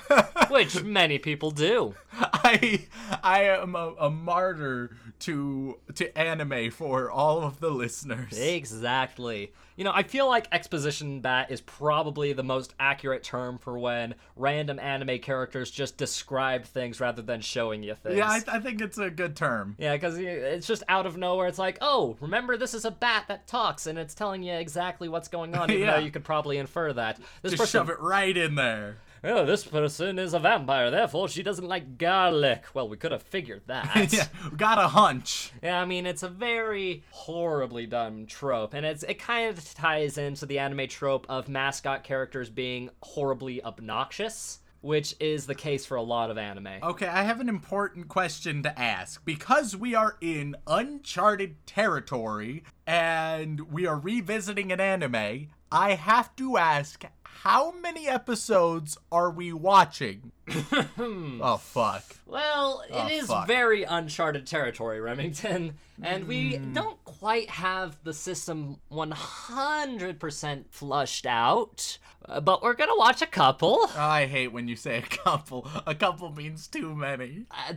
which 0.50 0.82
many 0.82 1.18
people 1.18 1.52
do. 1.52 1.94
I 2.12 2.86
I 3.22 3.42
am 3.44 3.76
a, 3.76 3.94
a 4.00 4.10
martyr 4.10 4.96
to 5.20 5.78
to 5.96 6.16
anime 6.18 6.70
for 6.70 7.10
all 7.10 7.42
of 7.42 7.60
the 7.60 7.70
listeners. 7.70 8.38
Exactly. 8.38 9.52
You 9.76 9.84
know, 9.84 9.92
I 9.94 10.02
feel 10.02 10.26
like 10.26 10.48
exposition 10.50 11.20
bat 11.20 11.50
is 11.52 11.60
probably 11.60 12.32
the 12.32 12.42
most 12.42 12.74
accurate 12.80 13.22
term 13.22 13.58
for 13.58 13.78
when 13.78 14.14
random 14.34 14.78
anime 14.80 15.20
characters 15.20 15.70
just 15.70 15.96
describe 15.96 16.64
things 16.64 17.00
rather 17.00 17.22
than 17.22 17.40
showing 17.40 17.82
you 17.84 17.94
things. 17.94 18.16
Yeah, 18.16 18.28
I, 18.28 18.42
I 18.48 18.58
think 18.60 18.80
it's 18.80 18.98
a 18.98 19.08
good 19.10 19.36
term. 19.36 19.76
Yeah, 19.78 19.94
because 19.94 20.18
it's 20.18 20.66
just 20.66 20.82
out 20.88 21.06
of 21.06 21.16
nowhere. 21.16 21.46
It's 21.46 21.58
like, 21.60 21.78
oh, 21.80 22.16
remember 22.20 22.56
this 22.56 22.74
is 22.74 22.84
a 22.84 22.90
bat 22.90 23.26
that 23.28 23.46
talks, 23.46 23.86
and 23.86 23.98
it's 23.98 24.14
telling 24.14 24.42
you 24.42 24.54
exactly 24.54 25.08
what's 25.08 25.28
going 25.28 25.54
on, 25.54 25.70
even 25.70 25.82
Yeah. 25.82 25.92
though 25.92 26.04
you 26.04 26.10
could 26.10 26.24
probably 26.24 26.58
infer 26.58 26.92
that. 26.94 27.18
This 27.42 27.52
Just 27.52 27.60
person, 27.62 27.80
shove 27.80 27.90
it 27.90 28.00
right 28.00 28.36
in 28.36 28.56
there. 28.56 28.98
Oh, 29.24 29.44
this 29.44 29.64
person 29.64 30.18
is 30.18 30.34
a 30.34 30.38
vampire, 30.38 30.90
therefore 30.90 31.28
she 31.28 31.42
doesn't 31.42 31.66
like 31.68 31.98
garlic. 31.98 32.64
Well, 32.74 32.88
we 32.88 32.96
could 32.96 33.12
have 33.12 33.22
figured 33.22 33.62
that. 33.66 34.12
yeah, 34.12 34.26
got 34.56 34.78
a 34.78 34.88
hunch. 34.88 35.52
Yeah, 35.62 35.80
I 35.80 35.84
mean 35.84 36.06
it's 36.06 36.22
a 36.22 36.28
very 36.28 37.02
horribly 37.10 37.86
done 37.86 38.26
trope, 38.26 38.74
and 38.74 38.84
it's 38.86 39.02
it 39.02 39.18
kind 39.18 39.48
of 39.50 39.74
ties 39.74 40.18
into 40.18 40.46
the 40.46 40.58
anime 40.58 40.88
trope 40.88 41.26
of 41.28 41.48
mascot 41.48 42.04
characters 42.04 42.50
being 42.50 42.90
horribly 43.02 43.62
obnoxious. 43.64 44.60
which 44.80 45.16
is 45.18 45.46
the 45.46 45.56
case 45.56 45.84
for 45.84 45.96
a 45.96 46.02
lot 46.02 46.30
of 46.30 46.38
anime. 46.38 46.68
Okay, 46.84 47.08
I 47.08 47.24
have 47.24 47.40
an 47.40 47.48
important 47.48 48.06
question 48.06 48.62
to 48.62 48.78
ask. 48.78 49.24
Because 49.24 49.74
we 49.74 49.96
are 49.96 50.16
in 50.20 50.54
uncharted 50.68 51.66
territory 51.66 52.62
and 52.86 53.72
we 53.72 53.86
are 53.88 53.98
revisiting 53.98 54.70
an 54.70 54.78
anime, 54.80 55.48
I 55.70 55.94
have 55.94 56.34
to 56.36 56.56
ask 56.56 57.04
how 57.22 57.72
many 57.72 58.08
episodes 58.08 58.98
are 59.12 59.30
we 59.30 59.52
watching? 59.52 60.32
oh, 60.98 61.60
fuck. 61.62 62.04
Well, 62.26 62.82
Oh, 62.90 63.06
it 63.06 63.12
is 63.12 63.26
fuck. 63.28 63.46
very 63.46 63.84
uncharted 63.84 64.46
territory, 64.46 65.00
Remington, 65.00 65.74
and 66.02 66.26
we 66.26 66.56
Hmm. 66.56 66.72
don't 66.72 67.04
quite 67.04 67.48
have 67.50 68.02
the 68.02 68.12
system 68.14 68.78
100% 68.90 70.64
flushed 70.70 71.26
out, 71.26 71.98
uh, 72.24 72.40
but 72.40 72.62
we're 72.62 72.74
gonna 72.74 72.96
watch 72.96 73.22
a 73.22 73.26
couple. 73.26 73.88
I 73.96 74.26
hate 74.26 74.48
when 74.48 74.66
you 74.68 74.76
say 74.76 74.98
a 74.98 75.02
couple. 75.02 75.68
A 75.86 75.94
couple 75.94 76.30
means 76.32 76.66
too 76.66 76.94
many. 76.94 77.44
Uh, 77.50 77.74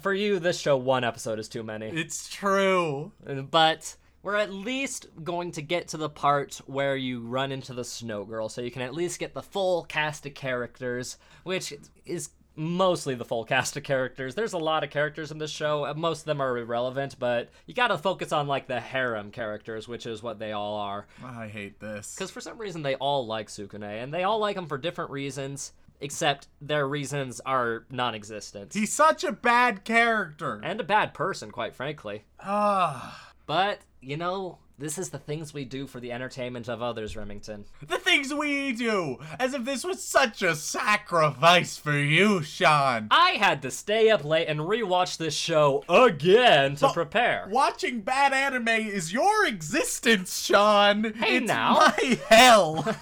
For 0.00 0.14
you, 0.14 0.38
this 0.38 0.58
show, 0.58 0.76
one 0.76 1.04
episode 1.04 1.38
is 1.38 1.48
too 1.48 1.62
many. 1.62 1.88
It's 1.88 2.28
true. 2.28 3.12
But 3.50 3.96
we're 4.22 4.36
at 4.36 4.52
least 4.52 5.06
going 5.24 5.52
to 5.52 5.62
get 5.62 5.88
to 5.88 5.96
the 5.96 6.08
part 6.08 6.60
where 6.66 6.96
you 6.96 7.20
run 7.20 7.52
into 7.52 7.74
the 7.74 7.84
Snow 7.84 8.24
Girl, 8.24 8.48
so 8.48 8.60
you 8.60 8.70
can 8.70 8.82
at 8.82 8.94
least 8.94 9.18
get 9.18 9.34
the 9.34 9.42
full 9.42 9.84
cast 9.84 10.26
of 10.26 10.34
characters, 10.34 11.18
which 11.42 11.74
is 12.06 12.30
mostly 12.54 13.14
the 13.14 13.24
full 13.24 13.44
cast 13.44 13.76
of 13.76 13.82
characters. 13.82 14.34
There's 14.34 14.52
a 14.52 14.58
lot 14.58 14.84
of 14.84 14.90
characters 14.90 15.30
in 15.30 15.38
this 15.38 15.50
show. 15.50 15.92
Most 15.96 16.20
of 16.20 16.24
them 16.26 16.40
are 16.40 16.56
irrelevant, 16.58 17.16
but 17.18 17.48
you 17.66 17.74
gotta 17.74 17.96
focus 17.96 18.30
on 18.30 18.46
like 18.46 18.66
the 18.66 18.78
harem 18.80 19.30
characters, 19.30 19.88
which 19.88 20.06
is 20.06 20.22
what 20.22 20.38
they 20.38 20.52
all 20.52 20.76
are. 20.76 21.06
I 21.24 21.48
hate 21.48 21.80
this. 21.80 22.14
Because 22.14 22.30
for 22.30 22.40
some 22.42 22.58
reason 22.58 22.82
they 22.82 22.94
all 22.96 23.26
like 23.26 23.48
Sukune, 23.48 23.82
and 24.02 24.12
they 24.12 24.22
all 24.22 24.38
like 24.38 24.56
him 24.56 24.66
for 24.66 24.76
different 24.76 25.10
reasons, 25.10 25.72
except 26.00 26.48
their 26.60 26.86
reasons 26.86 27.40
are 27.46 27.86
non-existent. 27.90 28.74
He's 28.74 28.92
such 28.92 29.24
a 29.24 29.32
bad 29.32 29.84
character. 29.84 30.60
and 30.62 30.78
a 30.80 30.84
bad 30.84 31.14
person, 31.14 31.50
quite 31.50 31.74
frankly. 31.74 32.24
Ah. 32.38 33.31
But, 33.46 33.80
you 34.00 34.16
know, 34.16 34.58
this 34.78 34.98
is 34.98 35.10
the 35.10 35.18
things 35.18 35.54
we 35.54 35.64
do 35.64 35.86
for 35.86 36.00
the 36.00 36.12
entertainment 36.12 36.68
of 36.68 36.82
others, 36.82 37.16
Remington. 37.16 37.66
the 37.86 37.98
things 37.98 38.32
we 38.34 38.72
do, 38.72 39.18
as 39.38 39.54
if 39.54 39.64
this 39.64 39.84
was 39.84 40.02
such 40.02 40.42
a 40.42 40.56
sacrifice 40.56 41.76
for 41.76 41.96
you, 41.96 42.42
Sean. 42.42 43.08
I 43.10 43.32
had 43.32 43.62
to 43.62 43.70
stay 43.70 44.10
up 44.10 44.24
late 44.24 44.48
and 44.48 44.60
rewatch 44.60 45.18
this 45.18 45.34
show 45.34 45.84
again 45.88 46.76
to 46.76 46.88
prepare. 46.92 47.46
Watching 47.50 48.00
bad 48.00 48.32
anime 48.32 48.68
is 48.68 49.12
your 49.12 49.46
existence, 49.46 50.42
Sean. 50.42 51.12
Hey, 51.14 51.36
it's 51.36 51.46
now. 51.46 51.74
my 51.74 52.18
hell. 52.28 52.96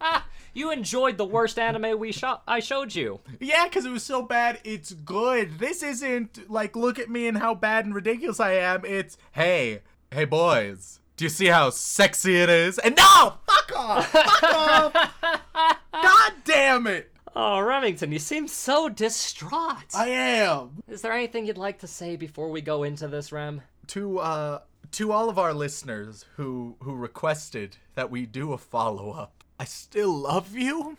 You 0.52 0.70
enjoyed 0.72 1.16
the 1.16 1.24
worst 1.24 1.58
anime 1.58 1.98
we 1.98 2.12
shot 2.12 2.42
I 2.46 2.60
showed 2.60 2.94
you. 2.94 3.20
yeah, 3.40 3.64
because 3.64 3.84
it 3.84 3.90
was 3.90 4.02
so 4.02 4.22
bad, 4.22 4.60
it's 4.64 4.92
good. 4.92 5.58
This 5.58 5.82
isn't 5.82 6.50
like, 6.50 6.74
look 6.76 6.98
at 6.98 7.10
me 7.10 7.26
and 7.28 7.38
how 7.38 7.54
bad 7.54 7.84
and 7.84 7.94
ridiculous 7.94 8.40
I 8.40 8.52
am. 8.54 8.84
It's, 8.84 9.16
hey, 9.32 9.82
hey, 10.10 10.24
boys. 10.24 10.98
Do 11.16 11.24
you 11.24 11.28
see 11.28 11.46
how 11.46 11.70
sexy 11.70 12.36
it 12.36 12.48
is? 12.48 12.78
And 12.78 12.96
no! 12.96 13.34
Fuck 13.46 13.72
off! 13.76 14.06
Fuck 14.10 14.42
off! 14.54 14.92
God 15.92 16.32
damn 16.44 16.86
it! 16.86 17.12
Oh, 17.36 17.60
Remington, 17.60 18.10
you 18.10 18.18
seem 18.18 18.48
so 18.48 18.88
distraught. 18.88 19.94
I 19.94 20.08
am. 20.08 20.82
Is 20.88 21.02
there 21.02 21.12
anything 21.12 21.46
you'd 21.46 21.58
like 21.58 21.78
to 21.80 21.86
say 21.86 22.16
before 22.16 22.50
we 22.50 22.60
go 22.60 22.82
into 22.82 23.06
this, 23.06 23.32
Rem? 23.32 23.62
to 23.88 24.18
uh 24.20 24.60
to 24.92 25.10
all 25.12 25.28
of 25.28 25.38
our 25.38 25.52
listeners 25.52 26.24
who 26.36 26.76
who 26.82 26.94
requested 26.94 27.76
that 27.96 28.10
we 28.10 28.24
do 28.24 28.52
a 28.52 28.58
follow 28.58 29.10
up. 29.10 29.39
I 29.60 29.64
still 29.64 30.16
love 30.16 30.56
you, 30.56 30.96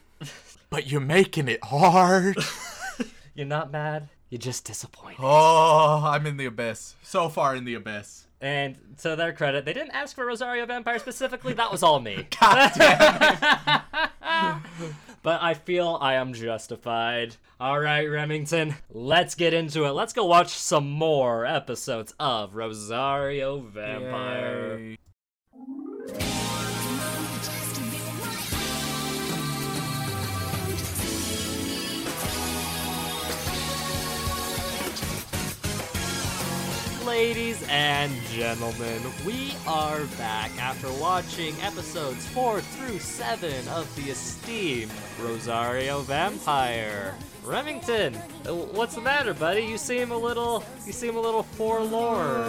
but 0.70 0.86
you're 0.86 1.02
making 1.02 1.48
it 1.48 1.64
hard. 1.64 2.38
You're 3.34 3.48
not 3.48 3.72
mad, 3.72 4.10
you're 4.30 4.38
just 4.38 4.66
disappointed. 4.66 5.18
Oh, 5.20 6.04
I'm 6.06 6.28
in 6.28 6.38
the 6.38 6.46
abyss. 6.46 6.96
So 7.02 7.28
far 7.28 7.56
in 7.56 7.66
the 7.66 7.74
abyss. 7.74 8.28
And 8.40 8.76
to 9.00 9.16
their 9.16 9.34
credit, 9.34 9.66
they 9.66 9.74
didn't 9.74 9.96
ask 9.96 10.14
for 10.16 10.28
Rosario 10.28 10.66
Vampire 10.68 11.00
specifically, 11.00 11.54
that 11.54 11.72
was 11.72 11.82
all 11.82 12.00
me. 12.00 12.28
God 12.40 12.72
damn. 12.76 14.62
but 15.24 15.42
I 15.42 15.56
feel 15.56 15.98
I 16.00 16.16
am 16.16 16.34
justified. 16.34 17.38
All 17.60 17.80
right, 17.80 18.06
Remington, 18.06 18.76
let's 18.92 19.34
get 19.34 19.56
into 19.56 19.86
it. 19.86 19.94
Let's 19.94 20.14
go 20.14 20.26
watch 20.26 20.50
some 20.50 20.88
more 20.88 21.48
episodes 21.48 22.14
of 22.20 22.54
Rosario 22.54 23.60
Vampire. 23.60 24.96
Yay. 26.10 26.41
Ladies 37.06 37.66
and 37.68 38.12
gentlemen, 38.30 39.02
we 39.26 39.54
are 39.66 40.06
back 40.20 40.52
after 40.60 40.92
watching 41.02 41.56
episodes 41.62 42.28
4 42.28 42.62
through 42.62 43.00
7 43.00 43.68
of 43.70 43.94
the 43.96 44.12
esteemed 44.12 44.92
Rosario 45.20 46.02
Vampire. 46.02 47.16
Remington, 47.44 48.16
uh, 48.46 48.54
what's 48.54 48.94
the 48.94 49.02
matter, 49.02 49.34
buddy? 49.34 49.62
You 49.62 49.80
seem 49.80 50.12
a 50.12 50.18
little 50.18 50.64
you 50.86 50.94
seem 50.94 51.16
a 51.16 51.20
little 51.20 51.42
forlorn. 51.42 52.42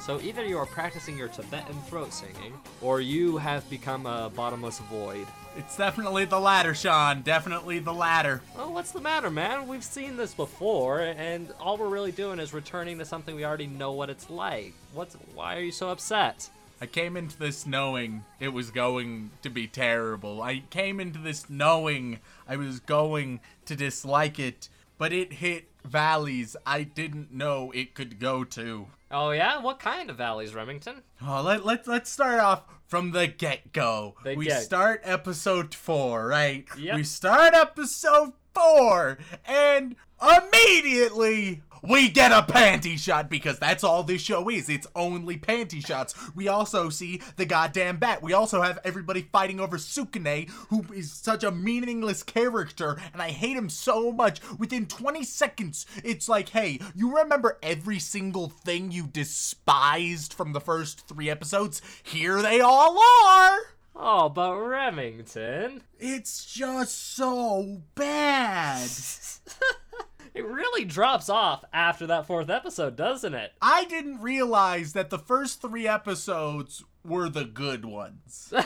So 0.00 0.18
either 0.22 0.46
you 0.46 0.56
are 0.56 0.66
practicing 0.66 1.18
your 1.18 1.28
Tibetan 1.28 1.78
throat 1.82 2.14
singing, 2.14 2.54
or 2.80 3.02
you 3.02 3.36
have 3.36 3.68
become 3.68 4.06
a 4.06 4.30
bottomless 4.34 4.78
void. 4.78 5.26
It's 5.56 5.74
definitely 5.74 6.26
the 6.26 6.38
latter, 6.38 6.74
Sean. 6.74 7.22
Definitely 7.22 7.78
the 7.78 7.92
latter. 7.92 8.42
Oh, 8.58 8.70
what's 8.70 8.92
the 8.92 9.00
matter, 9.00 9.30
man? 9.30 9.66
We've 9.66 9.82
seen 9.82 10.18
this 10.18 10.34
before, 10.34 11.00
and 11.00 11.48
all 11.58 11.78
we're 11.78 11.88
really 11.88 12.12
doing 12.12 12.38
is 12.38 12.52
returning 12.52 12.98
to 12.98 13.06
something 13.06 13.34
we 13.34 13.44
already 13.44 13.66
know 13.66 13.92
what 13.92 14.10
it's 14.10 14.28
like. 14.28 14.74
What's? 14.92 15.14
Why 15.34 15.56
are 15.56 15.60
you 15.60 15.72
so 15.72 15.88
upset? 15.88 16.50
I 16.78 16.84
came 16.84 17.16
into 17.16 17.38
this 17.38 17.66
knowing 17.66 18.24
it 18.38 18.48
was 18.48 18.70
going 18.70 19.30
to 19.42 19.48
be 19.48 19.66
terrible. 19.66 20.42
I 20.42 20.62
came 20.68 21.00
into 21.00 21.18
this 21.18 21.48
knowing 21.48 22.18
I 22.46 22.56
was 22.56 22.80
going 22.80 23.40
to 23.64 23.74
dislike 23.74 24.38
it, 24.38 24.68
but 24.98 25.10
it 25.10 25.32
hit 25.32 25.64
valleys 25.86 26.56
I 26.66 26.82
didn't 26.82 27.32
know 27.32 27.70
it 27.74 27.94
could 27.94 28.18
go 28.18 28.44
to. 28.44 28.86
Oh 29.10 29.30
yeah, 29.30 29.60
what 29.60 29.78
kind 29.78 30.10
of 30.10 30.16
valleys, 30.16 30.54
Remington? 30.54 31.02
Oh, 31.22 31.40
let, 31.42 31.64
let, 31.64 31.86
let's 31.86 32.10
start 32.10 32.40
off 32.40 32.62
from 32.88 33.12
the 33.12 33.26
get 33.26 33.72
go. 33.72 34.16
We 34.24 34.46
get- 34.46 34.62
start 34.62 35.00
episode 35.04 35.74
four, 35.74 36.26
right? 36.26 36.66
Yep. 36.78 36.96
We 36.96 37.04
start 37.04 37.54
episode 37.54 38.32
four, 38.52 39.18
and 39.44 39.94
immediately 40.20 41.62
we 41.82 42.08
get 42.08 42.32
a 42.32 42.42
panty 42.50 42.98
shot 42.98 43.28
because 43.28 43.58
that's 43.58 43.84
all 43.84 44.02
this 44.02 44.22
show 44.22 44.48
is. 44.48 44.68
It's 44.68 44.86
only 44.94 45.36
panty 45.36 45.84
shots. 45.84 46.14
We 46.34 46.48
also 46.48 46.88
see 46.88 47.20
the 47.36 47.46
goddamn 47.46 47.98
bat. 47.98 48.22
We 48.22 48.32
also 48.32 48.62
have 48.62 48.78
everybody 48.84 49.22
fighting 49.22 49.60
over 49.60 49.76
Sukune, 49.76 50.48
who 50.68 50.84
is 50.94 51.12
such 51.12 51.44
a 51.44 51.50
meaningless 51.50 52.22
character, 52.22 52.96
and 53.12 53.22
I 53.22 53.30
hate 53.30 53.56
him 53.56 53.68
so 53.68 54.12
much. 54.12 54.40
Within 54.58 54.86
20 54.86 55.24
seconds, 55.24 55.86
it's 56.04 56.28
like, 56.28 56.50
hey, 56.50 56.80
you 56.94 57.16
remember 57.16 57.58
every 57.62 57.98
single 57.98 58.48
thing 58.48 58.90
you 58.90 59.06
despised 59.06 60.32
from 60.32 60.52
the 60.52 60.60
first 60.60 61.06
three 61.08 61.30
episodes? 61.30 61.82
Here 62.02 62.42
they 62.42 62.60
all 62.60 62.98
are! 62.98 63.58
Oh, 63.98 64.28
but 64.28 64.54
Remington, 64.54 65.82
It's 65.98 66.44
just 66.44 67.14
so 67.16 67.80
bad. 67.94 68.90
it 70.36 70.44
really 70.44 70.84
drops 70.84 71.28
off 71.28 71.64
after 71.72 72.06
that 72.06 72.26
fourth 72.26 72.50
episode, 72.50 72.94
doesn't 72.96 73.34
it? 73.34 73.52
I 73.62 73.84
didn't 73.86 74.20
realize 74.20 74.92
that 74.92 75.10
the 75.10 75.18
first 75.18 75.62
three 75.62 75.88
episodes 75.88 76.84
were 77.04 77.28
the 77.28 77.44
good 77.44 77.84
ones. 77.84 78.52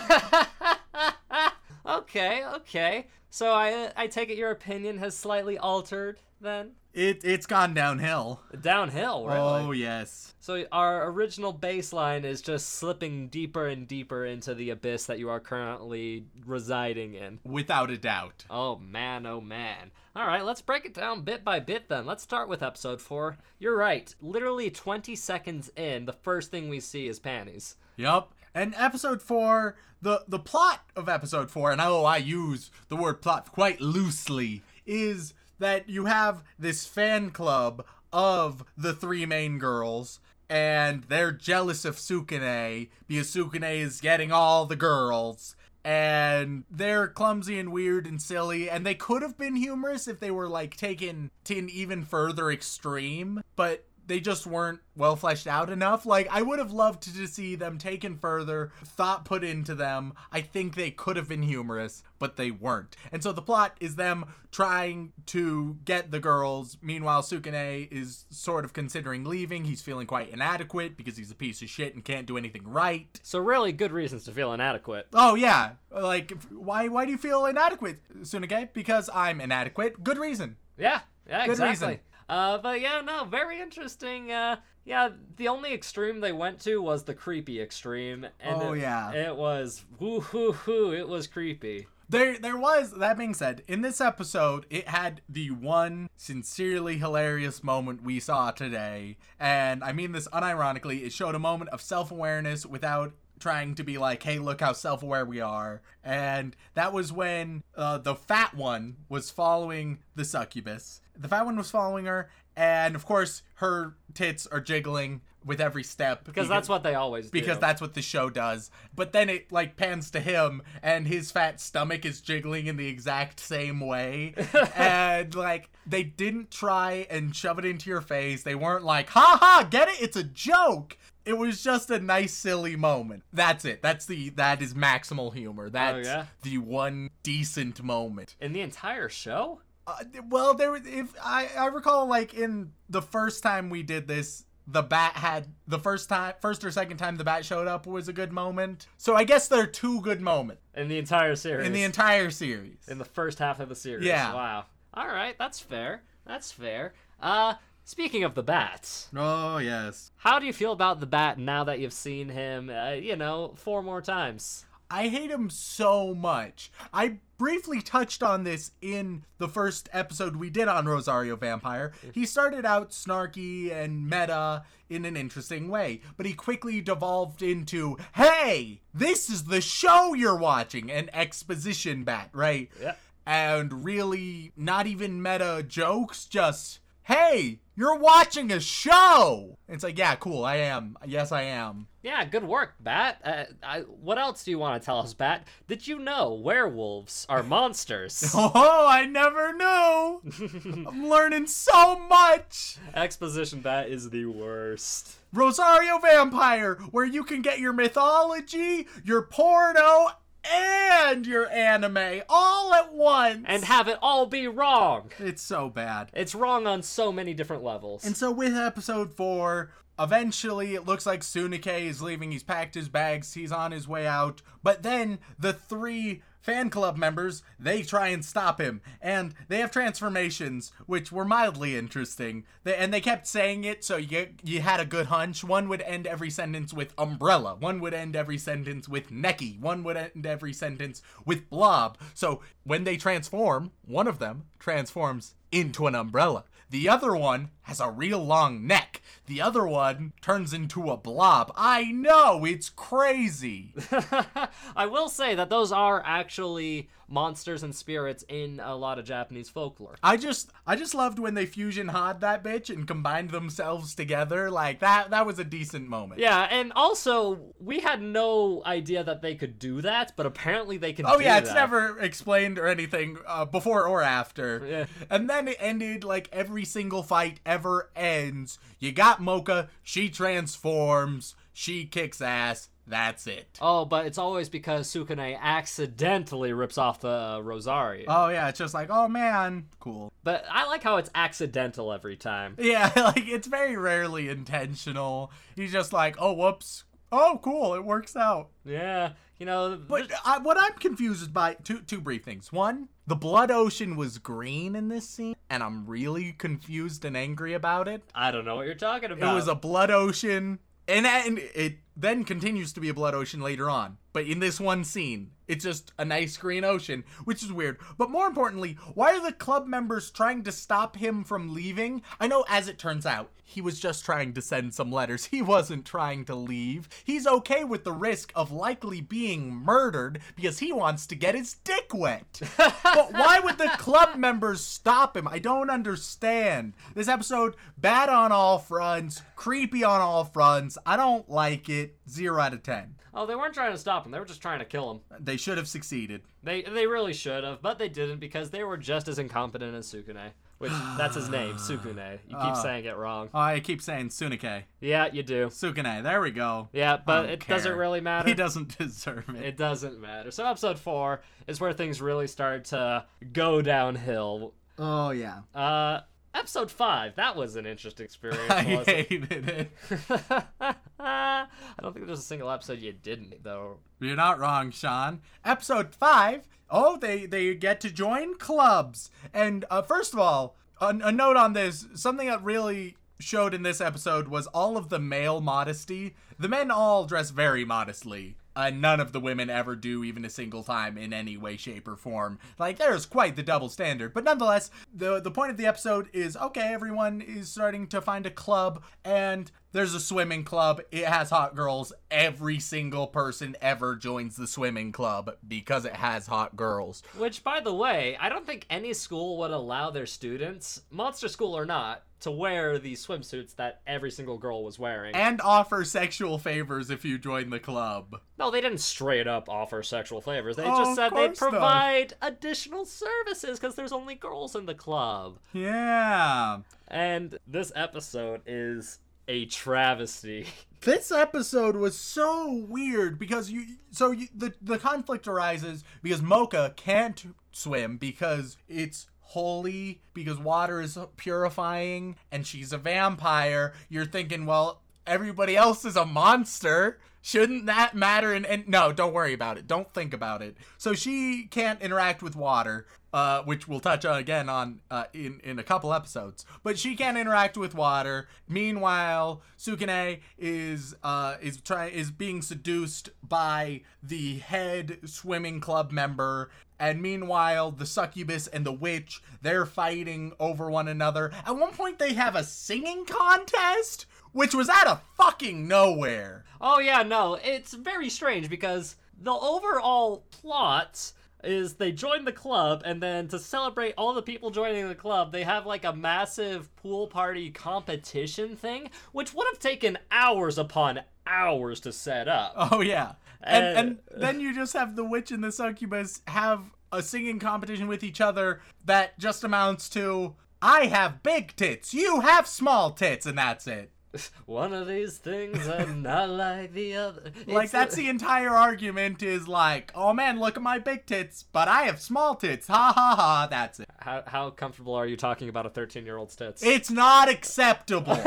Okay, 1.86 2.44
okay. 2.44 3.06
So 3.30 3.52
I 3.52 3.72
uh, 3.72 3.90
I 3.96 4.06
take 4.06 4.30
it 4.30 4.36
your 4.36 4.50
opinion 4.50 4.98
has 4.98 5.16
slightly 5.16 5.58
altered 5.58 6.20
then? 6.40 6.72
It 6.92 7.24
it's 7.24 7.46
gone 7.46 7.72
downhill. 7.72 8.40
Downhill, 8.60 9.26
really. 9.26 9.38
Oh 9.38 9.70
yes. 9.70 10.34
So 10.40 10.64
our 10.72 11.08
original 11.08 11.54
baseline 11.54 12.24
is 12.24 12.42
just 12.42 12.70
slipping 12.70 13.28
deeper 13.28 13.68
and 13.68 13.86
deeper 13.86 14.24
into 14.24 14.54
the 14.54 14.70
abyss 14.70 15.06
that 15.06 15.18
you 15.18 15.28
are 15.28 15.38
currently 15.38 16.24
residing 16.44 17.14
in. 17.14 17.38
Without 17.44 17.90
a 17.90 17.98
doubt. 17.98 18.44
Oh 18.50 18.76
man, 18.76 19.24
oh 19.26 19.40
man. 19.40 19.92
All 20.16 20.26
right, 20.26 20.44
let's 20.44 20.62
break 20.62 20.84
it 20.84 20.94
down 20.94 21.22
bit 21.22 21.44
by 21.44 21.60
bit 21.60 21.88
then. 21.88 22.06
Let's 22.06 22.24
start 22.24 22.48
with 22.48 22.62
episode 22.62 23.00
4. 23.00 23.36
You're 23.60 23.76
right. 23.76 24.12
Literally 24.20 24.68
20 24.68 25.14
seconds 25.14 25.70
in, 25.76 26.06
the 26.06 26.12
first 26.12 26.50
thing 26.50 26.68
we 26.68 26.80
see 26.80 27.06
is 27.06 27.20
panties. 27.20 27.76
Yup. 27.96 28.32
And 28.52 28.74
episode 28.76 29.22
four, 29.22 29.76
the 30.02 30.24
the 30.26 30.40
plot 30.40 30.80
of 30.96 31.08
episode 31.08 31.52
four, 31.52 31.70
and 31.70 31.80
oh, 31.80 32.04
I 32.04 32.16
use 32.16 32.72
the 32.88 32.96
word 32.96 33.22
plot 33.22 33.52
quite 33.52 33.80
loosely, 33.80 34.62
is 34.84 35.34
that 35.60 35.88
you 35.88 36.06
have 36.06 36.42
this 36.58 36.86
fan 36.86 37.30
club 37.30 37.84
of 38.12 38.64
the 38.76 38.92
three 38.92 39.24
main 39.24 39.58
girls, 39.58 40.18
and 40.48 41.04
they're 41.04 41.30
jealous 41.32 41.84
of 41.84 41.96
Sukune 41.96 42.88
because 43.06 43.32
Sukune 43.32 43.80
is 43.80 44.00
getting 44.00 44.32
all 44.32 44.66
the 44.66 44.76
girls. 44.76 45.54
And 45.82 46.64
they're 46.70 47.08
clumsy 47.08 47.58
and 47.58 47.72
weird 47.72 48.06
and 48.06 48.20
silly, 48.20 48.68
and 48.68 48.84
they 48.84 48.94
could 48.94 49.22
have 49.22 49.38
been 49.38 49.56
humorous 49.56 50.06
if 50.08 50.20
they 50.20 50.30
were 50.30 50.48
like 50.48 50.76
taken 50.76 51.30
to 51.44 51.58
an 51.58 51.70
even 51.70 52.04
further 52.04 52.50
extreme, 52.50 53.42
but 53.56 53.86
they 54.10 54.18
just 54.18 54.44
weren't 54.44 54.80
well 54.96 55.14
fleshed 55.14 55.46
out 55.46 55.70
enough. 55.70 56.04
Like 56.04 56.26
I 56.32 56.42
would 56.42 56.58
have 56.58 56.72
loved 56.72 57.04
to 57.04 57.28
see 57.28 57.54
them 57.54 57.78
taken 57.78 58.18
further, 58.18 58.72
thought 58.84 59.24
put 59.24 59.44
into 59.44 59.72
them. 59.72 60.14
I 60.32 60.40
think 60.40 60.74
they 60.74 60.90
could 60.90 61.16
have 61.16 61.28
been 61.28 61.44
humorous, 61.44 62.02
but 62.18 62.36
they 62.36 62.50
weren't. 62.50 62.96
And 63.12 63.22
so 63.22 63.30
the 63.30 63.40
plot 63.40 63.76
is 63.80 63.94
them 63.94 64.24
trying 64.50 65.12
to 65.26 65.78
get 65.84 66.10
the 66.10 66.18
girls. 66.18 66.76
Meanwhile, 66.82 67.22
Sukune 67.22 67.86
is 67.92 68.24
sort 68.30 68.64
of 68.64 68.72
considering 68.72 69.22
leaving. 69.22 69.64
He's 69.64 69.80
feeling 69.80 70.08
quite 70.08 70.30
inadequate 70.30 70.96
because 70.96 71.16
he's 71.16 71.30
a 71.30 71.36
piece 71.36 71.62
of 71.62 71.68
shit 71.68 71.94
and 71.94 72.04
can't 72.04 72.26
do 72.26 72.36
anything 72.36 72.66
right. 72.66 73.06
So 73.22 73.38
really 73.38 73.70
good 73.70 73.92
reasons 73.92 74.24
to 74.24 74.32
feel 74.32 74.52
inadequate. 74.52 75.06
Oh 75.14 75.36
yeah, 75.36 75.74
like 75.88 76.32
why 76.50 76.88
why 76.88 77.04
do 77.04 77.12
you 77.12 77.18
feel 77.18 77.46
inadequate, 77.46 78.00
Sunake? 78.22 78.72
Because 78.72 79.08
I'm 79.14 79.40
inadequate. 79.40 80.02
Good 80.02 80.18
reason. 80.18 80.56
Yeah, 80.76 81.02
yeah, 81.28 81.46
Good 81.46 81.52
exactly. 81.52 81.86
reason. 81.88 82.00
Uh, 82.30 82.58
but 82.58 82.80
yeah, 82.80 83.00
no, 83.00 83.24
very 83.24 83.60
interesting. 83.60 84.30
Uh, 84.30 84.56
yeah, 84.84 85.08
the 85.36 85.48
only 85.48 85.74
extreme 85.74 86.20
they 86.20 86.32
went 86.32 86.60
to 86.60 86.80
was 86.80 87.02
the 87.02 87.12
creepy 87.12 87.60
extreme, 87.60 88.24
and 88.38 88.62
Oh, 88.62 88.72
it, 88.72 88.80
yeah. 88.80 89.12
it 89.12 89.36
was 89.36 89.84
whoo 89.98 90.20
hoo 90.20 90.52
hoo, 90.52 90.92
it 90.92 91.08
was 91.08 91.26
creepy. 91.26 91.88
There, 92.08 92.38
there 92.38 92.56
was. 92.56 92.92
That 92.92 93.18
being 93.18 93.34
said, 93.34 93.62
in 93.68 93.82
this 93.82 94.00
episode, 94.00 94.66
it 94.70 94.88
had 94.88 95.20
the 95.28 95.50
one 95.50 96.08
sincerely 96.16 96.98
hilarious 96.98 97.62
moment 97.62 98.02
we 98.02 98.18
saw 98.20 98.50
today, 98.52 99.16
and 99.38 99.82
I 99.84 99.92
mean 99.92 100.12
this 100.12 100.26
unironically. 100.28 101.04
It 101.04 101.12
showed 101.12 101.34
a 101.34 101.38
moment 101.40 101.70
of 101.70 101.80
self-awareness 101.82 102.64
without 102.66 103.12
trying 103.38 103.74
to 103.76 103.84
be 103.84 103.96
like, 103.96 104.22
"Hey, 104.24 104.38
look 104.40 104.60
how 104.60 104.72
self-aware 104.72 105.24
we 105.24 105.40
are." 105.40 105.82
And 106.02 106.56
that 106.74 106.92
was 106.92 107.12
when 107.12 107.62
uh, 107.76 107.98
the 107.98 108.14
fat 108.16 108.54
one 108.54 108.96
was 109.08 109.30
following 109.30 109.98
the 110.16 110.24
succubus. 110.24 111.00
The 111.20 111.28
fat 111.28 111.44
one 111.44 111.56
was 111.56 111.70
following 111.70 112.06
her, 112.06 112.30
and 112.56 112.94
of 112.96 113.04
course, 113.06 113.42
her 113.56 113.94
tits 114.14 114.46
are 114.46 114.60
jiggling 114.60 115.20
with 115.44 115.58
every 115.60 115.82
step 115.82 116.24
Because 116.24 116.48
that's 116.48 116.68
what 116.68 116.82
they 116.82 116.94
always 116.94 117.26
do. 117.26 117.30
because 117.30 117.58
that's 117.58 117.80
what 117.80 117.94
the 117.94 118.02
show 118.02 118.28
does. 118.28 118.70
But 118.94 119.12
then 119.12 119.30
it 119.30 119.50
like 119.50 119.76
pans 119.76 120.10
to 120.10 120.20
him 120.20 120.60
and 120.82 121.06
his 121.06 121.30
fat 121.30 121.60
stomach 121.62 122.04
is 122.04 122.20
jiggling 122.20 122.66
in 122.66 122.76
the 122.76 122.86
exact 122.88 123.40
same 123.40 123.80
way. 123.80 124.34
and 124.76 125.34
like 125.34 125.70
they 125.86 126.02
didn't 126.02 126.50
try 126.50 127.06
and 127.08 127.34
shove 127.34 127.58
it 127.58 127.64
into 127.64 127.88
your 127.88 128.02
face. 128.02 128.42
They 128.42 128.54
weren't 128.54 128.84
like, 128.84 129.08
"Ha 129.10 129.38
ha, 129.40 129.66
get 129.70 129.88
it? 129.88 130.00
It's 130.02 130.16
a 130.16 130.24
joke." 130.24 130.98
It 131.24 131.38
was 131.38 131.62
just 131.62 131.90
a 131.90 132.00
nice 132.00 132.32
silly 132.34 132.76
moment. 132.76 133.22
That's 133.32 133.64
it. 133.64 133.80
That's 133.82 134.04
the 134.06 134.30
that 134.30 134.60
is 134.60 134.74
maximal 134.74 135.32
humor. 135.32 135.66
Oh, 135.66 135.70
that's 135.70 136.06
yeah? 136.06 136.26
the 136.42 136.58
one 136.58 137.08
decent 137.22 137.82
moment. 137.82 138.36
in 138.40 138.52
the 138.52 138.60
entire 138.60 139.08
show. 139.08 139.60
Uh, 140.00 140.04
well, 140.28 140.54
there 140.54 140.70
was 140.70 140.82
if 140.86 141.14
I 141.22 141.48
I 141.58 141.66
recall 141.66 142.06
like 142.06 142.34
in 142.34 142.72
the 142.88 143.02
first 143.02 143.42
time 143.42 143.70
we 143.70 143.82
did 143.82 144.06
this, 144.08 144.44
the 144.66 144.82
bat 144.82 145.14
had 145.14 145.46
the 145.66 145.78
first 145.78 146.08
time, 146.08 146.34
first 146.40 146.64
or 146.64 146.70
second 146.70 146.96
time 146.98 147.16
the 147.16 147.24
bat 147.24 147.44
showed 147.44 147.66
up 147.66 147.86
was 147.86 148.08
a 148.08 148.12
good 148.12 148.32
moment. 148.32 148.86
So 148.98 149.14
I 149.16 149.24
guess 149.24 149.48
there 149.48 149.62
are 149.62 149.66
two 149.66 150.00
good 150.02 150.20
moments 150.20 150.62
In 150.74 150.88
the 150.88 150.98
entire 150.98 151.34
series. 151.36 151.66
in 151.66 151.72
the 151.72 151.82
entire 151.82 152.30
series. 152.30 152.86
in 152.88 152.98
the 152.98 153.04
first 153.04 153.38
half 153.38 153.58
of 153.60 153.68
the 153.68 153.74
series. 153.74 154.06
Yeah. 154.06 154.32
Wow. 154.34 154.64
All 154.94 155.06
right, 155.08 155.36
that's 155.38 155.60
fair. 155.60 156.02
That's 156.26 156.52
fair. 156.52 156.94
Uh, 157.20 157.54
speaking 157.84 158.24
of 158.24 158.34
the 158.34 158.42
bats, 158.42 159.08
oh 159.16 159.58
yes, 159.58 160.10
how 160.16 160.38
do 160.38 160.46
you 160.46 160.52
feel 160.52 160.72
about 160.72 161.00
the 161.00 161.06
bat 161.06 161.38
now 161.38 161.64
that 161.64 161.80
you've 161.80 161.92
seen 161.92 162.28
him? 162.28 162.70
Uh, 162.70 162.90
you 162.92 163.16
know, 163.16 163.54
four 163.56 163.82
more 163.82 164.00
times. 164.02 164.64
I 164.92 165.06
hate 165.08 165.30
him 165.30 165.50
so 165.50 166.14
much. 166.14 166.72
I 166.92 167.18
briefly 167.40 167.80
touched 167.80 168.22
on 168.22 168.44
this 168.44 168.72
in 168.82 169.24
the 169.38 169.48
first 169.48 169.88
episode 169.94 170.36
we 170.36 170.50
did 170.50 170.68
on 170.68 170.86
Rosario 170.86 171.36
Vampire. 171.36 171.94
Mm-hmm. 171.96 172.10
He 172.12 172.26
started 172.26 172.66
out 172.66 172.90
snarky 172.90 173.72
and 173.72 174.04
meta 174.04 174.64
in 174.90 175.06
an 175.06 175.16
interesting 175.16 175.70
way, 175.70 176.02
but 176.18 176.26
he 176.26 176.34
quickly 176.34 176.82
devolved 176.82 177.40
into, 177.40 177.96
hey, 178.14 178.82
this 178.92 179.30
is 179.30 179.44
the 179.44 179.62
show 179.62 180.12
you're 180.12 180.36
watching, 180.36 180.90
an 180.90 181.08
exposition 181.14 182.04
bat, 182.04 182.28
right? 182.34 182.68
Yeah. 182.78 182.96
And 183.26 183.86
really 183.86 184.52
not 184.54 184.86
even 184.86 185.22
meta 185.22 185.64
jokes, 185.66 186.26
just, 186.26 186.79
hey, 187.10 187.58
you're 187.76 187.96
watching 187.98 188.52
a 188.52 188.60
show. 188.60 189.58
It's 189.68 189.82
like, 189.82 189.98
yeah, 189.98 190.14
cool, 190.14 190.44
I 190.44 190.56
am. 190.56 190.96
Yes, 191.04 191.32
I 191.32 191.42
am. 191.42 191.88
Yeah, 192.02 192.24
good 192.24 192.44
work, 192.44 192.74
Bat. 192.80 193.20
Uh, 193.24 193.44
I, 193.62 193.80
what 193.80 194.16
else 194.16 194.44
do 194.44 194.50
you 194.50 194.58
want 194.58 194.80
to 194.80 194.84
tell 194.84 195.00
us, 195.00 195.12
Bat? 195.12 195.46
Did 195.66 195.88
you 195.88 195.98
know 195.98 196.32
werewolves 196.32 197.26
are 197.28 197.42
monsters? 197.42 198.34
Oh, 198.52 198.86
I 198.88 199.06
never 199.06 199.52
knew. 199.52 200.86
I'm 200.88 201.08
learning 201.08 201.46
so 201.46 201.98
much. 201.98 202.78
Exposition 202.94 203.60
Bat 203.60 203.88
is 203.88 204.10
the 204.10 204.26
worst. 204.26 205.16
Rosario 205.32 205.98
Vampire, 205.98 206.76
where 206.90 207.04
you 207.04 207.22
can 207.22 207.42
get 207.42 207.60
your 207.60 207.72
mythology, 207.72 208.88
your 209.04 209.22
porno, 209.22 210.08
and 210.44 211.26
your 211.26 211.48
anime 211.50 212.22
all 212.28 212.74
at 212.74 212.92
once. 212.92 213.44
And 213.46 213.64
have 213.64 213.88
it 213.88 213.98
all 214.02 214.26
be 214.26 214.46
wrong. 214.46 215.10
it's 215.18 215.42
so 215.42 215.68
bad. 215.68 216.10
It's 216.14 216.34
wrong 216.34 216.66
on 216.66 216.82
so 216.82 217.12
many 217.12 217.34
different 217.34 217.62
levels. 217.62 218.04
And 218.04 218.16
so 218.16 218.30
with 218.30 218.54
episode 218.54 219.12
four, 219.12 219.72
eventually 219.98 220.74
it 220.74 220.86
looks 220.86 221.06
like 221.06 221.20
Sunike 221.20 221.86
is 221.86 222.02
leaving. 222.02 222.32
He's 222.32 222.42
packed 222.42 222.74
his 222.74 222.88
bags. 222.88 223.34
He's 223.34 223.52
on 223.52 223.72
his 223.72 223.86
way 223.86 224.06
out. 224.06 224.42
But 224.62 224.82
then 224.82 225.18
the 225.38 225.52
three 225.52 226.22
fan 226.40 226.70
club 226.70 226.96
members, 226.96 227.42
they 227.58 227.82
try 227.82 228.08
and 228.08 228.24
stop 228.24 228.60
him. 228.60 228.80
And 229.00 229.34
they 229.48 229.58
have 229.58 229.70
transformations, 229.70 230.72
which 230.86 231.12
were 231.12 231.24
mildly 231.24 231.76
interesting. 231.76 232.44
They, 232.64 232.74
and 232.76 232.92
they 232.92 233.00
kept 233.00 233.26
saying 233.26 233.64
it, 233.64 233.84
so 233.84 233.96
you, 233.96 234.28
you 234.42 234.60
had 234.60 234.80
a 234.80 234.84
good 234.84 235.06
hunch. 235.06 235.44
One 235.44 235.68
would 235.68 235.82
end 235.82 236.06
every 236.06 236.30
sentence 236.30 236.72
with 236.72 236.94
umbrella. 236.98 237.56
One 237.58 237.80
would 237.80 237.94
end 237.94 238.16
every 238.16 238.38
sentence 238.38 238.88
with 238.88 239.10
necky. 239.10 239.60
One 239.60 239.82
would 239.84 239.96
end 239.96 240.26
every 240.26 240.52
sentence 240.52 241.02
with 241.24 241.48
blob. 241.50 241.98
So 242.14 242.40
when 242.64 242.84
they 242.84 242.96
transform, 242.96 243.72
one 243.84 244.06
of 244.06 244.18
them 244.18 244.44
transforms 244.58 245.34
into 245.52 245.86
an 245.86 245.94
umbrella. 245.94 246.44
The 246.70 246.88
other 246.88 247.16
one 247.16 247.50
has 247.62 247.80
a 247.80 247.90
real 247.90 248.24
long 248.24 248.64
neck. 248.64 249.02
The 249.26 249.40
other 249.40 249.66
one 249.66 250.12
turns 250.22 250.52
into 250.52 250.88
a 250.88 250.96
blob. 250.96 251.52
I 251.56 251.90
know, 251.90 252.44
it's 252.44 252.68
crazy. 252.68 253.74
I 254.76 254.86
will 254.86 255.08
say 255.08 255.34
that 255.34 255.50
those 255.50 255.72
are 255.72 256.00
actually 256.06 256.88
monsters 257.10 257.62
and 257.62 257.74
spirits 257.74 258.24
in 258.28 258.60
a 258.62 258.74
lot 258.74 258.98
of 258.98 259.04
Japanese 259.04 259.48
folklore. 259.48 259.96
I 260.02 260.16
just 260.16 260.50
I 260.66 260.76
just 260.76 260.94
loved 260.94 261.18
when 261.18 261.34
they 261.34 261.46
fusion 261.46 261.88
hod 261.88 262.20
that 262.20 262.42
bitch 262.42 262.70
and 262.70 262.86
combined 262.86 263.30
themselves 263.30 263.94
together. 263.94 264.50
Like 264.50 264.80
that 264.80 265.10
that 265.10 265.26
was 265.26 265.38
a 265.38 265.44
decent 265.44 265.88
moment. 265.88 266.20
Yeah, 266.20 266.46
and 266.50 266.72
also 266.74 267.52
we 267.58 267.80
had 267.80 268.00
no 268.00 268.62
idea 268.64 269.04
that 269.04 269.22
they 269.22 269.34
could 269.34 269.58
do 269.58 269.82
that, 269.82 270.12
but 270.16 270.26
apparently 270.26 270.76
they 270.76 270.92
can. 270.92 271.06
Oh 271.06 271.18
do 271.18 271.24
yeah, 271.24 271.38
it's 271.38 271.48
that. 271.48 271.54
never 271.54 271.98
explained 271.98 272.58
or 272.58 272.66
anything 272.66 273.18
uh, 273.26 273.44
before 273.44 273.86
or 273.86 274.02
after. 274.02 274.66
Yeah. 274.66 274.86
And 275.10 275.28
then 275.28 275.48
it 275.48 275.56
ended 275.58 276.04
like 276.04 276.28
every 276.32 276.64
single 276.64 277.02
fight 277.02 277.40
ever 277.44 277.90
ends. 277.96 278.58
You 278.78 278.92
got 278.92 279.20
Moka, 279.20 279.68
she 279.82 280.08
transforms, 280.08 281.34
she 281.52 281.84
kicks 281.84 282.22
ass. 282.22 282.69
That's 282.90 283.26
it. 283.28 283.58
Oh, 283.62 283.84
but 283.84 284.06
it's 284.06 284.18
always 284.18 284.48
because 284.48 284.88
Sukune 284.88 285.38
accidentally 285.40 286.52
rips 286.52 286.76
off 286.76 287.00
the 287.00 287.08
uh, 287.08 287.40
Rosario. 287.40 288.04
Oh 288.08 288.28
yeah, 288.28 288.48
it's 288.48 288.58
just 288.58 288.74
like, 288.74 288.88
oh 288.90 289.08
man, 289.08 289.66
cool. 289.78 290.12
but 290.24 290.44
I 290.50 290.66
like 290.66 290.82
how 290.82 290.96
it's 290.96 291.10
accidental 291.14 291.92
every 291.92 292.16
time. 292.16 292.56
Yeah, 292.58 292.90
like 292.96 293.28
it's 293.28 293.46
very 293.46 293.76
rarely 293.76 294.28
intentional. 294.28 295.30
He's 295.54 295.72
just 295.72 295.92
like, 295.92 296.16
oh 296.18 296.32
whoops. 296.32 296.84
Oh 297.12 297.40
cool, 297.42 297.74
it 297.74 297.84
works 297.84 298.16
out. 298.16 298.50
Yeah, 298.64 299.12
you 299.38 299.46
know. 299.46 299.80
But 299.88 300.10
I, 300.24 300.38
what 300.38 300.56
I'm 300.60 300.74
confused 300.74 301.32
by 301.32 301.54
two 301.54 301.80
two 301.80 302.00
brief 302.00 302.24
things. 302.24 302.52
One, 302.52 302.88
the 303.06 303.16
blood 303.16 303.50
ocean 303.50 303.96
was 303.96 304.18
green 304.18 304.76
in 304.76 304.88
this 304.88 305.08
scene, 305.08 305.36
and 305.48 305.62
I'm 305.62 305.86
really 305.86 306.32
confused 306.32 307.04
and 307.04 307.16
angry 307.16 307.54
about 307.54 307.88
it. 307.88 308.02
I 308.14 308.30
don't 308.30 308.44
know 308.44 308.56
what 308.56 308.66
you're 308.66 308.74
talking 308.74 309.10
about. 309.10 309.32
It 309.32 309.34
was 309.34 309.48
a 309.48 309.54
blood 309.54 309.90
ocean, 309.90 310.58
and 310.86 311.06
and 311.06 311.38
it 311.38 311.78
then 312.00 312.24
continues 312.24 312.72
to 312.72 312.80
be 312.80 312.88
a 312.88 312.94
blood 312.94 313.14
ocean 313.14 313.40
later 313.40 313.68
on. 313.68 313.98
But 314.12 314.26
in 314.26 314.40
this 314.40 314.58
one 314.58 314.84
scene, 314.84 315.32
It's 315.50 315.64
just 315.64 315.92
a 315.98 316.04
nice 316.04 316.36
green 316.36 316.62
ocean, 316.62 317.02
which 317.24 317.42
is 317.42 317.52
weird. 317.52 317.78
But 317.98 318.08
more 318.08 318.28
importantly, 318.28 318.78
why 318.94 319.16
are 319.16 319.20
the 319.20 319.32
club 319.32 319.66
members 319.66 320.08
trying 320.12 320.44
to 320.44 320.52
stop 320.52 320.94
him 320.94 321.24
from 321.24 321.52
leaving? 321.52 322.02
I 322.20 322.28
know, 322.28 322.44
as 322.48 322.68
it 322.68 322.78
turns 322.78 323.04
out, 323.04 323.32
he 323.42 323.60
was 323.60 323.80
just 323.80 324.04
trying 324.04 324.32
to 324.34 324.42
send 324.42 324.74
some 324.74 324.92
letters. 324.92 325.24
He 325.24 325.42
wasn't 325.42 325.84
trying 325.84 326.24
to 326.26 326.36
leave. 326.36 326.88
He's 327.02 327.26
okay 327.26 327.64
with 327.64 327.82
the 327.82 327.92
risk 327.92 328.30
of 328.36 328.52
likely 328.52 329.00
being 329.00 329.52
murdered 329.52 330.20
because 330.36 330.60
he 330.60 330.72
wants 330.72 331.04
to 331.08 331.16
get 331.16 331.34
his 331.34 331.54
dick 331.64 331.92
wet. 331.92 332.42
but 332.56 333.12
why 333.12 333.40
would 333.42 333.58
the 333.58 333.72
club 333.76 334.16
members 334.16 334.62
stop 334.62 335.16
him? 335.16 335.26
I 335.26 335.40
don't 335.40 335.68
understand. 335.68 336.74
This 336.94 337.08
episode, 337.08 337.56
bad 337.76 338.08
on 338.08 338.30
all 338.30 338.60
fronts, 338.60 339.22
creepy 339.34 339.82
on 339.82 340.00
all 340.00 340.24
fronts. 340.24 340.78
I 340.86 340.96
don't 340.96 341.28
like 341.28 341.68
it. 341.68 341.96
Zero 342.08 342.40
out 342.40 342.54
of 342.54 342.62
ten. 342.62 342.94
Oh, 343.12 343.26
they 343.26 343.34
weren't 343.34 343.54
trying 343.54 343.72
to 343.72 343.78
stop 343.78 344.06
him. 344.06 344.12
They 344.12 344.20
were 344.20 344.24
just 344.24 344.42
trying 344.42 344.60
to 344.60 344.64
kill 344.64 344.90
him. 344.90 345.00
They 345.18 345.36
should 345.40 345.58
have 345.58 345.66
succeeded. 345.68 346.22
They 346.42 346.62
they 346.62 346.86
really 346.86 347.12
should 347.12 347.42
have, 347.44 347.60
but 347.62 347.78
they 347.78 347.88
didn't 347.88 348.20
because 348.20 348.50
they 348.50 348.62
were 348.64 348.76
just 348.76 349.08
as 349.08 349.18
incompetent 349.18 349.74
as 349.74 349.92
Sukune. 349.92 350.30
Which 350.58 350.72
that's 350.98 351.14
his 351.14 351.28
name, 351.30 351.54
Sukune. 351.56 352.18
You 352.28 352.36
keep 352.36 352.56
Oh. 352.56 352.62
saying 352.62 352.84
it 352.84 352.96
wrong. 352.96 353.30
Oh, 353.32 353.38
I 353.40 353.60
keep 353.60 353.80
saying 353.80 354.10
Sunike. 354.10 354.64
Yeah, 354.80 355.08
you 355.10 355.22
do. 355.22 355.46
Sukune, 355.46 356.02
there 356.02 356.20
we 356.20 356.30
go. 356.30 356.68
Yeah, 356.72 356.98
but 357.04 357.30
it 357.30 357.46
doesn't 357.48 357.76
really 357.76 358.00
matter. 358.02 358.28
He 358.28 358.34
doesn't 358.34 358.76
deserve 358.78 359.24
it. 359.30 359.42
It 359.42 359.56
doesn't 359.56 359.98
matter. 360.00 360.30
So 360.30 360.46
episode 360.46 360.78
four 360.78 361.22
is 361.46 361.60
where 361.60 361.72
things 361.72 362.02
really 362.02 362.26
start 362.26 362.66
to 362.66 363.06
go 363.32 363.62
downhill. 363.62 364.52
Oh 364.78 365.10
yeah. 365.10 365.40
Uh, 365.54 366.00
episode 366.34 366.70
five. 366.70 367.16
That 367.16 367.36
was 367.36 367.56
an 367.56 367.66
interesting 367.66 368.04
experience. 368.04 368.42
I 368.50 368.62
hated 368.62 369.32
it. 369.48 369.70
I 371.00 371.46
don't 371.80 371.92
think 371.92 372.06
there's 372.06 372.18
a 372.18 372.22
single 372.22 372.50
episode 372.50 372.80
you 372.80 372.92
didn't 372.92 373.42
though. 373.42 373.78
You're 374.00 374.16
not 374.16 374.38
wrong, 374.38 374.70
Sean. 374.70 375.20
Episode 375.44 375.94
five. 375.94 376.48
Oh, 376.70 376.96
they 376.96 377.26
they 377.26 377.54
get 377.54 377.80
to 377.82 377.90
join 377.90 378.38
clubs. 378.38 379.10
And 379.34 379.64
uh, 379.70 379.82
first 379.82 380.12
of 380.12 380.20
all, 380.20 380.56
a, 380.80 380.88
a 380.88 381.12
note 381.12 381.36
on 381.36 381.52
this: 381.52 381.86
something 381.94 382.28
that 382.28 382.42
really 382.42 382.96
showed 383.18 383.54
in 383.54 383.62
this 383.62 383.80
episode 383.80 384.28
was 384.28 384.46
all 384.48 384.76
of 384.76 384.88
the 384.88 384.98
male 384.98 385.40
modesty. 385.40 386.14
The 386.38 386.48
men 386.48 386.70
all 386.70 387.04
dress 387.04 387.30
very 387.30 387.64
modestly. 387.64 388.36
Uh, 388.56 388.70
none 388.70 389.00
of 389.00 389.12
the 389.12 389.20
women 389.20 389.48
ever 389.48 389.76
do, 389.76 390.02
even 390.02 390.24
a 390.24 390.30
single 390.30 390.64
time, 390.64 390.98
in 390.98 391.12
any 391.12 391.36
way, 391.36 391.56
shape, 391.56 391.86
or 391.86 391.96
form. 391.96 392.38
Like 392.58 392.78
there's 392.78 393.06
quite 393.06 393.36
the 393.36 393.42
double 393.42 393.68
standard, 393.68 394.12
but 394.12 394.24
nonetheless, 394.24 394.70
the 394.92 395.20
the 395.20 395.30
point 395.30 395.50
of 395.50 395.56
the 395.56 395.66
episode 395.66 396.08
is 396.12 396.36
okay. 396.36 396.72
Everyone 396.72 397.20
is 397.20 397.48
starting 397.48 397.86
to 397.88 398.00
find 398.00 398.26
a 398.26 398.30
club, 398.30 398.82
and 399.04 399.50
there's 399.72 399.94
a 399.94 400.00
swimming 400.00 400.44
club. 400.44 400.80
It 400.90 401.04
has 401.04 401.30
hot 401.30 401.54
girls. 401.54 401.92
Every 402.10 402.58
single 402.58 403.06
person 403.06 403.56
ever 403.60 403.96
joins 403.96 404.36
the 404.36 404.46
swimming 404.46 404.92
club 404.92 405.36
because 405.46 405.84
it 405.84 405.94
has 405.96 406.26
hot 406.26 406.56
girls. 406.56 407.02
Which, 407.16 407.44
by 407.44 407.60
the 407.60 407.74
way, 407.74 408.16
I 408.20 408.28
don't 408.28 408.46
think 408.46 408.66
any 408.70 408.92
school 408.94 409.38
would 409.38 409.50
allow 409.52 409.90
their 409.90 410.06
students, 410.06 410.82
monster 410.90 411.28
school 411.28 411.56
or 411.56 411.64
not, 411.66 412.02
to 412.20 412.30
wear 412.30 412.78
the 412.78 412.92
swimsuits 412.94 413.56
that 413.56 413.80
every 413.86 414.10
single 414.10 414.36
girl 414.36 414.62
was 414.62 414.78
wearing. 414.78 415.14
And 415.14 415.40
offer 415.40 415.84
sexual 415.84 416.36
favors 416.38 416.90
if 416.90 417.02
you 417.02 417.16
join 417.16 417.48
the 417.48 417.58
club. 417.60 418.20
no, 418.38 418.50
they 418.50 418.60
didn't 418.60 418.80
straight 418.80 419.26
up 419.26 419.48
offer 419.48 419.82
sexual 419.82 420.20
favors. 420.20 420.56
They 420.56 420.64
Oh, 420.64 420.84
just 420.84 420.96
said 420.96 421.12
not. 421.14 421.34
provide 421.36 422.12
additional 422.20 422.84
services 422.84 423.58
because 423.58 423.74
there's 423.74 423.92
only 423.92 424.16
girls 424.16 424.54
in 424.54 424.66
the 424.66 424.74
club. 424.74 425.38
Yeah. 425.52 426.58
And 426.88 427.38
this 427.46 427.72
episode 427.74 428.42
is 428.44 428.98
a 429.30 429.46
travesty. 429.46 430.46
This 430.82 431.12
episode 431.12 431.76
was 431.76 431.94
so 431.94 432.50
weird 432.66 433.18
because 433.18 433.50
you 433.50 433.66
so 433.90 434.12
you, 434.12 434.28
the 434.34 434.54
the 434.62 434.78
conflict 434.78 435.28
arises 435.28 435.84
because 436.02 436.22
Moka 436.22 436.74
can't 436.74 437.22
swim 437.52 437.98
because 437.98 438.56
it's 438.66 439.06
holy 439.20 440.00
because 440.14 440.38
water 440.38 440.80
is 440.80 440.96
purifying 441.18 442.16
and 442.32 442.46
she's 442.46 442.72
a 442.72 442.78
vampire. 442.78 443.74
You're 443.90 444.06
thinking, 444.06 444.46
well, 444.46 444.80
everybody 445.06 445.54
else 445.54 445.84
is 445.84 445.96
a 445.96 446.06
monster. 446.06 446.98
Shouldn't 447.22 447.66
that 447.66 447.94
matter? 447.94 448.32
And, 448.32 448.46
and 448.46 448.66
no, 448.68 448.92
don't 448.92 449.12
worry 449.12 449.34
about 449.34 449.58
it. 449.58 449.66
Don't 449.66 449.92
think 449.92 450.14
about 450.14 450.42
it. 450.42 450.56
So 450.78 450.94
she 450.94 451.46
can't 451.50 451.80
interact 451.82 452.22
with 452.22 452.34
water, 452.34 452.86
uh, 453.12 453.42
which 453.42 453.68
we'll 453.68 453.80
touch 453.80 454.04
on 454.04 454.18
again 454.18 454.48
on 454.48 454.80
uh, 454.90 455.04
in 455.12 455.40
in 455.44 455.58
a 455.58 455.62
couple 455.62 455.92
episodes. 455.92 456.46
But 456.62 456.78
she 456.78 456.96
can't 456.96 457.18
interact 457.18 457.56
with 457.56 457.74
water. 457.74 458.28
Meanwhile, 458.48 459.42
Tsukune 459.58 460.20
is 460.38 460.94
uh, 461.02 461.36
is 461.42 461.60
trying 461.60 461.92
is 461.92 462.10
being 462.10 462.40
seduced 462.40 463.10
by 463.22 463.82
the 464.02 464.38
head 464.38 464.98
swimming 465.04 465.60
club 465.60 465.92
member. 465.92 466.50
And 466.78 467.02
meanwhile, 467.02 467.72
the 467.72 467.84
succubus 467.84 468.46
and 468.46 468.64
the 468.64 468.72
witch, 468.72 469.22
they're 469.42 469.66
fighting 469.66 470.32
over 470.40 470.70
one 470.70 470.88
another. 470.88 471.30
At 471.44 471.58
one 471.58 471.72
point, 471.72 471.98
they 471.98 472.14
have 472.14 472.34
a 472.34 472.42
singing 472.42 473.04
contest, 473.04 474.06
which 474.32 474.54
was 474.54 474.68
out 474.68 474.86
of 474.86 475.02
fucking 475.16 475.66
nowhere. 475.66 476.44
Oh 476.60 476.78
yeah, 476.78 477.02
no, 477.02 477.38
it's 477.42 477.74
very 477.74 478.10
strange 478.10 478.48
because 478.48 478.96
the 479.20 479.32
overall 479.32 480.24
plot 480.30 481.12
is 481.42 481.74
they 481.74 481.92
join 481.92 482.24
the 482.24 482.32
club 482.32 482.82
and 482.84 483.02
then 483.02 483.28
to 483.28 483.38
celebrate 483.38 483.94
all 483.96 484.12
the 484.12 484.22
people 484.22 484.50
joining 484.50 484.88
the 484.88 484.94
club, 484.94 485.32
they 485.32 485.42
have 485.42 485.66
like 485.66 485.84
a 485.84 485.92
massive 485.92 486.74
pool 486.76 487.06
party 487.06 487.50
competition 487.50 488.56
thing, 488.56 488.90
which 489.12 489.32
would 489.34 489.46
have 489.50 489.58
taken 489.58 489.98
hours 490.10 490.58
upon 490.58 491.00
hours 491.26 491.80
to 491.80 491.92
set 491.92 492.28
up. 492.28 492.54
Oh 492.56 492.80
yeah, 492.80 493.12
and 493.42 493.64
and 493.64 493.98
then 494.14 494.40
you 494.40 494.54
just 494.54 494.72
have 494.74 494.96
the 494.96 495.04
witch 495.04 495.30
and 495.30 495.42
the 495.42 495.52
succubus 495.52 496.22
have 496.26 496.62
a 496.92 497.02
singing 497.02 497.38
competition 497.38 497.88
with 497.88 498.02
each 498.02 498.20
other 498.20 498.60
that 498.84 499.18
just 499.18 499.44
amounts 499.44 499.88
to 499.90 500.34
I 500.62 500.86
have 500.86 501.22
big 501.22 501.56
tits, 501.56 501.94
you 501.94 502.20
have 502.20 502.46
small 502.46 502.90
tits, 502.90 503.24
and 503.24 503.38
that's 503.38 503.66
it. 503.66 503.90
One 504.46 504.72
of 504.74 504.88
these 504.88 505.18
things 505.18 505.66
are 505.68 505.86
not 505.86 506.28
like 506.30 506.72
the 506.72 506.96
other. 506.96 507.32
Like 507.46 507.64
It's 507.64 507.72
that's 507.72 507.94
a- 507.94 507.98
the 507.98 508.08
entire 508.08 508.50
argument 508.50 509.22
is 509.22 509.46
like, 509.48 509.92
oh 509.94 510.12
man, 510.12 510.38
look 510.40 510.56
at 510.56 510.62
my 510.62 510.78
big 510.78 511.06
tits, 511.06 511.44
but 511.52 511.68
I 511.68 511.82
have 511.82 512.00
small 512.00 512.34
tits. 512.34 512.66
Ha 512.66 512.92
ha 512.94 513.14
ha. 513.16 513.48
That's 513.50 513.80
it. 513.80 513.88
How, 513.98 514.22
how 514.26 514.50
comfortable 514.50 514.94
are 514.94 515.06
you 515.06 515.16
talking 515.16 515.48
about 515.48 515.66
a 515.66 515.70
13 515.70 516.04
year 516.04 516.16
old's 516.16 516.34
tits? 516.36 516.62
It's 516.62 516.90
not 516.90 517.28
acceptable. 517.28 518.18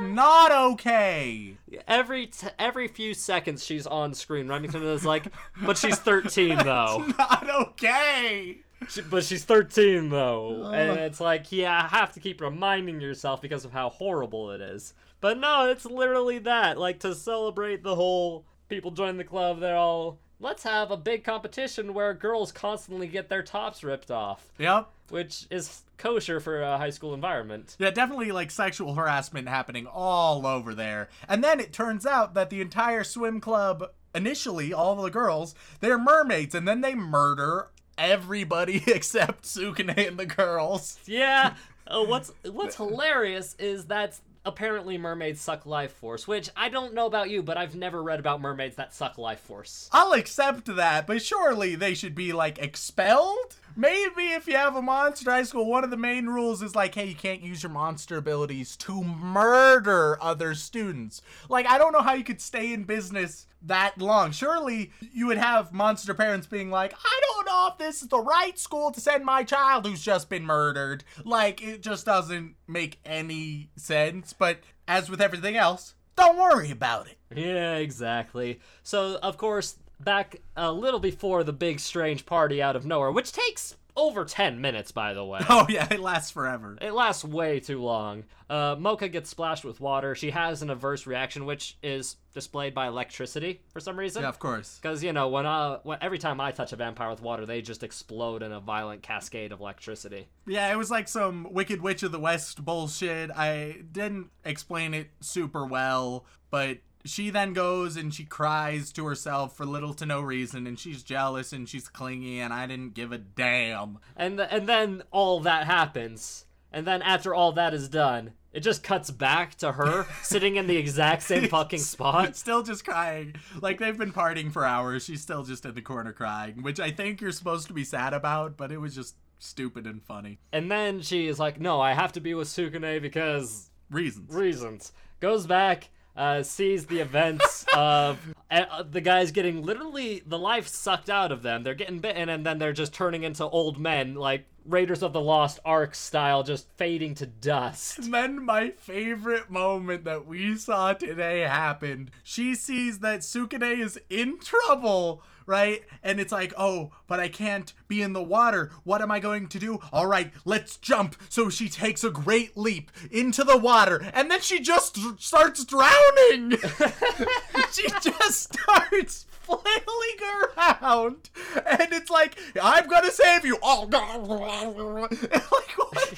not 0.00 0.52
okay. 0.52 1.56
every 1.86 2.26
t- 2.26 2.48
every 2.58 2.88
few 2.88 3.14
seconds 3.14 3.64
she's 3.64 3.86
on 3.86 4.14
screen. 4.14 4.48
Remington 4.48 4.82
is 4.84 5.04
like, 5.04 5.26
but 5.62 5.76
she's 5.76 5.98
13 5.98 6.58
though. 6.64 7.04
Not 7.18 7.50
okay. 7.50 8.58
She, 8.88 9.02
but 9.02 9.24
she's 9.24 9.44
13 9.44 10.08
though, 10.08 10.62
oh. 10.64 10.72
and 10.72 11.00
it's 11.00 11.20
like, 11.20 11.50
yeah, 11.50 11.82
I 11.82 11.88
have 11.96 12.12
to 12.12 12.20
keep 12.20 12.40
reminding 12.40 13.00
yourself 13.00 13.42
because 13.42 13.64
of 13.64 13.72
how 13.72 13.88
horrible 13.88 14.52
it 14.52 14.60
is. 14.60 14.94
But 15.20 15.38
no, 15.38 15.68
it's 15.68 15.84
literally 15.84 16.38
that. 16.40 16.78
Like 16.78 17.00
to 17.00 17.14
celebrate 17.14 17.82
the 17.82 17.96
whole 17.96 18.46
people 18.68 18.90
join 18.90 19.16
the 19.16 19.24
club, 19.24 19.60
they're 19.60 19.76
all 19.76 20.20
let's 20.40 20.62
have 20.62 20.90
a 20.90 20.96
big 20.96 21.24
competition 21.24 21.94
where 21.94 22.14
girls 22.14 22.52
constantly 22.52 23.06
get 23.06 23.28
their 23.28 23.42
tops 23.42 23.82
ripped 23.82 24.10
off, 24.10 24.52
Yep. 24.58 24.88
which 25.10 25.46
is 25.50 25.82
kosher 25.96 26.38
for 26.40 26.62
a 26.62 26.78
high 26.78 26.90
school 26.90 27.12
environment. 27.14 27.74
Yeah, 27.78 27.90
definitely 27.90 28.30
like 28.32 28.50
sexual 28.50 28.94
harassment 28.94 29.48
happening 29.48 29.86
all 29.86 30.46
over 30.46 30.74
there. 30.74 31.08
And 31.28 31.42
then 31.42 31.58
it 31.60 31.72
turns 31.72 32.06
out 32.06 32.34
that 32.34 32.50
the 32.50 32.60
entire 32.60 33.02
swim 33.04 33.40
club, 33.40 33.84
initially, 34.14 34.72
all 34.72 34.94
the 34.96 35.10
girls, 35.10 35.54
they're 35.80 35.98
mermaids, 35.98 36.54
and 36.54 36.68
then 36.68 36.80
they 36.82 36.94
murder 36.94 37.68
everybody 37.96 38.82
except 38.86 39.42
Tsukune 39.42 39.96
and 40.08 40.18
the 40.18 40.26
girls. 40.26 40.98
Yeah. 41.04 41.54
Uh, 41.86 42.04
what's 42.04 42.30
what's 42.44 42.76
hilarious 42.76 43.56
is 43.58 43.86
that 43.86 44.20
apparently 44.44 44.98
mermaids 44.98 45.40
suck 45.40 45.66
life 45.66 45.92
force, 45.92 46.26
which 46.26 46.50
I 46.56 46.68
don't 46.68 46.94
know 46.94 47.06
about 47.06 47.30
you, 47.30 47.42
but 47.42 47.56
I've 47.56 47.74
never 47.74 48.02
read 48.02 48.20
about 48.20 48.40
mermaids 48.40 48.76
that 48.76 48.94
suck 48.94 49.18
life 49.18 49.40
force. 49.40 49.88
I'll 49.92 50.12
accept 50.12 50.66
that, 50.76 51.06
but 51.06 51.22
surely 51.22 51.74
they 51.74 51.94
should 51.94 52.14
be 52.14 52.32
like 52.32 52.58
expelled? 52.58 53.56
Maybe 53.78 54.32
if 54.32 54.48
you 54.48 54.56
have 54.56 54.74
a 54.74 54.82
monster 54.82 55.30
high 55.30 55.44
school, 55.44 55.64
one 55.64 55.84
of 55.84 55.90
the 55.90 55.96
main 55.96 56.26
rules 56.26 56.62
is 56.62 56.74
like, 56.74 56.96
hey, 56.96 57.04
you 57.06 57.14
can't 57.14 57.42
use 57.42 57.62
your 57.62 57.70
monster 57.70 58.16
abilities 58.16 58.76
to 58.78 59.04
murder 59.04 60.18
other 60.20 60.56
students. 60.56 61.22
Like, 61.48 61.64
I 61.64 61.78
don't 61.78 61.92
know 61.92 62.02
how 62.02 62.14
you 62.14 62.24
could 62.24 62.40
stay 62.40 62.72
in 62.72 62.82
business 62.82 63.46
that 63.62 63.96
long. 63.96 64.32
Surely 64.32 64.90
you 65.12 65.28
would 65.28 65.38
have 65.38 65.72
monster 65.72 66.12
parents 66.12 66.48
being 66.48 66.72
like, 66.72 66.92
I 66.92 67.20
don't 67.22 67.46
know 67.46 67.68
if 67.70 67.78
this 67.78 68.02
is 68.02 68.08
the 68.08 68.18
right 68.18 68.58
school 68.58 68.90
to 68.90 69.00
send 69.00 69.24
my 69.24 69.44
child 69.44 69.86
who's 69.86 70.02
just 70.02 70.28
been 70.28 70.44
murdered. 70.44 71.04
Like, 71.24 71.62
it 71.62 71.80
just 71.80 72.04
doesn't 72.04 72.56
make 72.66 72.98
any 73.04 73.70
sense. 73.76 74.32
But 74.32 74.58
as 74.88 75.08
with 75.08 75.20
everything 75.20 75.56
else, 75.56 75.94
don't 76.16 76.36
worry 76.36 76.72
about 76.72 77.06
it. 77.06 77.16
Yeah, 77.32 77.76
exactly. 77.76 78.58
So, 78.82 79.20
of 79.22 79.36
course, 79.36 79.76
back 80.00 80.40
a 80.56 80.72
little 80.72 81.00
before 81.00 81.44
the 81.44 81.52
big 81.52 81.80
strange 81.80 82.26
party 82.26 82.62
out 82.62 82.76
of 82.76 82.86
nowhere, 82.86 83.12
which 83.12 83.32
takes 83.32 83.76
over 83.98 84.24
10 84.24 84.60
minutes, 84.60 84.92
by 84.92 85.12
the 85.12 85.24
way. 85.24 85.40
Oh 85.50 85.66
yeah, 85.68 85.88
it 85.90 85.98
lasts 85.98 86.30
forever. 86.30 86.78
It 86.80 86.92
lasts 86.92 87.24
way 87.24 87.58
too 87.58 87.82
long. 87.82 88.24
Uh, 88.48 88.76
Moka 88.76 89.10
gets 89.10 89.28
splashed 89.28 89.64
with 89.64 89.80
water. 89.80 90.14
She 90.14 90.30
has 90.30 90.62
an 90.62 90.70
adverse 90.70 91.06
reaction, 91.06 91.46
which 91.46 91.76
is 91.82 92.16
displayed 92.32 92.74
by 92.74 92.86
electricity 92.86 93.60
for 93.72 93.80
some 93.80 93.98
reason. 93.98 94.22
Yeah, 94.22 94.28
of 94.28 94.38
course. 94.38 94.78
Because 94.80 95.02
you 95.02 95.12
know, 95.12 95.28
when, 95.28 95.46
uh, 95.46 95.80
when 95.82 95.98
every 96.00 96.18
time 96.18 96.40
I 96.40 96.52
touch 96.52 96.72
a 96.72 96.76
vampire 96.76 97.10
with 97.10 97.22
water, 97.22 97.44
they 97.44 97.60
just 97.60 97.82
explode 97.82 98.42
in 98.42 98.52
a 98.52 98.60
violent 98.60 99.02
cascade 99.02 99.52
of 99.52 99.60
electricity. 99.60 100.28
Yeah, 100.46 100.70
it 100.70 100.76
was 100.76 100.90
like 100.90 101.08
some 101.08 101.48
Wicked 101.50 101.82
Witch 101.82 102.02
of 102.02 102.12
the 102.12 102.20
West 102.20 102.64
bullshit. 102.64 103.30
I 103.32 103.78
didn't 103.90 104.28
explain 104.44 104.94
it 104.94 105.08
super 105.20 105.66
well, 105.66 106.24
but 106.50 106.78
she 107.04 107.30
then 107.30 107.52
goes 107.52 107.96
and 107.96 108.12
she 108.12 108.24
cries 108.24 108.92
to 108.92 109.06
herself 109.06 109.56
for 109.56 109.64
little 109.64 109.94
to 109.94 110.06
no 110.06 110.20
reason, 110.20 110.66
and 110.66 110.78
she's 110.78 111.02
jealous 111.02 111.52
and 111.52 111.68
she's 111.68 111.88
clingy, 111.88 112.40
and 112.40 112.52
I 112.52 112.66
didn't 112.66 112.94
give 112.94 113.12
a 113.12 113.18
damn. 113.18 113.98
And 114.16 114.40
and 114.40 114.68
then 114.68 115.02
all 115.10 115.40
that 115.40 115.66
happens, 115.66 116.46
and 116.72 116.86
then 116.86 117.02
after 117.02 117.34
all 117.34 117.52
that 117.52 117.74
is 117.74 117.88
done, 117.88 118.32
it 118.52 118.60
just 118.60 118.82
cuts 118.82 119.10
back 119.10 119.54
to 119.56 119.72
her 119.72 120.06
sitting 120.22 120.56
in 120.56 120.66
the 120.66 120.76
exact 120.76 121.22
same 121.22 121.48
fucking 121.48 121.78
spot. 121.80 122.34
Still 122.36 122.62
just 122.62 122.84
crying. 122.84 123.34
Like 123.60 123.78
they've 123.78 123.96
been 123.96 124.12
partying 124.12 124.52
for 124.52 124.64
hours. 124.64 125.04
She's 125.04 125.22
still 125.22 125.44
just 125.44 125.64
in 125.64 125.74
the 125.74 125.82
corner 125.82 126.12
crying, 126.12 126.62
which 126.62 126.80
I 126.80 126.90
think 126.90 127.20
you're 127.20 127.32
supposed 127.32 127.66
to 127.68 127.72
be 127.72 127.84
sad 127.84 128.14
about, 128.14 128.56
but 128.56 128.72
it 128.72 128.78
was 128.78 128.94
just 128.94 129.16
stupid 129.38 129.86
and 129.86 130.02
funny. 130.02 130.40
And 130.52 130.70
then 130.70 131.00
she 131.00 131.28
is 131.28 131.38
like, 131.38 131.60
"No, 131.60 131.80
I 131.80 131.92
have 131.92 132.12
to 132.12 132.20
be 132.20 132.34
with 132.34 132.48
Tsukune 132.48 133.00
because 133.00 133.70
Reasons. 133.90 134.34
reasons." 134.34 134.92
Goes 135.20 135.46
back, 135.46 135.90
uh, 136.18 136.42
sees 136.42 136.86
the 136.86 136.98
events 136.98 137.64
of 137.74 138.18
uh, 138.50 138.82
the 138.82 139.00
guys 139.00 139.30
getting 139.30 139.62
literally 139.62 140.22
the 140.26 140.38
life 140.38 140.66
sucked 140.66 141.08
out 141.08 141.32
of 141.32 141.42
them. 141.42 141.62
They're 141.62 141.74
getting 141.74 142.00
bitten, 142.00 142.28
and 142.28 142.44
then 142.44 142.58
they're 142.58 142.72
just 142.72 142.92
turning 142.92 143.22
into 143.22 143.44
old 143.44 143.78
men, 143.78 144.16
like 144.16 144.44
Raiders 144.66 145.02
of 145.02 145.12
the 145.12 145.20
Lost 145.20 145.60
Ark 145.64 145.94
style, 145.94 146.42
just 146.42 146.68
fading 146.76 147.14
to 147.16 147.26
dust. 147.26 147.98
And 147.98 148.12
then 148.12 148.44
my 148.44 148.70
favorite 148.70 149.48
moment 149.48 150.04
that 150.04 150.26
we 150.26 150.56
saw 150.56 150.92
today 150.92 151.40
happened. 151.40 152.10
She 152.22 152.54
sees 152.54 152.98
that 152.98 153.20
Tsukune 153.20 153.80
is 153.80 153.98
in 154.10 154.38
trouble, 154.40 155.22
right? 155.48 155.82
And 156.02 156.20
it's 156.20 156.30
like, 156.30 156.52
oh, 156.56 156.92
but 157.08 157.18
I 157.18 157.28
can't 157.28 157.72
be 157.88 158.02
in 158.02 158.12
the 158.12 158.22
water. 158.22 158.70
What 158.84 159.00
am 159.00 159.10
I 159.10 159.18
going 159.18 159.48
to 159.48 159.58
do? 159.58 159.80
All 159.92 160.06
right, 160.06 160.30
let's 160.44 160.76
jump. 160.76 161.16
So 161.28 161.48
she 161.48 161.68
takes 161.68 162.04
a 162.04 162.10
great 162.10 162.56
leap 162.56 162.92
into 163.10 163.42
the 163.42 163.56
water, 163.56 164.08
and 164.12 164.30
then 164.30 164.40
she 164.40 164.60
just 164.60 164.94
dr- 164.94 165.20
starts 165.20 165.64
drowning. 165.64 166.50
she 167.72 167.88
just 168.02 168.54
starts 168.54 169.26
flailing 169.30 170.20
around, 170.58 171.30
and 171.66 171.92
it's 171.92 172.10
like, 172.10 172.38
I'm 172.60 172.86
gonna 172.86 173.10
save 173.10 173.44
you. 173.44 173.58
Oh, 173.62 173.88
like 175.50 175.78
what? 175.78 176.14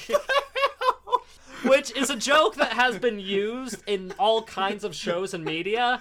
Which 1.63 1.95
is 1.95 2.11
a 2.11 2.17
joke 2.17 2.57
that 2.57 2.73
has 2.73 2.99
been 2.99 3.21
used 3.21 3.83
in 3.87 4.13
all 4.19 4.43
kinds 4.43 4.83
of 4.83 4.95
shows 4.95 5.35
and 5.35 5.45
media. 5.45 6.01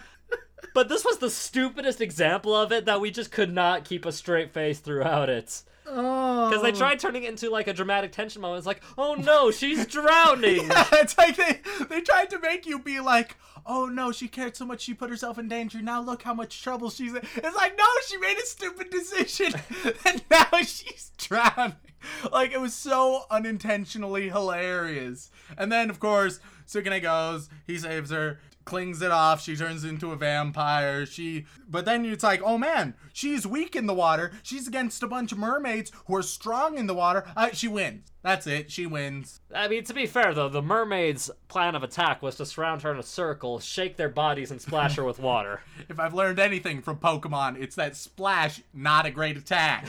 But 0.74 0.90
this 0.90 1.06
was 1.06 1.18
the 1.18 1.30
stupidest 1.30 2.02
example 2.02 2.56
of 2.56 2.72
it 2.72 2.86
that 2.86 3.02
we 3.02 3.12
just 3.12 3.32
could 3.32 3.54
not 3.54 3.86
keep 3.86 4.06
a 4.06 4.12
straight 4.12 4.52
face 4.52 4.80
throughout 4.80 5.30
it. 5.30 5.64
Because 5.84 6.62
they 6.62 6.72
oh. 6.72 6.76
tried 6.76 7.00
turning 7.00 7.24
it 7.24 7.30
into 7.30 7.50
like 7.50 7.68
a 7.68 7.74
dramatic 7.74 8.12
tension 8.12 8.42
moment. 8.42 8.60
It's 8.60 8.68
like, 8.68 8.84
oh 8.98 9.16
no, 9.16 9.50
she's 9.50 9.86
drowning. 9.88 10.68
Yeah, 10.68 10.86
it's 10.94 11.18
like 11.18 11.36
they 11.36 11.62
they 11.90 12.02
tried 12.02 12.30
to 12.30 12.40
make 12.40 12.68
you 12.68 12.78
be 12.78 13.00
like, 13.00 13.38
oh 13.66 13.88
no, 13.88 14.12
she 14.12 14.28
cared 14.28 14.56
so 14.56 14.66
much 14.66 14.82
she 14.82 14.94
put 14.94 15.10
herself 15.10 15.40
in 15.40 15.48
danger. 15.48 15.82
Now 15.82 16.02
look 16.02 16.22
how 16.22 16.34
much 16.34 16.62
trouble 16.62 16.92
she's 16.92 17.14
in. 17.14 17.22
It's 17.36 17.56
like, 17.56 17.76
no, 17.78 17.86
she 18.08 18.18
made 18.18 18.38
a 18.38 18.46
stupid 18.46 18.92
decision, 18.92 19.54
and 20.06 20.22
now 20.30 20.50
she's 20.60 21.12
drowning. 21.18 21.76
Like 22.32 22.52
it 22.52 22.62
was 22.62 22.76
so 22.76 23.26
unintentionally 23.32 24.30
hilarious. 24.30 25.32
And 25.58 25.72
then 25.72 25.90
of 25.90 26.00
course 26.00 26.40
Tsukune 26.68 27.02
goes, 27.02 27.50
he 27.66 27.78
saves 27.78 28.12
her. 28.12 28.40
Clings 28.66 29.02
it 29.02 29.12
off. 29.12 29.42
She 29.42 29.56
turns 29.56 29.84
into 29.84 30.12
a 30.12 30.16
vampire. 30.16 31.06
She, 31.06 31.46
but 31.68 31.86
then 31.86 32.06
it's 32.06 32.24
like, 32.24 32.42
oh 32.44 32.58
man, 32.58 32.94
she's 33.14 33.48
weak 33.48 33.76
in 33.76 33.88
the 33.88 33.94
water. 33.94 34.32
She's 34.44 34.68
against 34.68 35.02
a 35.02 35.08
bunch 35.08 35.32
of 35.32 35.38
mermaids 35.38 35.92
who 36.06 36.16
are 36.16 36.22
strong 36.22 36.78
in 36.78 36.88
the 36.88 36.94
water. 36.94 37.26
Uh, 37.36 37.50
she 37.52 37.68
wins. 37.68 38.09
That's 38.22 38.48
it. 38.48 38.70
She 38.70 38.86
wins. 38.86 39.40
I 39.56 39.70
mean, 39.70 39.86
to 39.86 39.94
be 39.94 40.06
fair 40.06 40.34
though, 40.34 40.50
the 40.50 40.62
mermaid's 40.62 41.32
plan 41.48 41.74
of 41.74 41.84
attack 41.84 42.22
was 42.22 42.36
to 42.36 42.46
surround 42.46 42.82
her 42.82 42.92
in 42.92 43.00
a 43.00 43.04
circle, 43.04 43.60
shake 43.60 43.96
their 43.96 44.10
bodies, 44.10 44.52
and 44.52 44.62
splash 44.62 44.98
her 44.98 45.06
with 45.06 45.20
water. 45.22 45.62
If 45.88 46.00
I've 46.02 46.14
learned 46.14 46.38
anything 46.38 46.82
from 46.82 46.98
Pokemon, 46.98 47.62
it's 47.62 47.76
that 47.78 47.96
splash, 47.96 48.62
not 48.74 49.06
a 49.06 49.10
great 49.12 49.38
attack. 49.38 49.88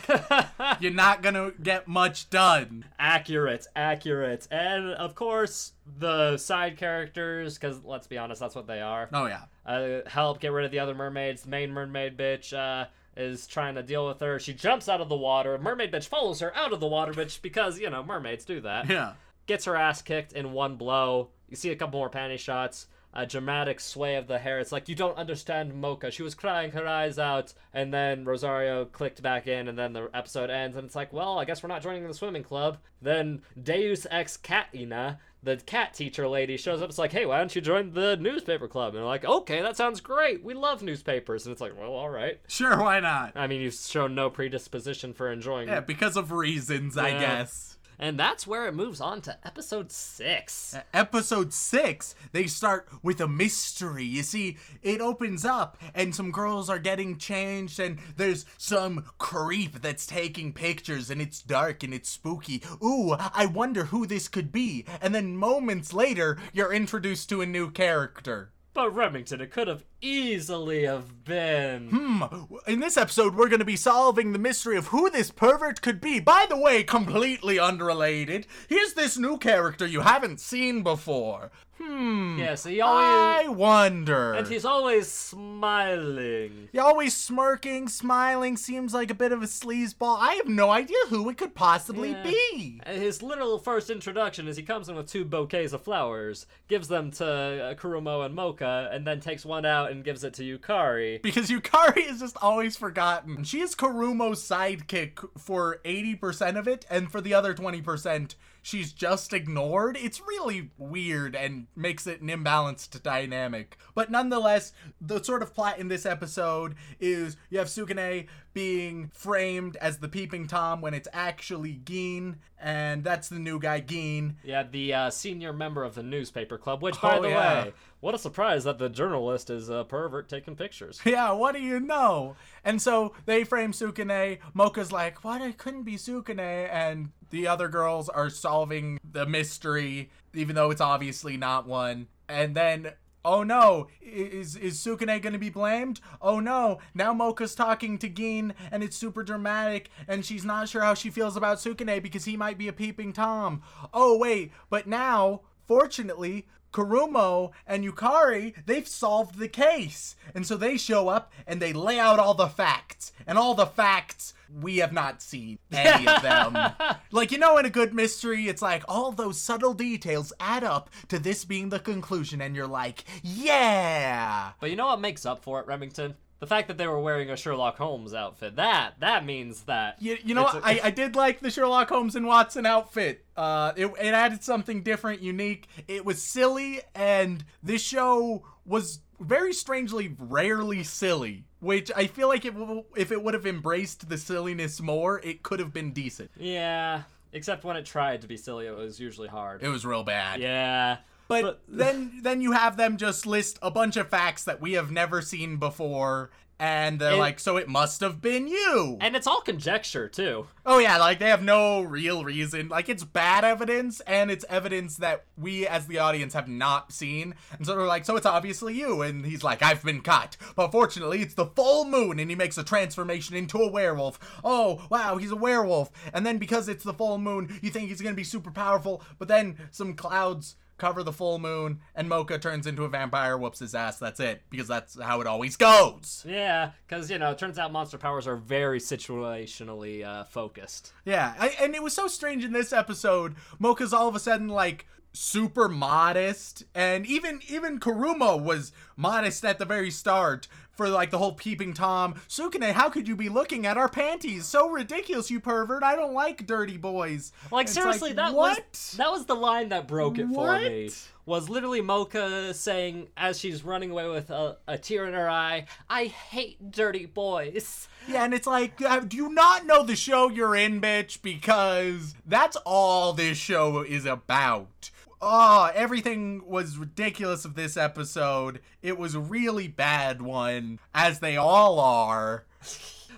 You're 0.80 0.92
not 0.92 1.22
gonna 1.22 1.50
get 1.60 1.88
much 1.88 2.30
done. 2.30 2.84
accurate, 3.00 3.66
accurate, 3.74 4.46
and 4.50 4.90
of 4.92 5.16
course 5.16 5.72
the 5.98 6.36
side 6.36 6.76
characters, 6.76 7.54
because 7.58 7.84
let's 7.84 8.06
be 8.06 8.16
honest, 8.16 8.40
that's 8.40 8.54
what 8.54 8.68
they 8.68 8.80
are. 8.80 9.08
Oh 9.12 9.26
yeah. 9.26 9.42
uh, 9.66 10.08
help 10.08 10.38
get 10.38 10.52
rid 10.52 10.64
of 10.64 10.70
the 10.70 10.78
other 10.78 10.94
mermaids. 10.94 11.42
The 11.42 11.50
main 11.50 11.72
mermaid 11.72 12.16
bitch 12.16 12.52
uh, 12.56 12.86
is 13.16 13.46
trying 13.46 13.74
to 13.74 13.82
deal 13.82 14.06
with 14.06 14.20
her. 14.20 14.38
She 14.38 14.54
jumps 14.54 14.88
out 14.88 15.00
of 15.00 15.08
the 15.08 15.16
water. 15.16 15.58
Mermaid 15.58 15.92
bitch 15.92 16.06
follows 16.06 16.40
her 16.40 16.56
out 16.56 16.72
of 16.72 16.80
the 16.80 16.86
water, 16.86 17.12
bitch, 17.12 17.42
because, 17.42 17.78
you 17.78 17.90
know, 17.90 18.02
mermaids 18.02 18.44
do 18.44 18.60
that. 18.60 18.88
Yeah. 18.88 19.12
Gets 19.46 19.64
her 19.64 19.76
ass 19.76 20.02
kicked 20.02 20.32
in 20.32 20.52
one 20.52 20.76
blow. 20.76 21.30
You 21.48 21.56
see 21.56 21.70
a 21.70 21.76
couple 21.76 21.98
more 21.98 22.10
panty 22.10 22.38
shots. 22.38 22.86
A 23.12 23.26
dramatic 23.26 23.80
sway 23.80 24.14
of 24.14 24.28
the 24.28 24.38
hair. 24.38 24.60
It's 24.60 24.70
like, 24.70 24.88
you 24.88 24.94
don't 24.94 25.16
understand 25.16 25.72
Moka. 25.72 26.12
She 26.12 26.22
was 26.22 26.36
crying 26.36 26.70
her 26.70 26.86
eyes 26.86 27.18
out. 27.18 27.52
And 27.74 27.92
then 27.92 28.24
Rosario 28.24 28.84
clicked 28.84 29.20
back 29.20 29.48
in, 29.48 29.66
and 29.66 29.76
then 29.76 29.92
the 29.92 30.08
episode 30.14 30.48
ends. 30.48 30.76
And 30.76 30.86
it's 30.86 30.94
like, 30.94 31.12
well, 31.12 31.36
I 31.36 31.44
guess 31.44 31.60
we're 31.60 31.68
not 31.70 31.82
joining 31.82 32.06
the 32.06 32.14
swimming 32.14 32.44
club. 32.44 32.78
Then 33.02 33.42
Deus 33.60 34.06
Ex 34.08 34.36
Catina, 34.36 35.18
the 35.42 35.56
cat 35.56 35.94
teacher 35.94 36.28
lady, 36.28 36.56
shows 36.56 36.82
up. 36.82 36.88
It's 36.88 36.98
like, 36.98 37.12
hey, 37.12 37.26
why 37.26 37.38
don't 37.38 37.54
you 37.54 37.62
join 37.62 37.92
the 37.92 38.16
newspaper 38.16 38.68
club? 38.68 38.88
And 38.88 38.98
they're 38.98 39.04
like, 39.04 39.24
okay, 39.24 39.62
that 39.62 39.76
sounds 39.76 40.00
great. 40.00 40.44
We 40.44 40.54
love 40.54 40.82
newspapers. 40.82 41.46
And 41.46 41.52
it's 41.52 41.60
like, 41.60 41.78
well, 41.78 41.92
all 41.92 42.10
right. 42.10 42.40
Sure, 42.48 42.78
why 42.78 43.00
not? 43.00 43.32
I 43.34 43.46
mean, 43.46 43.60
you've 43.60 43.74
shown 43.74 44.14
no 44.14 44.30
predisposition 44.30 45.14
for 45.14 45.30
enjoying 45.32 45.68
Yeah, 45.68 45.80
because 45.80 46.16
of 46.16 46.32
reasons, 46.32 46.98
I 46.98 47.10
guess. 47.12 47.78
And 48.00 48.18
that's 48.18 48.46
where 48.46 48.66
it 48.66 48.74
moves 48.74 48.98
on 48.98 49.20
to 49.22 49.36
episode 49.44 49.92
six. 49.92 50.74
Episode 50.94 51.52
6, 51.52 52.14
they 52.32 52.46
start 52.46 52.88
with 53.02 53.20
a 53.20 53.28
mystery. 53.28 54.04
You 54.04 54.22
see, 54.22 54.56
it 54.82 55.02
opens 55.02 55.44
up 55.44 55.76
and 55.94 56.14
some 56.14 56.30
girls 56.30 56.70
are 56.70 56.78
getting 56.78 57.18
changed 57.18 57.78
and 57.78 57.98
there's 58.16 58.46
some 58.56 59.04
creep 59.18 59.82
that's 59.82 60.06
taking 60.06 60.54
pictures 60.54 61.10
and 61.10 61.20
it's 61.20 61.42
dark 61.42 61.82
and 61.82 61.92
it's 61.92 62.08
spooky. 62.08 62.62
Ooh, 62.82 63.12
I 63.12 63.44
wonder 63.44 63.84
who 63.84 64.06
this 64.06 64.28
could 64.28 64.50
be. 64.50 64.86
And 65.02 65.14
then 65.14 65.36
moments 65.36 65.92
later, 65.92 66.38
you're 66.54 66.72
introduced 66.72 67.28
to 67.28 67.42
a 67.42 67.46
new 67.46 67.70
character. 67.70 68.52
But 68.72 68.94
Remington, 68.94 69.42
it 69.42 69.50
could 69.50 69.68
have 69.68 69.84
easily 70.02 70.84
have 70.84 71.24
been. 71.24 71.88
Hmm, 71.90 72.22
in 72.66 72.80
this 72.80 72.96
episode, 72.96 73.34
we're 73.34 73.48
going 73.48 73.58
to 73.60 73.64
be 73.64 73.76
solving 73.76 74.32
the 74.32 74.38
mystery 74.38 74.76
of 74.76 74.88
who 74.88 75.10
this 75.10 75.30
pervert 75.30 75.82
could 75.82 76.00
be. 76.00 76.20
By 76.20 76.46
the 76.48 76.56
way, 76.58 76.82
completely 76.82 77.58
unrelated, 77.58 78.46
here's 78.68 78.94
this 78.94 79.16
new 79.18 79.38
character 79.38 79.86
you 79.86 80.00
haven't 80.00 80.40
seen 80.40 80.82
before. 80.82 81.50
Hmm. 81.78 82.36
Yes, 82.38 82.64
he 82.64 82.80
always. 82.82 83.46
I 83.46 83.48
wonder. 83.48 84.34
And 84.34 84.46
he's 84.46 84.66
always 84.66 85.08
smiling. 85.08 86.68
He 86.72 86.78
always 86.78 87.16
smirking, 87.16 87.88
smiling, 87.88 88.58
seems 88.58 88.92
like 88.92 89.10
a 89.10 89.14
bit 89.14 89.32
of 89.32 89.42
a 89.42 89.46
sleazeball. 89.46 90.18
I 90.20 90.34
have 90.34 90.46
no 90.48 90.70
idea 90.70 90.96
who 91.08 91.28
it 91.30 91.38
could 91.38 91.54
possibly 91.54 92.10
Yeah. 92.10 92.22
be. 92.22 92.80
And 92.84 93.00
His 93.00 93.22
literal 93.22 93.58
first 93.58 93.88
introduction 93.88 94.46
is 94.46 94.56
he 94.58 94.62
comes 94.62 94.90
in 94.90 94.94
with 94.96 95.08
two 95.08 95.24
bouquets 95.24 95.72
of 95.72 95.82
flowers, 95.82 96.46
gives 96.68 96.88
them 96.88 97.10
to 97.12 97.24
uh, 97.26 97.74
Kurumu 97.74 98.26
and 98.26 98.36
Moka, 98.36 98.94
and 98.94 99.06
then 99.06 99.20
takes 99.20 99.46
one 99.46 99.64
out 99.64 99.89
and 99.90 100.04
gives 100.04 100.24
it 100.24 100.34
to 100.34 100.42
Yukari. 100.42 101.20
Because 101.20 101.50
Yukari 101.50 102.08
is 102.08 102.20
just 102.20 102.36
always 102.40 102.76
forgotten. 102.76 103.44
She 103.44 103.60
is 103.60 103.74
Kurumu's 103.74 104.42
sidekick 104.42 105.18
for 105.38 105.80
80% 105.84 106.58
of 106.58 106.68
it, 106.68 106.86
and 106.88 107.10
for 107.10 107.20
the 107.20 107.34
other 107.34 107.52
20%, 107.54 108.34
she's 108.62 108.92
just 108.92 109.32
ignored. 109.32 109.96
It's 110.00 110.20
really 110.20 110.70
weird 110.78 111.34
and 111.34 111.66
makes 111.76 112.06
it 112.06 112.20
an 112.20 112.28
imbalanced 112.28 113.02
dynamic. 113.02 113.76
But 113.94 114.10
nonetheless, 114.10 114.72
the 115.00 115.22
sort 115.22 115.42
of 115.42 115.54
plot 115.54 115.78
in 115.78 115.88
this 115.88 116.06
episode 116.06 116.74
is 116.98 117.36
you 117.50 117.58
have 117.58 117.68
Tsukune 117.68 118.26
being 118.52 119.10
framed 119.14 119.76
as 119.76 119.98
the 119.98 120.08
peeping 120.08 120.46
Tom 120.48 120.80
when 120.80 120.92
it's 120.92 121.08
actually 121.12 121.80
Gin, 121.84 122.36
and 122.60 123.04
that's 123.04 123.28
the 123.28 123.38
new 123.38 123.60
guy, 123.60 123.80
Gin. 123.80 124.36
Yeah, 124.42 124.64
the 124.64 124.92
uh, 124.92 125.10
senior 125.10 125.52
member 125.52 125.84
of 125.84 125.94
the 125.94 126.02
newspaper 126.02 126.58
club, 126.58 126.82
which, 126.82 127.00
by 127.00 127.18
Oh, 127.18 127.22
the 127.22 127.28
yeah. 127.28 127.64
way, 127.64 127.72
what 128.00 128.14
a 128.14 128.18
surprise 128.18 128.64
that 128.64 128.78
the 128.78 128.88
journalist 128.88 129.50
is 129.50 129.68
a 129.68 129.84
pervert 129.84 130.28
taking 130.28 130.56
pictures. 130.56 131.00
Yeah, 131.10 131.32
what 131.32 131.54
do 131.54 131.60
you 131.60 131.78
know? 131.80 132.34
And 132.64 132.80
so 132.82 133.14
they 133.26 133.44
frame 133.44 133.72
Tsukune. 133.72 134.38
Moka's 134.54 134.90
like, 134.92 135.22
what? 135.24 135.40
It 135.42 135.56
couldn't 135.58 135.82
be 135.84 135.94
Tsukune. 135.96 136.38
And 136.40 137.10
the 137.30 137.46
other 137.46 137.68
girls 137.68 138.08
are 138.08 138.30
solving 138.30 139.00
the 139.10 139.26
mystery, 139.26 140.10
even 140.34 140.54
though 140.54 140.70
it's 140.70 140.80
obviously 140.80 141.36
not 141.36 141.66
one. 141.66 142.08
And 142.28 142.54
then 142.54 142.92
Oh 143.22 143.42
no, 143.42 143.88
is 144.00 144.56
is 144.56 144.78
Tsukune 144.78 145.20
gonna 145.20 145.38
be 145.38 145.50
blamed? 145.50 146.00
Oh 146.22 146.40
no, 146.40 146.78
now 146.94 147.12
Moka's 147.12 147.54
talking 147.54 147.98
to 147.98 148.08
Gin 148.08 148.54
and 148.72 148.82
it's 148.82 148.96
super 148.96 149.22
dramatic 149.22 149.90
and 150.08 150.24
she's 150.24 150.44
not 150.44 150.70
sure 150.70 150.80
how 150.80 150.94
she 150.94 151.10
feels 151.10 151.36
about 151.36 151.58
Tsukune 151.58 152.02
because 152.02 152.24
he 152.24 152.38
might 152.38 152.56
be 152.56 152.68
a 152.68 152.72
peeping 152.72 153.12
Tom. 153.12 153.62
Oh 153.92 154.16
wait, 154.16 154.52
but 154.70 154.86
now, 154.86 155.42
fortunately, 155.66 156.46
Kurumu 156.72 157.50
and 157.66 157.84
Yukari, 157.84 158.54
they've 158.66 158.86
solved 158.86 159.38
the 159.38 159.48
case. 159.48 160.16
And 160.34 160.46
so 160.46 160.56
they 160.56 160.76
show 160.76 161.08
up 161.08 161.32
and 161.46 161.60
they 161.60 161.72
lay 161.72 161.98
out 161.98 162.18
all 162.18 162.34
the 162.34 162.48
facts. 162.48 163.12
And 163.26 163.38
all 163.38 163.54
the 163.54 163.66
facts, 163.66 164.34
we 164.60 164.78
have 164.78 164.92
not 164.92 165.22
seen 165.22 165.58
any 165.72 166.06
of 166.06 166.22
them. 166.22 166.56
like, 167.10 167.32
you 167.32 167.38
know, 167.38 167.58
in 167.58 167.66
a 167.66 167.70
good 167.70 167.94
mystery, 167.94 168.48
it's 168.48 168.62
like 168.62 168.84
all 168.88 169.12
those 169.12 169.40
subtle 169.40 169.74
details 169.74 170.32
add 170.40 170.64
up 170.64 170.90
to 171.08 171.18
this 171.18 171.44
being 171.44 171.68
the 171.68 171.78
conclusion. 171.78 172.40
And 172.40 172.56
you're 172.56 172.66
like, 172.66 173.04
yeah. 173.22 174.52
But 174.60 174.70
you 174.70 174.76
know 174.76 174.86
what 174.86 175.00
makes 175.00 175.26
up 175.26 175.42
for 175.42 175.60
it, 175.60 175.66
Remington? 175.66 176.14
The 176.40 176.46
fact 176.46 176.68
that 176.68 176.78
they 176.78 176.86
were 176.86 176.98
wearing 177.00 177.30
a 177.30 177.36
Sherlock 177.36 177.76
Holmes 177.76 178.14
outfit. 178.14 178.56
That 178.56 178.94
that 179.00 179.24
means 179.26 179.62
that 179.64 180.00
You, 180.00 180.16
you 180.24 180.34
know 180.34 180.44
what? 180.44 180.56
a- 180.62 180.66
I 180.66 180.80
I 180.84 180.90
did 180.90 181.14
like 181.14 181.40
the 181.40 181.50
Sherlock 181.50 181.88
Holmes 181.90 182.16
and 182.16 182.26
Watson 182.26 182.64
outfit. 182.66 183.24
Uh, 183.36 183.72
it, 183.76 183.86
it 184.00 184.14
added 184.14 184.42
something 184.42 184.82
different, 184.82 185.20
unique. 185.20 185.68
It 185.86 186.04
was 186.04 186.22
silly, 186.22 186.80
and 186.94 187.44
this 187.62 187.82
show 187.82 188.42
was 188.64 189.00
very 189.20 189.52
strangely 189.52 190.14
rarely 190.18 190.82
silly. 190.82 191.44
Which 191.60 191.92
I 191.94 192.06
feel 192.06 192.28
like 192.28 192.46
it, 192.46 192.58
w- 192.58 192.84
if 192.96 193.12
it 193.12 193.22
would 193.22 193.34
have 193.34 193.44
embraced 193.46 194.08
the 194.08 194.16
silliness 194.16 194.80
more, 194.80 195.20
it 195.22 195.42
could 195.42 195.60
have 195.60 195.74
been 195.74 195.90
decent. 195.92 196.30
Yeah, 196.38 197.02
except 197.34 197.64
when 197.64 197.76
it 197.76 197.84
tried 197.84 198.22
to 198.22 198.26
be 198.26 198.38
silly, 198.38 198.66
it 198.66 198.74
was 198.74 198.98
usually 198.98 199.28
hard. 199.28 199.62
It 199.62 199.68
was 199.68 199.84
real 199.84 200.04
bad. 200.04 200.40
yeah. 200.40 200.96
But, 201.30 201.60
then 201.68 202.20
then 202.22 202.40
you 202.42 202.52
have 202.52 202.76
them 202.76 202.96
just 202.96 203.24
list 203.26 203.58
a 203.62 203.70
bunch 203.70 203.96
of 203.96 204.08
facts 204.08 204.44
that 204.44 204.60
we 204.60 204.72
have 204.72 204.90
never 204.90 205.22
seen 205.22 205.56
before, 205.56 206.30
and 206.58 206.98
they're 207.00 207.12
And- 207.12 207.18
like, 207.18 207.40
so 207.40 207.56
it 207.56 207.68
must 207.68 208.00
have 208.02 208.20
been 208.20 208.46
you. 208.46 208.98
and 209.00 209.16
it's 209.16 209.26
all 209.26 209.40
conjecture 209.40 210.08
too. 210.08 210.46
Oh 210.66 210.78
yeah, 210.78 210.98
like 210.98 211.18
they 211.18 211.30
have 211.30 211.42
no 211.42 211.80
real 211.80 212.22
reason. 212.22 212.68
Like 212.68 212.90
it's 212.90 213.02
bad 213.02 213.44
evidence 213.44 214.00
and 214.00 214.30
it's 214.30 214.44
evidence 214.48 214.98
that 214.98 215.24
we 215.38 215.66
as 215.66 215.86
the 215.86 215.98
audience 215.98 216.34
have 216.34 216.48
not 216.48 216.92
seen. 216.92 217.34
And 217.56 217.66
so 217.66 217.74
they're 217.74 217.86
like, 217.86 218.04
so 218.04 218.14
it's 218.16 218.26
obviously 218.26 218.74
you. 218.74 219.00
And 219.00 219.24
he's 219.24 219.42
like, 219.42 219.62
I've 219.62 219.82
been 219.82 220.02
caught. 220.02 220.36
But 220.54 220.70
fortunately, 220.70 221.22
it's 221.22 221.32
the 221.34 221.46
full 221.46 221.86
moon 221.86 222.20
and 222.20 222.28
he 222.28 222.36
makes 222.36 222.58
a 222.58 222.62
transformation 222.62 223.34
into 223.34 223.56
a 223.58 223.70
werewolf. 223.70 224.18
Oh, 224.44 224.86
wow, 224.90 225.16
he's 225.16 225.30
a 225.32 225.36
werewolf. 225.36 225.90
And 226.12 226.26
then 226.26 226.36
because 226.36 226.68
it's 226.68 226.84
the 226.84 226.92
full 226.94 227.16
moon, 227.16 227.58
you 227.62 227.70
think 227.70 227.88
he's 227.88 228.02
going 228.02 228.14
to 228.14 228.20
be 228.20 228.22
super 228.22 228.50
powerful, 228.50 229.02
but 229.18 229.28
then 229.28 229.56
some 229.70 229.94
clouds 229.94 230.56
cover 230.80 231.02
the 231.02 231.12
full 231.12 231.38
moon 231.38 231.78
and 231.94 232.10
Moka 232.10 232.40
turns 232.40 232.66
into 232.66 232.84
a 232.84 232.88
vampire, 232.88 233.36
whoops 233.36 233.60
his 233.60 233.74
ass. 233.74 233.98
That's 233.98 234.18
it 234.18 234.42
because 234.50 234.66
that's 234.66 235.00
how 235.00 235.20
it 235.20 235.26
always 235.26 235.56
goes. 235.56 236.24
Yeah, 236.26 236.70
because 236.88 237.10
you 237.10 237.18
know, 237.18 237.30
it 237.30 237.38
turns 237.38 237.58
out 237.58 237.70
monster 237.70 237.98
powers 237.98 238.26
are 238.26 238.36
very 238.36 238.80
situationally 238.80 240.04
uh, 240.04 240.24
focused. 240.24 240.92
Yeah, 241.04 241.34
I, 241.38 241.48
and 241.60 241.74
it 241.74 241.82
was 241.82 241.92
so 241.92 242.08
strange 242.08 242.44
in 242.44 242.52
this 242.52 242.72
episode. 242.72 243.36
Moka's 243.60 243.92
all 243.92 244.08
of 244.08 244.16
a 244.16 244.20
sudden 244.20 244.48
like 244.48 244.86
super 245.12 245.68
modest, 245.68 246.64
and 246.74 247.06
even 247.06 247.40
even 247.48 247.80
Kurumu 247.80 248.42
was 248.42 248.72
modest 248.96 249.44
at 249.44 249.58
the 249.58 249.64
very 249.64 249.90
start 249.90 250.46
for 250.80 250.88
like 250.88 251.10
the 251.10 251.18
whole 251.18 251.32
peeping 251.32 251.74
tom. 251.74 252.14
Tsukune, 252.28 252.72
how 252.72 252.88
could 252.88 253.06
you 253.06 253.14
be 253.14 253.28
looking 253.28 253.66
at 253.66 253.76
our 253.76 253.88
panties? 253.88 254.46
So 254.46 254.70
ridiculous, 254.70 255.30
you 255.30 255.38
pervert! 255.38 255.82
I 255.82 255.94
don't 255.94 256.14
like 256.14 256.46
dirty 256.46 256.78
boys. 256.78 257.32
Like 257.50 257.66
It's 257.66 257.74
seriously, 257.74 258.14
that 258.14 258.34
what? 258.34 258.64
was 258.72 258.92
that 258.96 259.10
was 259.10 259.26
the 259.26 259.34
line 259.34 259.68
that 259.70 259.86
broke 259.86 260.18
it 260.18 260.28
for 260.28 260.58
me. 260.58 260.90
Was 261.26 261.48
literally 261.48 261.82
Moka 261.82 262.54
saying 262.54 263.08
as 263.16 263.38
she's 263.38 263.62
running 263.62 263.90
away 263.90 264.08
with 264.08 264.30
a, 264.30 264.56
a 264.66 264.78
tear 264.78 265.06
in 265.06 265.12
her 265.12 265.28
eye, 265.28 265.66
"I 265.88 266.06
hate 266.06 266.70
dirty 266.72 267.06
boys." 267.06 267.88
Yeah, 268.08 268.24
and 268.24 268.32
it's 268.32 268.46
like, 268.46 268.80
uh, 268.80 269.00
do 269.00 269.16
you 269.16 269.32
not 269.32 269.66
know 269.66 269.84
the 269.84 269.94
show 269.94 270.30
you're 270.30 270.56
in, 270.56 270.80
bitch? 270.80 271.20
Because 271.20 272.14
that's 272.26 272.56
all 272.64 273.12
this 273.12 273.36
show 273.36 273.82
is 273.82 274.06
about. 274.06 274.90
Oh, 275.22 275.70
everything 275.74 276.42
was 276.46 276.78
ridiculous 276.78 277.44
of 277.44 277.54
this 277.54 277.76
episode. 277.76 278.60
It 278.80 278.96
was 278.98 279.14
a 279.14 279.20
really 279.20 279.68
bad 279.68 280.22
one, 280.22 280.78
as 280.94 281.18
they 281.18 281.36
all 281.36 281.78
are. 281.78 282.44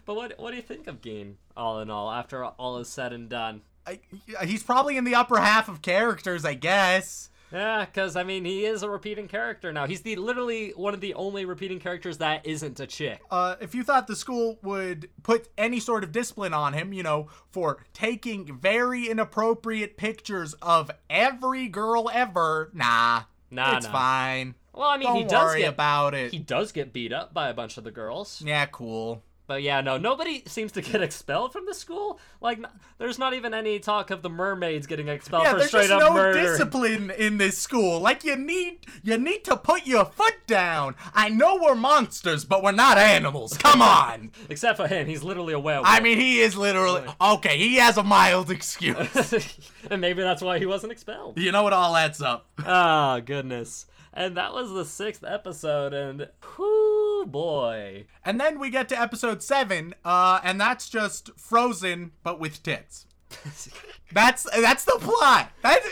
But 0.04 0.16
what 0.16 0.38
what 0.38 0.50
do 0.50 0.56
you 0.56 0.62
think 0.62 0.88
of 0.88 1.00
Gin? 1.00 1.36
All 1.56 1.80
in 1.80 1.90
all, 1.90 2.10
after 2.10 2.44
all 2.44 2.78
is 2.78 2.88
said 2.88 3.12
and 3.12 3.28
done. 3.28 3.62
I, 3.86 4.00
he's 4.44 4.62
probably 4.62 4.96
in 4.96 5.04
the 5.04 5.14
upper 5.14 5.38
half 5.38 5.68
of 5.68 5.82
characters, 5.82 6.44
I 6.44 6.54
guess. 6.54 7.30
Yeah, 7.52 7.84
because 7.84 8.16
I 8.16 8.22
mean, 8.22 8.44
he 8.44 8.64
is 8.64 8.82
a 8.82 8.88
repeating 8.88 9.28
character 9.28 9.72
now. 9.72 9.86
He's 9.86 10.00
the 10.02 10.16
literally 10.16 10.70
one 10.70 10.94
of 10.94 11.00
the 11.00 11.14
only 11.14 11.44
repeating 11.44 11.78
characters 11.80 12.18
that 12.18 12.46
isn't 12.46 12.80
a 12.80 12.86
chick. 12.86 13.20
Uh, 13.30 13.56
if 13.60 13.74
you 13.74 13.82
thought 13.84 14.06
the 14.06 14.16
school 14.16 14.58
would 14.62 15.10
put 15.22 15.48
any 15.58 15.78
sort 15.80 16.02
of 16.04 16.12
discipline 16.12 16.54
on 16.54 16.72
him, 16.72 16.92
you 16.92 17.02
know, 17.02 17.28
for 17.50 17.84
taking 17.92 18.58
very 18.58 19.08
inappropriate 19.08 19.96
pictures 19.96 20.54
of 20.62 20.90
every 21.10 21.68
girl 21.68 22.10
ever, 22.12 22.70
nah, 22.72 23.22
Nah, 23.50 23.76
it's 23.76 23.86
nah. 23.86 23.92
fine. 23.92 24.54
Well, 24.72 24.88
I 24.88 24.96
mean, 24.96 25.06
Don't 25.08 25.16
he 25.18 25.24
does 25.24 25.44
worry 25.50 25.60
get 25.60 25.74
about 25.74 26.14
it. 26.14 26.30
he 26.32 26.38
does 26.38 26.72
get 26.72 26.94
beat 26.94 27.12
up 27.12 27.34
by 27.34 27.50
a 27.50 27.54
bunch 27.54 27.76
of 27.76 27.84
the 27.84 27.90
girls. 27.90 28.40
Yeah, 28.42 28.64
cool. 28.64 29.22
But 29.52 29.62
yeah, 29.62 29.82
no, 29.82 29.98
nobody 29.98 30.42
seems 30.46 30.72
to 30.72 30.80
get 30.80 31.02
expelled 31.02 31.52
from 31.52 31.66
the 31.66 31.74
school. 31.74 32.18
Like, 32.40 32.56
n- 32.56 32.66
there's 32.96 33.18
not 33.18 33.34
even 33.34 33.52
any 33.52 33.78
talk 33.80 34.10
of 34.10 34.22
the 34.22 34.30
mermaids 34.30 34.86
getting 34.86 35.08
expelled 35.08 35.44
yeah, 35.44 35.50
for 35.52 35.58
there's 35.58 35.68
straight 35.68 35.88
just 35.88 35.92
up 35.92 36.00
no 36.00 36.14
murder. 36.14 36.40
discipline 36.40 37.10
in 37.10 37.36
this 37.36 37.58
school. 37.58 38.00
Like 38.00 38.24
you 38.24 38.34
need, 38.34 38.78
you 39.02 39.18
need 39.18 39.44
to 39.44 39.58
put 39.58 39.86
your 39.86 40.06
foot 40.06 40.46
down. 40.46 40.94
I 41.12 41.28
know 41.28 41.58
we're 41.62 41.74
monsters, 41.74 42.46
but 42.46 42.62
we're 42.62 42.72
not 42.72 42.96
animals. 42.96 43.58
Come 43.58 43.82
on. 44.00 44.30
Except 44.48 44.78
for 44.78 44.88
him, 44.88 45.06
he's 45.06 45.22
literally 45.22 45.52
a 45.52 45.60
werewolf. 45.60 45.86
I 45.86 46.00
mean, 46.00 46.18
he 46.18 46.40
is 46.40 46.56
literally 46.56 47.02
okay. 47.20 47.58
He 47.58 47.76
has 47.76 47.98
a 47.98 48.02
mild 48.02 48.50
excuse. 48.50 49.34
and 49.90 50.00
maybe 50.00 50.22
that's 50.22 50.40
why 50.40 50.58
he 50.58 50.64
wasn't 50.64 50.92
expelled. 50.92 51.38
you 51.38 51.52
know 51.52 51.62
what 51.62 51.74
all 51.74 51.94
adds 51.94 52.22
up. 52.22 52.46
Ah, 52.64 53.20
goodness. 53.20 53.84
And 54.14 54.36
that 54.38 54.52
was 54.54 54.70
the 54.70 54.84
sixth 54.84 55.24
episode, 55.24 55.92
and 55.94 56.28
whoo 56.58 56.91
boy. 57.26 58.06
And 58.24 58.40
then 58.40 58.58
we 58.58 58.70
get 58.70 58.88
to 58.90 59.00
episode 59.00 59.42
seven, 59.42 59.94
uh, 60.04 60.40
and 60.42 60.60
that's 60.60 60.88
just 60.88 61.30
Frozen, 61.36 62.12
but 62.22 62.38
with 62.40 62.62
tits. 62.62 63.06
That's 64.12 64.42
that's 64.42 64.84
the 64.84 64.98
plot. 65.00 65.50
That's, 65.62 65.88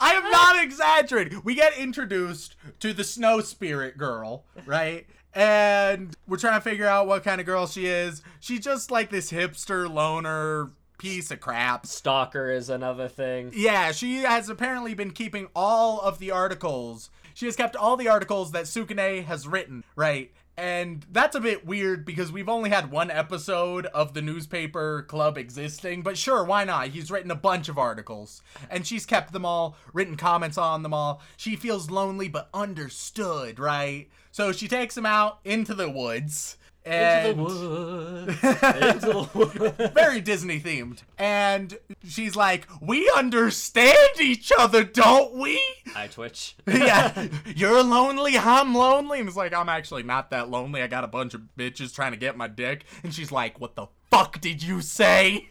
I 0.00 0.14
am 0.14 0.28
not 0.28 0.60
exaggerating. 0.60 1.40
We 1.44 1.54
get 1.54 1.78
introduced 1.78 2.56
to 2.80 2.92
the 2.92 3.04
snow 3.04 3.40
spirit 3.42 3.96
girl, 3.96 4.44
right? 4.66 5.06
And 5.34 6.16
we're 6.26 6.36
trying 6.36 6.58
to 6.58 6.60
figure 6.60 6.86
out 6.86 7.06
what 7.06 7.22
kind 7.22 7.40
of 7.40 7.46
girl 7.46 7.68
she 7.68 7.86
is. 7.86 8.22
She's 8.40 8.58
just 8.58 8.90
like 8.90 9.10
this 9.10 9.30
hipster 9.30 9.88
loner 9.88 10.72
piece 10.98 11.30
of 11.30 11.38
crap. 11.40 11.86
Stalker 11.86 12.50
is 12.50 12.68
another 12.68 13.08
thing. 13.08 13.52
Yeah, 13.54 13.92
she 13.92 14.22
has 14.22 14.48
apparently 14.48 14.94
been 14.94 15.12
keeping 15.12 15.46
all 15.54 16.00
of 16.00 16.18
the 16.18 16.32
articles. 16.32 17.08
She 17.38 17.46
has 17.46 17.54
kept 17.54 17.76
all 17.76 17.96
the 17.96 18.08
articles 18.08 18.50
that 18.50 18.64
Tsukune 18.64 19.24
has 19.24 19.46
written, 19.46 19.84
right? 19.94 20.32
And 20.56 21.06
that's 21.12 21.36
a 21.36 21.40
bit 21.40 21.64
weird 21.64 22.04
because 22.04 22.32
we've 22.32 22.48
only 22.48 22.68
had 22.68 22.90
one 22.90 23.12
episode 23.12 23.86
of 23.86 24.12
the 24.12 24.20
newspaper 24.20 25.02
club 25.02 25.38
existing, 25.38 26.02
but 26.02 26.18
sure, 26.18 26.42
why 26.42 26.64
not? 26.64 26.88
He's 26.88 27.12
written 27.12 27.30
a 27.30 27.36
bunch 27.36 27.68
of 27.68 27.78
articles, 27.78 28.42
and 28.68 28.84
she's 28.84 29.06
kept 29.06 29.32
them 29.32 29.46
all, 29.46 29.76
written 29.92 30.16
comments 30.16 30.58
on 30.58 30.82
them 30.82 30.92
all. 30.92 31.22
She 31.36 31.54
feels 31.54 31.92
lonely 31.92 32.26
but 32.26 32.48
understood, 32.52 33.60
right? 33.60 34.08
So 34.32 34.50
she 34.50 34.66
takes 34.66 34.96
him 34.96 35.06
out 35.06 35.38
into 35.44 35.74
the 35.74 35.88
woods. 35.88 36.57
And 36.84 37.26
Into 37.28 37.36
the 37.36 37.42
woods. 37.42 38.28
Into 38.42 39.06
the 39.06 39.30
woods. 39.34 39.94
very 39.94 40.20
Disney 40.20 40.60
themed. 40.60 41.02
And 41.18 41.78
she's 42.06 42.34
like, 42.36 42.66
We 42.80 43.10
understand 43.16 44.20
each 44.20 44.52
other, 44.58 44.84
don't 44.84 45.34
we? 45.34 45.60
I 45.94 46.06
twitch. 46.06 46.56
yeah. 46.66 47.28
You're 47.54 47.82
lonely, 47.82 48.38
I'm 48.38 48.74
lonely. 48.74 49.20
And 49.20 49.28
it's 49.28 49.36
like, 49.36 49.52
I'm 49.52 49.68
actually 49.68 50.02
not 50.02 50.30
that 50.30 50.48
lonely. 50.50 50.82
I 50.82 50.86
got 50.86 51.04
a 51.04 51.08
bunch 51.08 51.34
of 51.34 51.42
bitches 51.58 51.94
trying 51.94 52.12
to 52.12 52.18
get 52.18 52.36
my 52.36 52.48
dick. 52.48 52.84
And 53.02 53.12
she's 53.12 53.32
like, 53.32 53.60
What 53.60 53.74
the 53.74 53.86
fuck 54.10 54.40
did 54.40 54.62
you 54.62 54.80
say? 54.80 55.50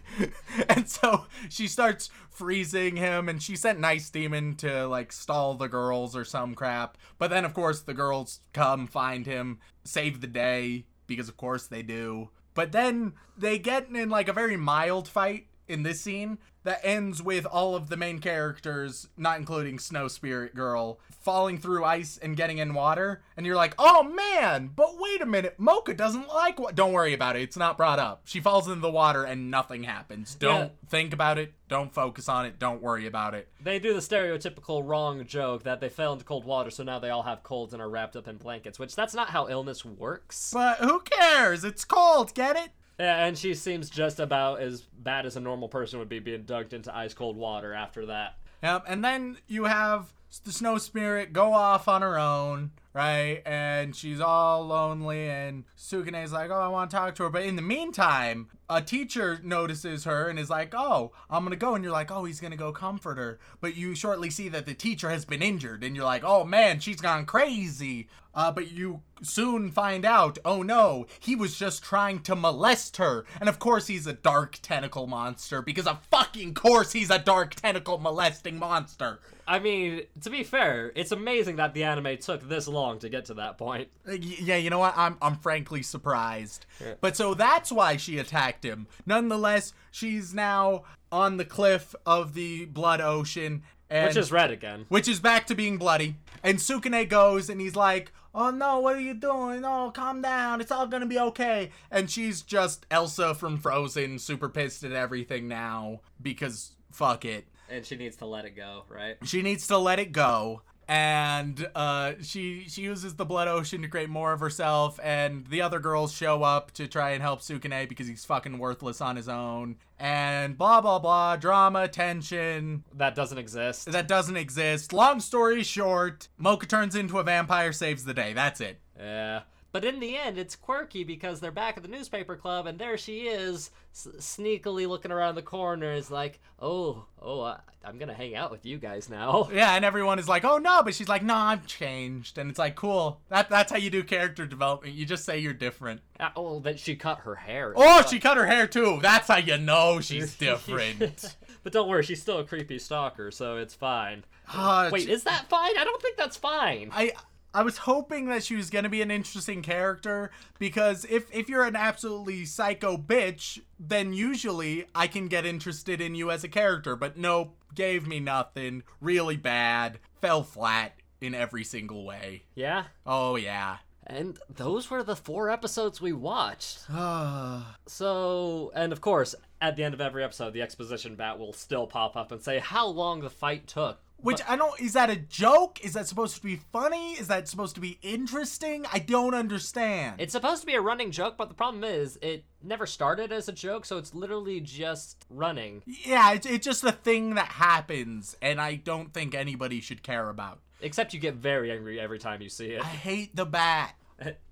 and 0.69 0.89
so 0.89 1.25
she 1.49 1.67
starts 1.67 2.09
freezing 2.29 2.95
him 2.95 3.29
and 3.29 3.41
she 3.41 3.55
sent 3.55 3.79
Nice 3.79 4.09
Demon 4.09 4.55
to 4.55 4.87
like 4.87 5.11
stall 5.11 5.55
the 5.55 5.67
girls 5.67 6.15
or 6.15 6.25
some 6.25 6.55
crap. 6.55 6.97
But 7.17 7.29
then 7.29 7.45
of 7.45 7.53
course 7.53 7.81
the 7.81 7.93
girls 7.93 8.39
come 8.53 8.87
find 8.87 9.25
him, 9.25 9.59
save 9.83 10.21
the 10.21 10.27
day, 10.27 10.85
because 11.07 11.29
of 11.29 11.37
course 11.37 11.67
they 11.67 11.81
do. 11.81 12.29
But 12.53 12.71
then 12.71 13.13
they 13.37 13.59
get 13.59 13.89
in 13.89 14.09
like 14.09 14.27
a 14.27 14.33
very 14.33 14.57
mild 14.57 15.07
fight 15.07 15.47
in 15.67 15.83
this 15.83 16.01
scene 16.01 16.37
that 16.67 16.81
ends 16.83 17.23
with 17.23 17.45
all 17.45 17.75
of 17.75 17.87
the 17.87 17.95
main 17.95 18.19
characters, 18.19 19.07
not 19.15 19.39
including 19.39 19.79
Snow 19.79 20.09
Spirit 20.09 20.53
Girl, 20.53 20.99
falling 21.21 21.57
through 21.57 21.85
ice 21.85 22.17
and 22.21 22.35
getting 22.35 22.57
in 22.57 22.73
water. 22.73 23.21
And 23.37 23.45
you're 23.45 23.55
like, 23.55 23.73
oh 23.79 24.03
man, 24.03 24.71
but 24.75 24.99
wait 24.99 25.21
a 25.21 25.25
minute, 25.25 25.55
Moka 25.57 25.95
doesn't 25.95 26.27
like 26.27 26.59
what. 26.59 26.75
Don't 26.75 26.91
worry 26.91 27.13
about 27.13 27.37
it. 27.37 27.41
It's 27.43 27.55
not 27.55 27.77
brought 27.77 27.99
up. 27.99 28.21
She 28.25 28.41
falls 28.41 28.67
into 28.67 28.81
the 28.81 28.89
water 28.91 29.23
and 29.23 29.49
nothing 29.49 29.83
happens. 29.83 30.35
Don't 30.35 30.59
Yeah. 30.59 30.69
think 30.89 31.13
about 31.13 31.37
it. 31.37 31.53
Don't 31.69 31.93
focus 31.93 32.27
on 32.27 32.45
it. 32.45 32.59
Don't 32.59 32.81
worry 32.81 33.05
about 33.07 33.33
it. 33.33 33.47
They 33.61 33.79
do 33.79 33.93
the 33.93 33.99
stereotypical 33.99 34.85
wrong 34.85 35.25
joke 35.25 35.63
that 35.63 35.79
they 35.79 35.89
fell 35.89 36.13
into 36.13 36.25
cold 36.25 36.45
water, 36.45 36.69
so 36.69 36.83
now 36.83 36.99
they 36.99 37.09
all 37.09 37.23
have 37.23 37.43
colds 37.43 37.73
and 37.73 37.81
are 37.81 37.89
wrapped 37.89 38.15
up 38.15 38.27
in 38.27 38.37
blankets, 38.37 38.77
which 38.79 38.95
that's 38.95 39.13
not 39.13 39.29
how 39.29 39.47
illness 39.49 39.83
works. 39.83 40.51
But 40.53 40.79
who 40.79 40.99
cares? 41.01 41.63
It's 41.63 41.83
cold. 41.85 42.33
Get 42.33 42.55
it? 42.55 42.69
Yeah, 42.99 43.25
and 43.25 43.37
she 43.37 43.53
seems 43.53 43.89
just 43.89 44.19
about 44.19 44.59
as 44.59 44.81
bad 44.81 45.25
as 45.25 45.35
a 45.35 45.39
normal 45.39 45.67
person 45.67 45.99
would 45.99 46.09
be 46.09 46.19
being 46.19 46.43
dunked 46.43 46.73
into 46.73 46.95
ice 46.95 47.13
cold 47.13 47.37
water 47.37 47.73
after 47.73 48.07
that. 48.07 48.37
Yep, 48.63 48.85
and 48.87 49.05
then 49.05 49.37
you 49.47 49.65
have 49.65 50.13
the 50.43 50.51
snow 50.51 50.77
spirit 50.77 51.31
go 51.31 51.53
off 51.53 51.87
on 51.87 52.01
her 52.01 52.17
own, 52.17 52.71
right? 52.93 53.41
And 53.45 53.95
she's 53.95 54.19
all 54.19 54.65
lonely, 54.65 55.29
and 55.29 55.63
Tsukune's 55.77 56.31
like, 56.31 56.49
"Oh, 56.49 56.59
I 56.59 56.67
want 56.67 56.89
to 56.89 56.97
talk 56.97 57.15
to 57.15 57.23
her." 57.23 57.29
But 57.29 57.43
in 57.43 57.55
the 57.55 57.61
meantime, 57.61 58.49
a 58.67 58.81
teacher 58.81 59.39
notices 59.43 60.03
her 60.05 60.27
and 60.27 60.39
is 60.39 60.49
like, 60.49 60.73
"Oh, 60.75 61.11
I'm 61.29 61.43
gonna 61.43 61.55
go," 61.55 61.75
and 61.75 61.83
you're 61.83 61.93
like, 61.93 62.11
"Oh, 62.11 62.25
he's 62.25 62.41
gonna 62.41 62.57
go 62.57 62.71
comfort 62.71 63.17
her." 63.17 63.39
But 63.61 63.75
you 63.75 63.93
shortly 63.93 64.31
see 64.31 64.49
that 64.49 64.65
the 64.65 64.73
teacher 64.73 65.09
has 65.09 65.23
been 65.23 65.43
injured, 65.43 65.83
and 65.83 65.95
you're 65.95 66.03
like, 66.05 66.23
"Oh 66.25 66.43
man, 66.43 66.79
she's 66.79 66.99
gone 66.99 67.25
crazy." 67.27 68.07
Uh, 68.37 68.51
but 68.51 68.71
you 68.71 69.01
soon 69.23 69.71
find 69.71 70.05
out, 70.05 70.37
oh 70.45 70.61
no, 70.61 71.07
he 71.19 71.35
was 71.35 71.57
just 71.57 71.83
trying 71.83 72.19
to 72.19 72.35
molest 72.35 72.97
her. 72.97 73.25
And 73.41 73.49
of 73.49 73.57
course 73.57 73.87
he's 73.87 74.05
a 74.05 74.13
dark 74.13 74.59
tentacle 74.61 75.07
monster, 75.07 75.63
because 75.63 75.87
of 75.87 76.03
fucking 76.11 76.53
course 76.53 76.91
he's 76.91 77.09
a 77.09 77.17
dark 77.17 77.55
tentacle 77.55 77.97
molesting 77.97 78.59
monster. 78.59 79.19
I 79.47 79.57
mean, 79.57 80.03
to 80.21 80.29
be 80.29 80.43
fair, 80.43 80.91
it's 80.93 81.11
amazing 81.11 81.55
that 81.55 81.73
the 81.73 81.83
anime 81.83 82.17
took 82.17 82.47
this 82.47 82.67
long 82.67 82.99
to 82.99 83.09
get 83.09 83.25
to 83.25 83.33
that 83.35 83.57
point. 83.57 83.87
Uh, 84.07 84.11
Yeah, 84.11 84.57
you 84.57 84.69
know 84.69 84.79
what? 84.79 84.93
I'm 84.95 85.17
I'm 85.19 85.37
frankly 85.37 85.81
surprised. 85.81 86.65
But 87.01 87.17
so 87.17 87.33
that's 87.33 87.71
why 87.71 87.97
she 87.97 88.19
attacked 88.19 88.63
him. 88.63 88.85
Nonetheless, 89.07 89.73
she's 89.89 90.33
now 90.35 90.83
on 91.11 91.37
the 91.37 91.45
cliff 91.45 91.95
of 92.05 92.33
the 92.35 92.65
blood 92.65 93.01
ocean 93.01 93.63
and 93.89 94.07
Which 94.09 94.17
is 94.17 94.31
red 94.31 94.51
again. 94.51 94.85
which 94.89 95.07
is 95.07 95.19
back 95.21 95.47
to 95.47 95.55
being 95.55 95.77
bloody. 95.77 96.17
And 96.43 96.57
Tsukune 96.59 97.07
goes 97.09 97.49
and 97.49 97.59
he's 97.61 97.75
like, 97.75 98.11
"Oh 98.37 98.51
no, 98.51 98.79
what 98.79 98.95
are 98.95 99.01
you 99.01 99.15
doing? 99.15 99.65
Oh, 99.65 99.91
calm 99.93 100.21
down. 100.21 100.61
It's 100.61 100.71
all 100.71 100.85
going 100.87 101.01
to 101.01 101.07
be 101.07 101.19
okay." 101.19 101.71
And 101.91 102.09
she's 102.09 102.43
just 102.43 102.85
Elsa 102.91 103.33
from 103.33 103.57
Frozen, 103.57 104.19
super 104.19 104.47
pissed 104.47 104.83
at 104.83 104.91
everything 104.91 105.47
now 105.47 106.01
because 106.21 106.71
fuck 106.91 107.25
it. 107.25 107.47
And 107.69 107.85
she 107.85 107.95
needs 107.97 108.15
to 108.17 108.25
let 108.25 108.45
it 108.45 108.55
go, 108.55 108.83
right? 108.87 109.17
She 109.23 109.41
needs 109.41 109.67
to 109.67 109.77
let 109.77 109.99
it 109.99 110.11
go. 110.11 110.61
And 110.89 111.67
uh, 111.75 112.13
she 112.21 112.65
she 112.69 112.81
uses 112.83 113.15
the 113.15 113.25
blood 113.25 113.49
ocean 113.49 113.81
to 113.81 113.89
create 113.89 114.09
more 114.09 114.31
of 114.31 114.39
herself, 114.39 114.99
and 115.03 115.45
the 115.47 115.61
other 115.61 115.79
girls 115.79 116.13
show 116.13 116.43
up 116.43 116.71
to 116.75 116.87
try 116.87 117.11
and 117.11 117.21
help 117.21 117.41
Tsukune 117.41 117.89
because 117.89 118.07
he's 118.07 118.23
fucking 118.23 118.57
worthless 118.57 119.01
on 119.01 119.17
his 119.17 119.27
own. 119.27 119.75
And 119.99 120.57
blah 120.57 120.79
blah 120.79 120.99
blah, 120.99 121.35
drama, 121.35 121.89
tension, 121.89 122.85
That 122.95 123.15
doesn't 123.15 123.37
exist. 123.37 123.91
that 123.91 124.07
doesn't 124.07 124.37
exist. 124.37 124.93
Long 124.93 125.19
story 125.19 125.63
short, 125.63 126.29
Moka 126.41 126.67
turns 126.67 126.95
into 126.95 127.19
a 127.19 127.23
vampire, 127.23 127.73
saves 127.73 128.05
the 128.05 128.13
day. 128.13 128.31
That's 128.31 128.61
it. 128.61 128.79
Yeah. 128.97 129.41
But 129.77 129.85
in 129.85 129.99
the 129.99 130.17
end, 130.17 130.39
it's 130.39 130.55
quirky 130.55 131.03
because 131.03 131.39
they're 131.39 131.51
back 131.51 131.77
at 131.77 131.83
the 131.83 131.87
newspaper 131.89 132.35
club, 132.35 132.65
and 132.65 132.79
there 132.79 132.97
she 132.97 133.27
is, 133.27 133.69
s- 133.93 134.07
sneakily 134.17 134.87
looking 134.87 135.11
around 135.11 135.35
the 135.35 135.43
corner, 135.43 135.91
is 135.93 136.09
like, 136.09 136.39
"Oh, 136.59 137.05
oh, 137.21 137.41
I, 137.41 137.59
I'm 137.83 137.99
gonna 137.99 138.15
hang 138.15 138.33
out 138.33 138.49
with 138.49 138.65
you 138.65 138.79
guys 138.79 139.07
now." 139.07 139.47
Yeah, 139.53 139.75
and 139.75 139.85
everyone 139.85 140.17
is 140.17 140.27
like, 140.27 140.43
"Oh 140.43 140.57
no," 140.57 140.81
but 140.81 140.95
she's 140.95 141.07
like, 141.07 141.21
"No, 141.21 141.35
I've 141.35 141.67
changed." 141.67 142.39
And 142.39 142.49
it's 142.49 142.57
like, 142.57 142.73
"Cool. 142.73 143.21
That 143.29 143.51
that's 143.51 143.71
how 143.71 143.77
you 143.77 143.91
do 143.91 144.03
character 144.03 144.47
development. 144.47 144.95
You 144.95 145.05
just 145.05 145.25
say 145.25 145.37
you're 145.37 145.53
different." 145.53 146.01
Ah, 146.19 146.31
oh, 146.35 146.59
that 146.61 146.79
she 146.79 146.95
cut 146.95 147.19
her 147.19 147.35
hair. 147.35 147.73
Oh, 147.75 148.01
she 148.09 148.17
cut 148.19 148.35
her 148.37 148.47
hair 148.47 148.65
too. 148.65 148.97
That's 149.03 149.27
how 149.27 149.37
you 149.37 149.59
know 149.59 149.99
she's 150.01 150.35
different. 150.39 151.35
but 151.63 151.71
don't 151.71 151.87
worry, 151.87 152.01
she's 152.01 152.19
still 152.23 152.39
a 152.39 152.43
creepy 152.45 152.79
stalker, 152.79 153.29
so 153.29 153.57
it's 153.57 153.75
fine. 153.75 154.23
Uh, 154.51 154.89
Wait, 154.91 155.03
she- 155.03 155.11
is 155.11 155.23
that 155.25 155.47
fine? 155.49 155.77
I 155.77 155.83
don't 155.83 156.01
think 156.01 156.17
that's 156.17 156.35
fine. 156.37 156.89
I 156.91 157.11
I 157.53 157.63
was 157.63 157.79
hoping 157.79 158.25
that 158.27 158.43
she 158.43 158.55
was 158.55 158.69
gonna 158.69 158.89
be 158.89 159.01
an 159.01 159.09
interesting 159.11 159.61
character 159.61 160.31
because 160.59 161.05
if 161.09 161.33
if 161.33 161.49
you're 161.49 161.63
an 161.63 161.75
absolutely 161.75 162.45
psycho 162.45 162.97
bitch, 162.97 163.61
then 163.79 164.13
usually 164.13 164.85
I 164.93 165.07
can 165.07 165.27
get 165.27 165.45
interested 165.45 166.01
in 166.01 166.13
you 166.15 166.29
as 166.29 166.43
a 166.43 166.49
character. 166.49 166.95
But 166.95 167.17
nope, 167.17 167.55
gave 167.73 168.05
me 168.05 168.19
nothing. 168.19 168.83
Really 169.01 169.37
bad. 169.37 169.99
Fell 170.21 170.43
flat 170.43 170.93
in 171.21 171.33
every 171.33 171.63
single 171.63 172.05
way. 172.05 172.43
Yeah. 172.55 172.85
Oh 173.05 173.35
yeah. 173.35 173.77
And 174.05 174.39
those 174.49 174.89
were 174.89 175.03
the 175.03 175.15
four 175.15 175.49
episodes 175.49 175.99
we 176.01 176.13
watched. 176.13 176.79
So, 177.89 178.71
and 178.75 178.91
of 178.91 179.01
course, 179.01 179.33
at 179.61 179.75
the 179.75 179.83
end 179.83 179.93
of 179.93 180.01
every 180.01 180.23
episode, 180.23 180.53
the 180.53 180.61
exposition 180.61 181.15
bat 181.15 181.39
will 181.39 181.53
still 181.53 181.87
pop 181.87 182.15
up 182.15 182.31
and 182.31 182.41
say 182.41 182.59
how 182.59 182.87
long 182.87 183.21
the 183.21 183.29
fight 183.29 183.67
took. 183.67 183.99
Which 184.19 184.41
I 184.47 184.55
don't. 184.55 184.79
Is 184.81 184.93
that 184.93 185.11
a 185.11 185.15
joke? 185.15 185.83
Is 185.85 185.93
that 185.93 186.07
supposed 186.07 186.35
to 186.37 186.41
be 186.41 186.55
funny? 186.55 187.11
Is 187.13 187.27
that 187.27 187.47
supposed 187.47 187.75
to 187.75 187.81
be 187.81 187.99
interesting? 188.01 188.83
I 188.91 188.97
don't 188.97 189.35
understand. 189.35 190.19
It's 190.19 190.31
supposed 190.31 190.61
to 190.61 190.65
be 190.65 190.73
a 190.73 190.81
running 190.81 191.11
joke, 191.11 191.35
but 191.37 191.49
the 191.49 191.53
problem 191.53 191.83
is 191.83 192.17
it 192.23 192.43
never 192.63 192.87
started 192.87 193.31
as 193.31 193.47
a 193.47 193.51
joke, 193.51 193.85
so 193.85 193.99
it's 193.99 194.15
literally 194.15 194.59
just 194.59 195.23
running. 195.29 195.83
yeah, 195.85 196.33
it's, 196.33 196.47
it's 196.47 196.65
just 196.65 196.83
a 196.83 196.91
thing 196.91 197.35
that 197.35 197.45
happens, 197.45 198.35
and 198.41 198.59
I 198.59 198.75
don't 198.75 199.13
think 199.13 199.35
anybody 199.35 199.81
should 199.81 200.01
care 200.01 200.29
about. 200.29 200.61
Except 200.81 201.13
you 201.13 201.19
get 201.19 201.35
very 201.35 201.71
angry 201.71 201.99
every 201.99 202.17
time 202.17 202.41
you 202.41 202.49
see 202.49 202.69
it. 202.69 202.81
I 202.81 202.85
hate 202.87 203.35
the 203.35 203.45
bat. 203.45 203.93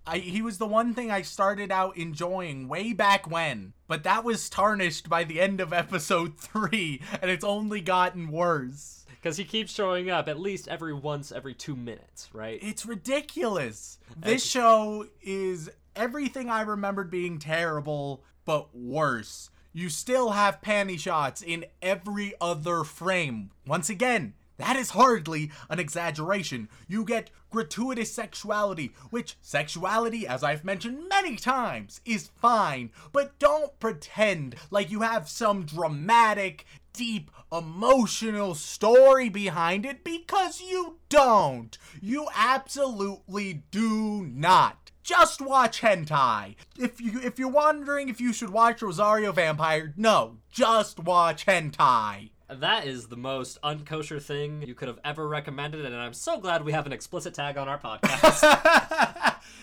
I, 0.07 0.19
he 0.19 0.41
was 0.41 0.57
the 0.57 0.67
one 0.67 0.93
thing 0.93 1.09
I 1.09 1.23
started 1.23 1.71
out 1.71 1.97
enjoying 1.97 2.67
way 2.67 2.93
back 2.93 3.29
when, 3.29 3.73
but 3.87 4.03
that 4.03 4.23
was 4.23 4.49
tarnished 4.49 5.09
by 5.09 5.23
the 5.23 5.41
end 5.41 5.59
of 5.59 5.73
episode 5.73 6.37
three, 6.39 7.01
and 7.21 7.31
it's 7.31 7.43
only 7.43 7.81
gotten 7.81 8.31
worse. 8.31 9.05
Because 9.09 9.37
he 9.37 9.43
keeps 9.43 9.73
showing 9.73 10.11
up 10.11 10.27
at 10.27 10.39
least 10.39 10.67
every 10.67 10.93
once 10.93 11.31
every 11.31 11.55
two 11.55 11.75
minutes, 11.75 12.29
right? 12.31 12.59
It's 12.61 12.85
ridiculous. 12.85 13.97
This 14.15 14.45
show 14.45 15.07
is 15.23 15.71
everything 15.95 16.51
I 16.51 16.61
remembered 16.61 17.09
being 17.09 17.39
terrible, 17.39 18.23
but 18.45 18.75
worse. 18.75 19.49
You 19.73 19.89
still 19.89 20.29
have 20.31 20.61
panty 20.61 20.99
shots 20.99 21.41
in 21.41 21.65
every 21.81 22.33
other 22.39 22.83
frame. 22.83 23.49
Once 23.65 23.89
again, 23.89 24.35
that 24.57 24.75
is 24.75 24.91
hardly 24.91 25.51
an 25.69 25.79
exaggeration. 25.79 26.69
You 26.87 27.03
get 27.03 27.29
gratuitous 27.49 28.13
sexuality, 28.13 28.93
which 29.09 29.37
sexuality, 29.41 30.27
as 30.27 30.43
I've 30.43 30.63
mentioned 30.63 31.07
many 31.09 31.35
times, 31.35 32.01
is 32.05 32.29
fine, 32.41 32.91
but 33.11 33.37
don't 33.39 33.77
pretend 33.79 34.55
like 34.71 34.91
you 34.91 35.01
have 35.01 35.29
some 35.29 35.65
dramatic, 35.65 36.65
deep, 36.93 37.31
emotional 37.51 38.55
story 38.55 39.29
behind 39.29 39.85
it 39.85 40.03
because 40.03 40.61
you 40.61 40.97
don't. 41.09 41.77
You 42.01 42.27
absolutely 42.35 43.63
do 43.71 44.25
not. 44.25 44.91
Just 45.03 45.39
watch 45.39 45.81
hentai. 45.81 46.55
If 46.79 46.99
you 46.99 47.19
if 47.21 47.37
you're 47.37 47.47
wondering 47.47 48.09
if 48.09 48.19
you 48.19 48.33
should 48.33 48.49
watch 48.49 48.81
Rosario 48.81 49.31
Vampire, 49.31 49.93
no, 49.95 50.37
just 50.49 50.99
watch 50.99 51.45
hentai. 51.45 52.31
That 52.47 52.85
is 52.85 53.07
the 53.07 53.17
most 53.17 53.59
unkosher 53.63 54.21
thing 54.21 54.61
you 54.61 54.75
could 54.75 54.87
have 54.87 54.99
ever 55.03 55.27
recommended, 55.27 55.83
and 55.83 55.95
I'm 55.95 56.13
so 56.13 56.39
glad 56.39 56.63
we 56.63 56.73
have 56.73 56.85
an 56.85 56.93
explicit 56.93 57.33
tag 57.33 57.57
on 57.57 57.67
our 57.67 57.79
podcast. 57.79 58.41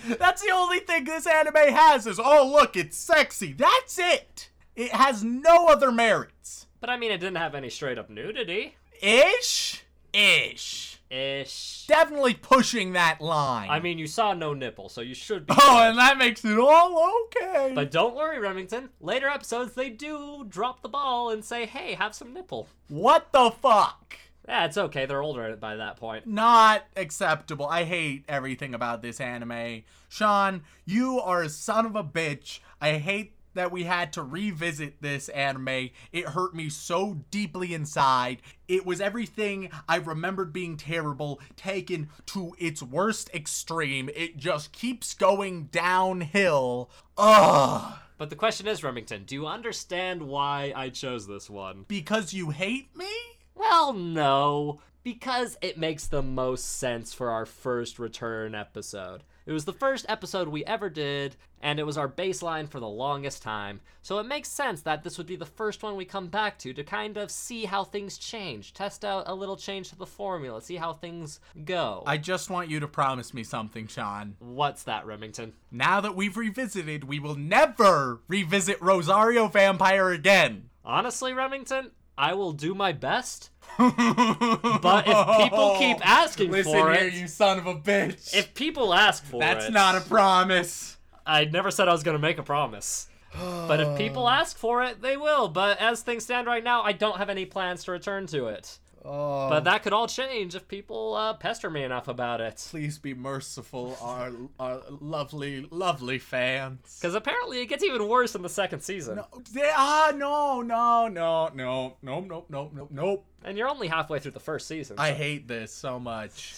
That's 0.19 0.43
the 0.43 0.51
only 0.53 0.81
thing 0.81 1.05
this 1.05 1.27
anime 1.27 1.55
has 1.75 2.07
is 2.09 2.19
oh 2.19 2.51
look, 2.53 2.77
it's 2.77 2.97
sexy. 2.97 3.53
That's 3.53 3.99
it. 4.01 4.51
It 4.75 4.91
has 4.93 5.23
no 5.23 5.67
other 5.69 5.93
merits. 5.93 6.67
but 6.81 6.91
I 6.91 6.97
mean, 6.97 7.13
it 7.13 7.19
didn't 7.19 7.37
have 7.37 7.55
any 7.55 7.71
straight 7.71 7.99
up 7.99 8.11
nudity. 8.11 8.75
Ish? 9.01 9.83
Ish. 10.13 10.92
Ish. 11.13 11.85
Definitely 11.89 12.35
pushing 12.35 12.95
that 12.95 13.21
line. 13.21 13.69
I 13.69 13.81
mean, 13.81 13.99
you 13.99 14.07
saw 14.07 14.33
no 14.33 14.55
nipple, 14.55 14.89
so 14.89 15.03
you 15.03 15.15
should 15.15 15.47
be. 15.47 15.55
Oh, 15.59 15.83
and 15.83 15.99
that 15.99 16.17
makes 16.17 16.43
it 16.43 16.59
all 16.59 17.27
okay. 17.27 17.73
But 17.75 17.91
don't 17.91 18.17
worry, 18.17 18.39
Remington. 18.39 18.89
Later 18.99 19.29
episodes, 19.29 19.75
they 19.75 19.91
do 19.91 20.47
drop 20.49 20.81
the 20.81 20.89
ball 20.89 21.29
and 21.29 21.45
say, 21.45 21.67
hey, 21.67 21.95
have 21.95 22.15
some 22.15 22.33
nipple. 22.33 22.67
what 22.89 23.31
the 23.33 23.51
fuck? 23.51 24.17
Yeah, 24.49 24.65
it's 24.65 24.79
okay. 24.79 25.05
They're 25.05 25.23
older 25.23 25.55
by 25.57 25.77
that 25.77 25.97
point. 25.97 26.27
Not 26.27 26.85
acceptable. 26.97 27.67
I 27.67 27.85
hate 27.85 28.25
everything 28.27 28.75
about 28.75 29.03
this 29.03 29.21
anime. 29.21 29.83
Sean, 30.09 30.63
you 30.85 31.21
are 31.21 31.43
a 31.43 31.49
son 31.49 31.85
of 31.87 31.95
a 31.95 32.03
bitch. 32.03 32.61
I 32.81 32.95
hate 32.95 33.35
that 33.55 33.73
we 33.73 33.85
had 33.85 34.13
to 34.15 34.23
revisit 34.23 35.01
this 35.03 35.29
anime. 35.31 35.91
It 36.13 36.27
hurt 36.27 36.55
me 36.55 36.69
so 36.69 37.21
deeply 37.31 37.75
inside. 37.75 38.43
It 38.69 38.87
was 38.87 39.01
everything 39.01 39.71
I 39.89 39.97
remembered 39.97 40.53
being 40.53 40.77
terrible, 40.77 41.41
taken 41.57 42.09
to 42.27 42.55
its 42.59 42.83
worst 42.83 43.31
extreme. 43.35 44.11
It 44.15 44.37
just 44.37 44.73
keeps 44.73 45.15
going 45.15 45.65
downhill. 45.65 46.91
Ugh. 47.19 47.99
But 48.19 48.31
the 48.31 48.37
question 48.37 48.69
is, 48.69 48.85
Remington, 48.85 49.25
do 49.25 49.35
you 49.35 49.47
understand 49.47 50.23
why 50.23 50.73
I 50.77 50.91
chose 50.91 51.27
this 51.27 51.51
one? 51.51 51.85
Because 51.89 52.33
you 52.33 52.51
hate 52.51 52.95
me? 52.97 53.11
Well, 53.55 53.93
no, 53.93 54.81
because 55.03 55.57
it 55.61 55.79
makes 55.79 56.07
the 56.07 56.23
most 56.23 56.65
sense 56.79 57.13
for 57.13 57.31
our 57.31 57.47
first 57.47 57.99
return 57.99 58.55
episode. 58.55 59.23
It 59.45 59.53
was 59.53 59.65
the 59.65 59.73
first 59.73 60.07
episode 60.09 60.47
we 60.49 60.65
ever 60.65 60.89
did, 60.89 61.35
and 61.61 61.81
it 61.81 61.83
was 61.83 61.99
our 61.99 62.09
baseline 62.09 62.69
for 62.69 62.79
the 62.79 62.89
longest 62.89 63.43
time. 63.43 63.81
So 64.01 64.21
it 64.21 64.27
makes 64.27 64.49
sense 64.49 64.83
that 64.83 65.03
this 65.03 65.19
would 65.19 65.27
be 65.27 65.35
the 65.35 65.45
first 65.45 65.83
one 65.83 65.97
we 65.97 66.05
come 66.05 66.29
back 66.29 66.59
to 66.61 66.73
to 66.73 66.85
kind 66.85 67.17
of 67.17 67.31
see 67.31 67.65
how 67.65 67.83
things 67.83 68.19
change, 68.19 68.73
test 68.73 69.05
out 69.05 69.25
a 69.27 69.35
little 69.35 69.57
change 69.57 69.89
to 69.89 69.97
the 69.97 70.07
formula, 70.07 70.63
see 70.63 70.77
how 70.77 70.93
things 70.93 71.41
go. 71.65 72.05
I 72.07 72.19
just 72.19 72.51
want 72.51 72.71
you 72.71 72.79
to 72.81 72.87
promise 72.87 73.35
me 73.35 73.43
something, 73.43 73.89
Sean. 73.89 74.37
What's 74.39 74.85
that, 74.85 75.07
Remington? 75.07 75.55
Now 75.73 76.01
that 76.01 76.15
we've 76.15 76.37
revisited, 76.37 77.05
we 77.05 77.19
will 77.19 77.37
never 77.37 78.21
revisit 78.29 78.81
Rosario 78.81 79.49
Vampire 79.49 80.11
again. 80.11 80.71
Honestly, 80.85 81.33
Remington, 81.33 81.91
I 82.17 82.35
will 82.35 82.53
do 82.53 82.75
my 82.75 82.93
best. 82.93 83.51
but 83.79 85.05
if 85.07 85.45
people 85.45 85.77
keep 85.79 86.07
asking 86.07 86.51
Listen 86.51 86.73
for 86.73 86.93
here, 86.93 87.05
it, 87.09 87.15
you 87.15 87.27
son 87.27 87.59
of 87.59 87.67
a 87.67 87.75
bitch. 87.75 88.35
if 88.35 88.53
people 88.55 88.93
ask 88.93 89.25
for 89.25 89.41
That's 89.41 89.67
it, 89.67 89.73
that's 89.73 89.75
not 89.75 89.95
a 89.97 90.01
promise. 90.03 90.99
I 91.27 91.45
never 91.47 91.71
said 91.71 91.89
I 91.89 91.93
was 91.93 92.03
going 92.03 92.17
to 92.17 92.21
make 92.21 92.39
a 92.39 92.43
promise. 92.43 93.09
but 93.33 93.81
if 93.81 93.97
people 93.97 94.29
ask 94.41 94.59
for 94.59 94.83
it, 94.83 95.01
they 95.01 95.17
will. 95.17 95.49
But 95.49 95.81
as 95.81 96.03
things 96.03 96.25
stand 96.25 96.47
right 96.47 96.63
now, 96.63 96.83
I 96.83 96.93
don't 96.93 97.17
have 97.17 97.31
any 97.31 97.47
plans 97.47 97.85
to 97.85 97.93
return 97.93 98.27
to 98.29 98.49
it. 98.49 98.79
Oh, 99.05 99.49
But 99.49 99.65
that 99.65 99.83
could 99.83 99.93
all 99.93 100.07
change 100.07 100.55
if 100.55 100.69
people 100.69 101.15
uh, 101.15 101.35
pester 101.35 101.69
me 101.69 101.83
enough 101.83 102.07
about 102.07 102.41
it. 102.41 102.65
please 102.71 102.99
be 102.99 103.15
merciful, 103.15 103.99
our, 104.01 104.31
our 104.61 104.81
lovely, 105.01 105.67
lovely 105.71 106.19
fans. 106.19 106.99
Because 107.01 107.15
apparently 107.17 107.61
it 107.61 107.67
gets 107.67 107.83
even 107.83 108.07
worse 108.09 108.35
in 108.37 108.43
the 108.43 108.49
second 108.49 108.81
season. 108.81 109.17
No, 109.17 109.27
they- 109.53 109.73
ah, 109.75 110.13
no, 110.15 110.63
no, 110.63 111.09
no, 111.09 111.49
no, 111.49 111.97
no, 112.01 112.27
no, 112.29 112.45
no, 112.49 112.71
no, 112.73 112.89
nope. 112.91 113.27
And 113.45 113.59
you're 113.59 113.69
only 113.69 113.89
halfway 113.89 114.21
through 114.21 114.31
the 114.33 114.41
first 114.41 114.69
season. 114.69 114.97
I 115.01 115.11
hate 115.13 115.49
this 115.49 115.73
so 115.75 115.99
much. 115.99 116.55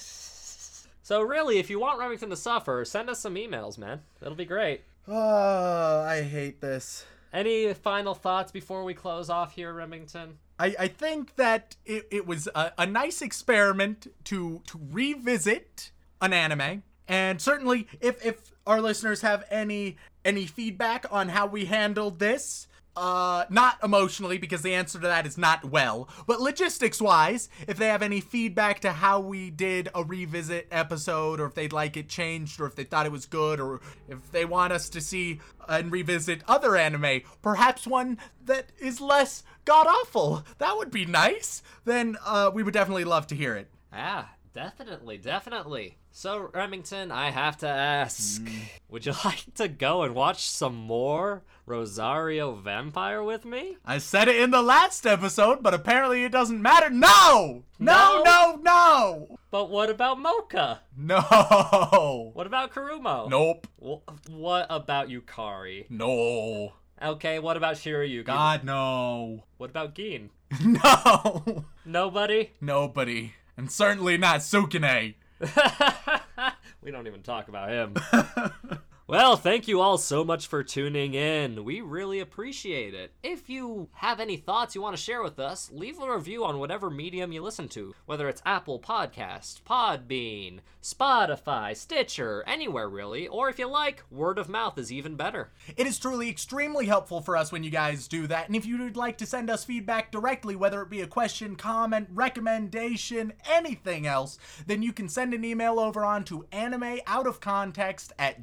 So 1.03 1.21
really, 1.23 1.59
if 1.59 1.71
you 1.71 1.79
want 1.81 1.99
Remington 1.99 2.31
to 2.31 2.37
suffer, 2.37 2.85
send 2.85 3.09
us 3.11 3.21
some 3.21 3.35
emails, 3.37 3.79
man. 3.79 4.03
That'll 4.21 4.37
be 4.37 4.45
great. 4.45 4.83
Oh, 5.09 6.01
I 6.03 6.23
hate 6.23 6.61
this. 6.61 7.05
Any 7.33 7.73
final 7.75 8.15
thoughts 8.15 8.53
before 8.53 8.85
we 8.85 8.95
close 8.95 9.29
off 9.29 9.55
here, 9.55 9.73
Remington? 9.73 10.39
I, 10.59 10.75
I 10.79 10.89
think 10.89 11.37
that 11.37 11.77
it, 11.85 12.07
it 12.11 12.27
was 12.27 12.49
a, 12.55 12.73
a 12.79 12.87
nice 12.87 13.23
experiment 13.23 14.07
to 14.25 14.63
to 14.67 14.81
revisit 14.91 15.91
an 16.21 16.33
anime. 16.33 16.83
And 17.09 17.41
certainly 17.41 17.89
if 18.01 18.25
if 18.25 18.53
our 18.67 18.81
listeners 18.81 19.21
have 19.23 19.45
any 19.51 19.97
any 20.25 20.47
feedback 20.47 21.07
on 21.11 21.29
how 21.29 21.47
we 21.47 21.67
handled 21.67 22.19
this, 22.19 22.67
uh 22.97 23.45
not 23.51 23.79
emotionally 23.83 24.39
because 24.39 24.63
the 24.63 24.75
answer 24.75 24.99
to 24.99 25.07
that 25.07 25.27
is 25.27 25.37
not 25.37 25.65
well, 25.65 26.09
but 26.27 26.41
logistics 26.41 27.01
wise, 27.01 27.49
if 27.67 27.77
they 27.77 27.89
have 27.89 28.03
any 28.03 28.21
feedback 28.21 28.81
to 28.81 28.93
how 28.93 29.21
we 29.21 29.51
did 29.51 29.89
a 29.95 30.05
revisit 30.05 30.69
episode 30.71 31.41
or 31.41 31.47
if 31.47 31.55
they'd 31.55 31.73
like 31.73 31.97
it 31.97 32.09
changed 32.09 32.61
or 32.61 32.67
if 32.67 32.75
they 32.77 32.85
thought 32.85 33.07
it 33.07 33.13
was 33.13 33.27
good 33.27 33.61
or 33.61 33.81
if 34.09 34.31
they 34.33 34.45
want 34.45 34.73
us 34.73 34.89
to 34.91 35.01
see 35.01 35.41
and 35.69 35.91
revisit 35.91 36.43
other 36.47 36.77
anime, 36.77 37.23
perhaps 37.43 37.87
one 37.87 38.19
that 38.45 38.71
is 38.79 39.01
less 39.01 39.43
god 39.65 39.87
awful. 39.87 40.45
That 40.59 40.77
would 40.77 40.91
be 40.91 41.07
nice. 41.07 41.63
Then 41.85 42.17
uh, 42.25 42.51
we 42.53 42.63
would 42.63 42.75
definitely 42.75 43.05
love 43.05 43.27
to 43.29 43.35
hear 43.35 43.57
it. 43.57 43.69
Ah, 43.93 44.34
definitely, 44.55 45.19
definitely. 45.19 45.97
So, 46.11 46.51
Remington, 46.55 47.11
I 47.11 47.31
have 47.31 47.57
to 47.59 47.69
ask 47.69 48.41
mm. 48.41 48.57
would 48.89 49.05
you 49.07 49.13
like 49.25 49.53
to 49.57 49.69
go 49.69 50.03
and 50.03 50.15
watch 50.15 50.47
some 50.49 50.75
more 50.75 51.43
Rosario 51.67 52.55
Vampire 52.55 53.23
with 53.23 53.45
me? 53.45 53.77
I 53.85 53.99
said 53.99 54.29
it 54.29 54.37
in 54.37 54.51
the 54.51 54.63
last 54.63 55.07
episode, 55.07 55.63
but 55.63 55.75
apparently 55.75 56.25
it 56.25 56.33
doesn't 56.33 56.63
matter. 56.63 56.89
No! 56.91 57.65
No, 57.79 58.23
No? 58.23 58.23
no, 58.25 58.61
no! 58.63 59.39
But 59.51 59.71
what 59.71 59.91
about 59.91 60.19
Moka? 60.19 60.79
No! 60.97 62.31
What 62.35 62.47
about 62.47 62.73
Kurumu? 62.73 63.29
Nope. 63.29 63.67
Wh- 63.81 64.31
what 64.31 64.67
about 64.71 65.09
Yukari? 65.09 65.87
No. 65.91 66.73
Okay, 67.03 67.39
what 67.39 67.57
about 67.57 67.75
Shirayuki? 67.77 68.25
God, 68.25 68.65
no. 68.65 69.45
What 69.59 69.71
about 69.71 69.95
Gin? 69.95 70.31
No! 70.65 71.65
Nobody? 71.85 72.53
Nobody. 72.61 73.35
And 73.57 73.71
certainly 73.71 74.17
not 74.17 74.41
Tsukune. 74.41 75.15
we 76.83 76.91
don't 76.91 77.07
even 77.07 77.23
talk 77.23 77.49
about 77.49 77.71
him. 77.71 77.95
well, 79.07 79.37
thank 79.37 79.69
you 79.69 79.83
all 79.83 79.99
so 79.99 80.25
much 80.25 80.47
for 80.47 80.63
tuning 80.63 81.13
in. 81.13 81.63
We 81.63 81.83
really 81.83 82.21
appreciate 82.21 82.95
it. 82.95 83.13
If 83.23 83.51
you 83.51 83.91
have 83.97 84.19
any 84.19 84.39
thoughts 84.39 84.75
you 84.75 84.81
want 84.81 84.97
to 84.97 85.03
share 85.03 85.23
with 85.23 85.39
us, 85.39 85.71
leave 85.71 86.01
a 86.01 86.11
review 86.11 86.43
on 86.43 86.59
whatever 86.59 86.89
medium 86.89 87.31
you 87.31 87.43
listen 87.43 87.69
to, 87.69 87.95
whether 88.07 88.31
it's 88.31 88.41
Apple 88.47 88.81
Podcast, 88.81 89.61
Podbean, 89.65 90.61
Spotify, 90.81 91.77
Stitcher, 91.77 92.45
anywhere 92.47 92.89
really, 92.89 93.29
or 93.29 93.51
if 93.51 93.59
you 93.59 93.67
like, 93.67 94.03
word 94.11 94.39
of 94.39 94.49
mouth 94.49 94.79
is 94.79 94.91
even 94.91 95.17
better. 95.17 95.51
It 95.77 95.87
is 95.87 95.99
truly 95.99 96.31
extremely 96.31 96.87
helpful 96.87 97.21
for 97.21 97.37
us 97.37 97.53
when 97.53 97.63
you 97.63 97.71
guys 97.71 98.09
do 98.09 98.27
that. 98.29 98.47
And 98.47 98.57
if 98.57 98.65
you 98.65 98.79
would 98.79 98.97
like 98.97 99.19
to 99.19 99.27
send 99.27 99.51
us 99.51 99.65
feedback 99.65 100.13
directly, 100.13 100.57
whether 100.57 100.81
it 100.81 100.89
be 100.89 101.03
a 101.03 101.07
question, 101.07 101.57
comment, 101.57 102.09
recommendation, 102.11 103.35
anything 103.51 104.07
else, 104.07 104.39
then 104.67 104.83
you 104.83 104.95
can 104.95 105.11
send 105.11 105.35
an 105.35 105.45
email 105.45 105.79
over 105.79 106.07
on 106.07 106.25
to 106.25 106.47
animeoutofcontext 106.53 108.13
at 108.19 108.41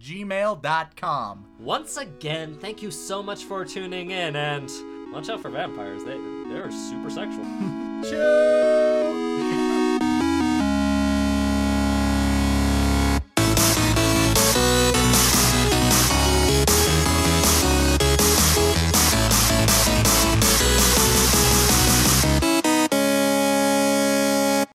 gmail.com. 0.56 1.46
Once 1.60 1.98
again, 1.98 2.58
thank 2.60 2.82
you 2.82 2.92
so 2.92 3.22
much 3.22 3.44
for 3.44 3.66
tuning 3.66 4.12
in 4.12 4.36
and 4.36 4.70
watch 5.14 5.30
out 5.30 5.42
for 5.42 5.50
vampires. 5.50 6.04
They, 6.04 6.18
they're 6.50 6.72
super 6.72 7.10
sexual. 7.10 7.46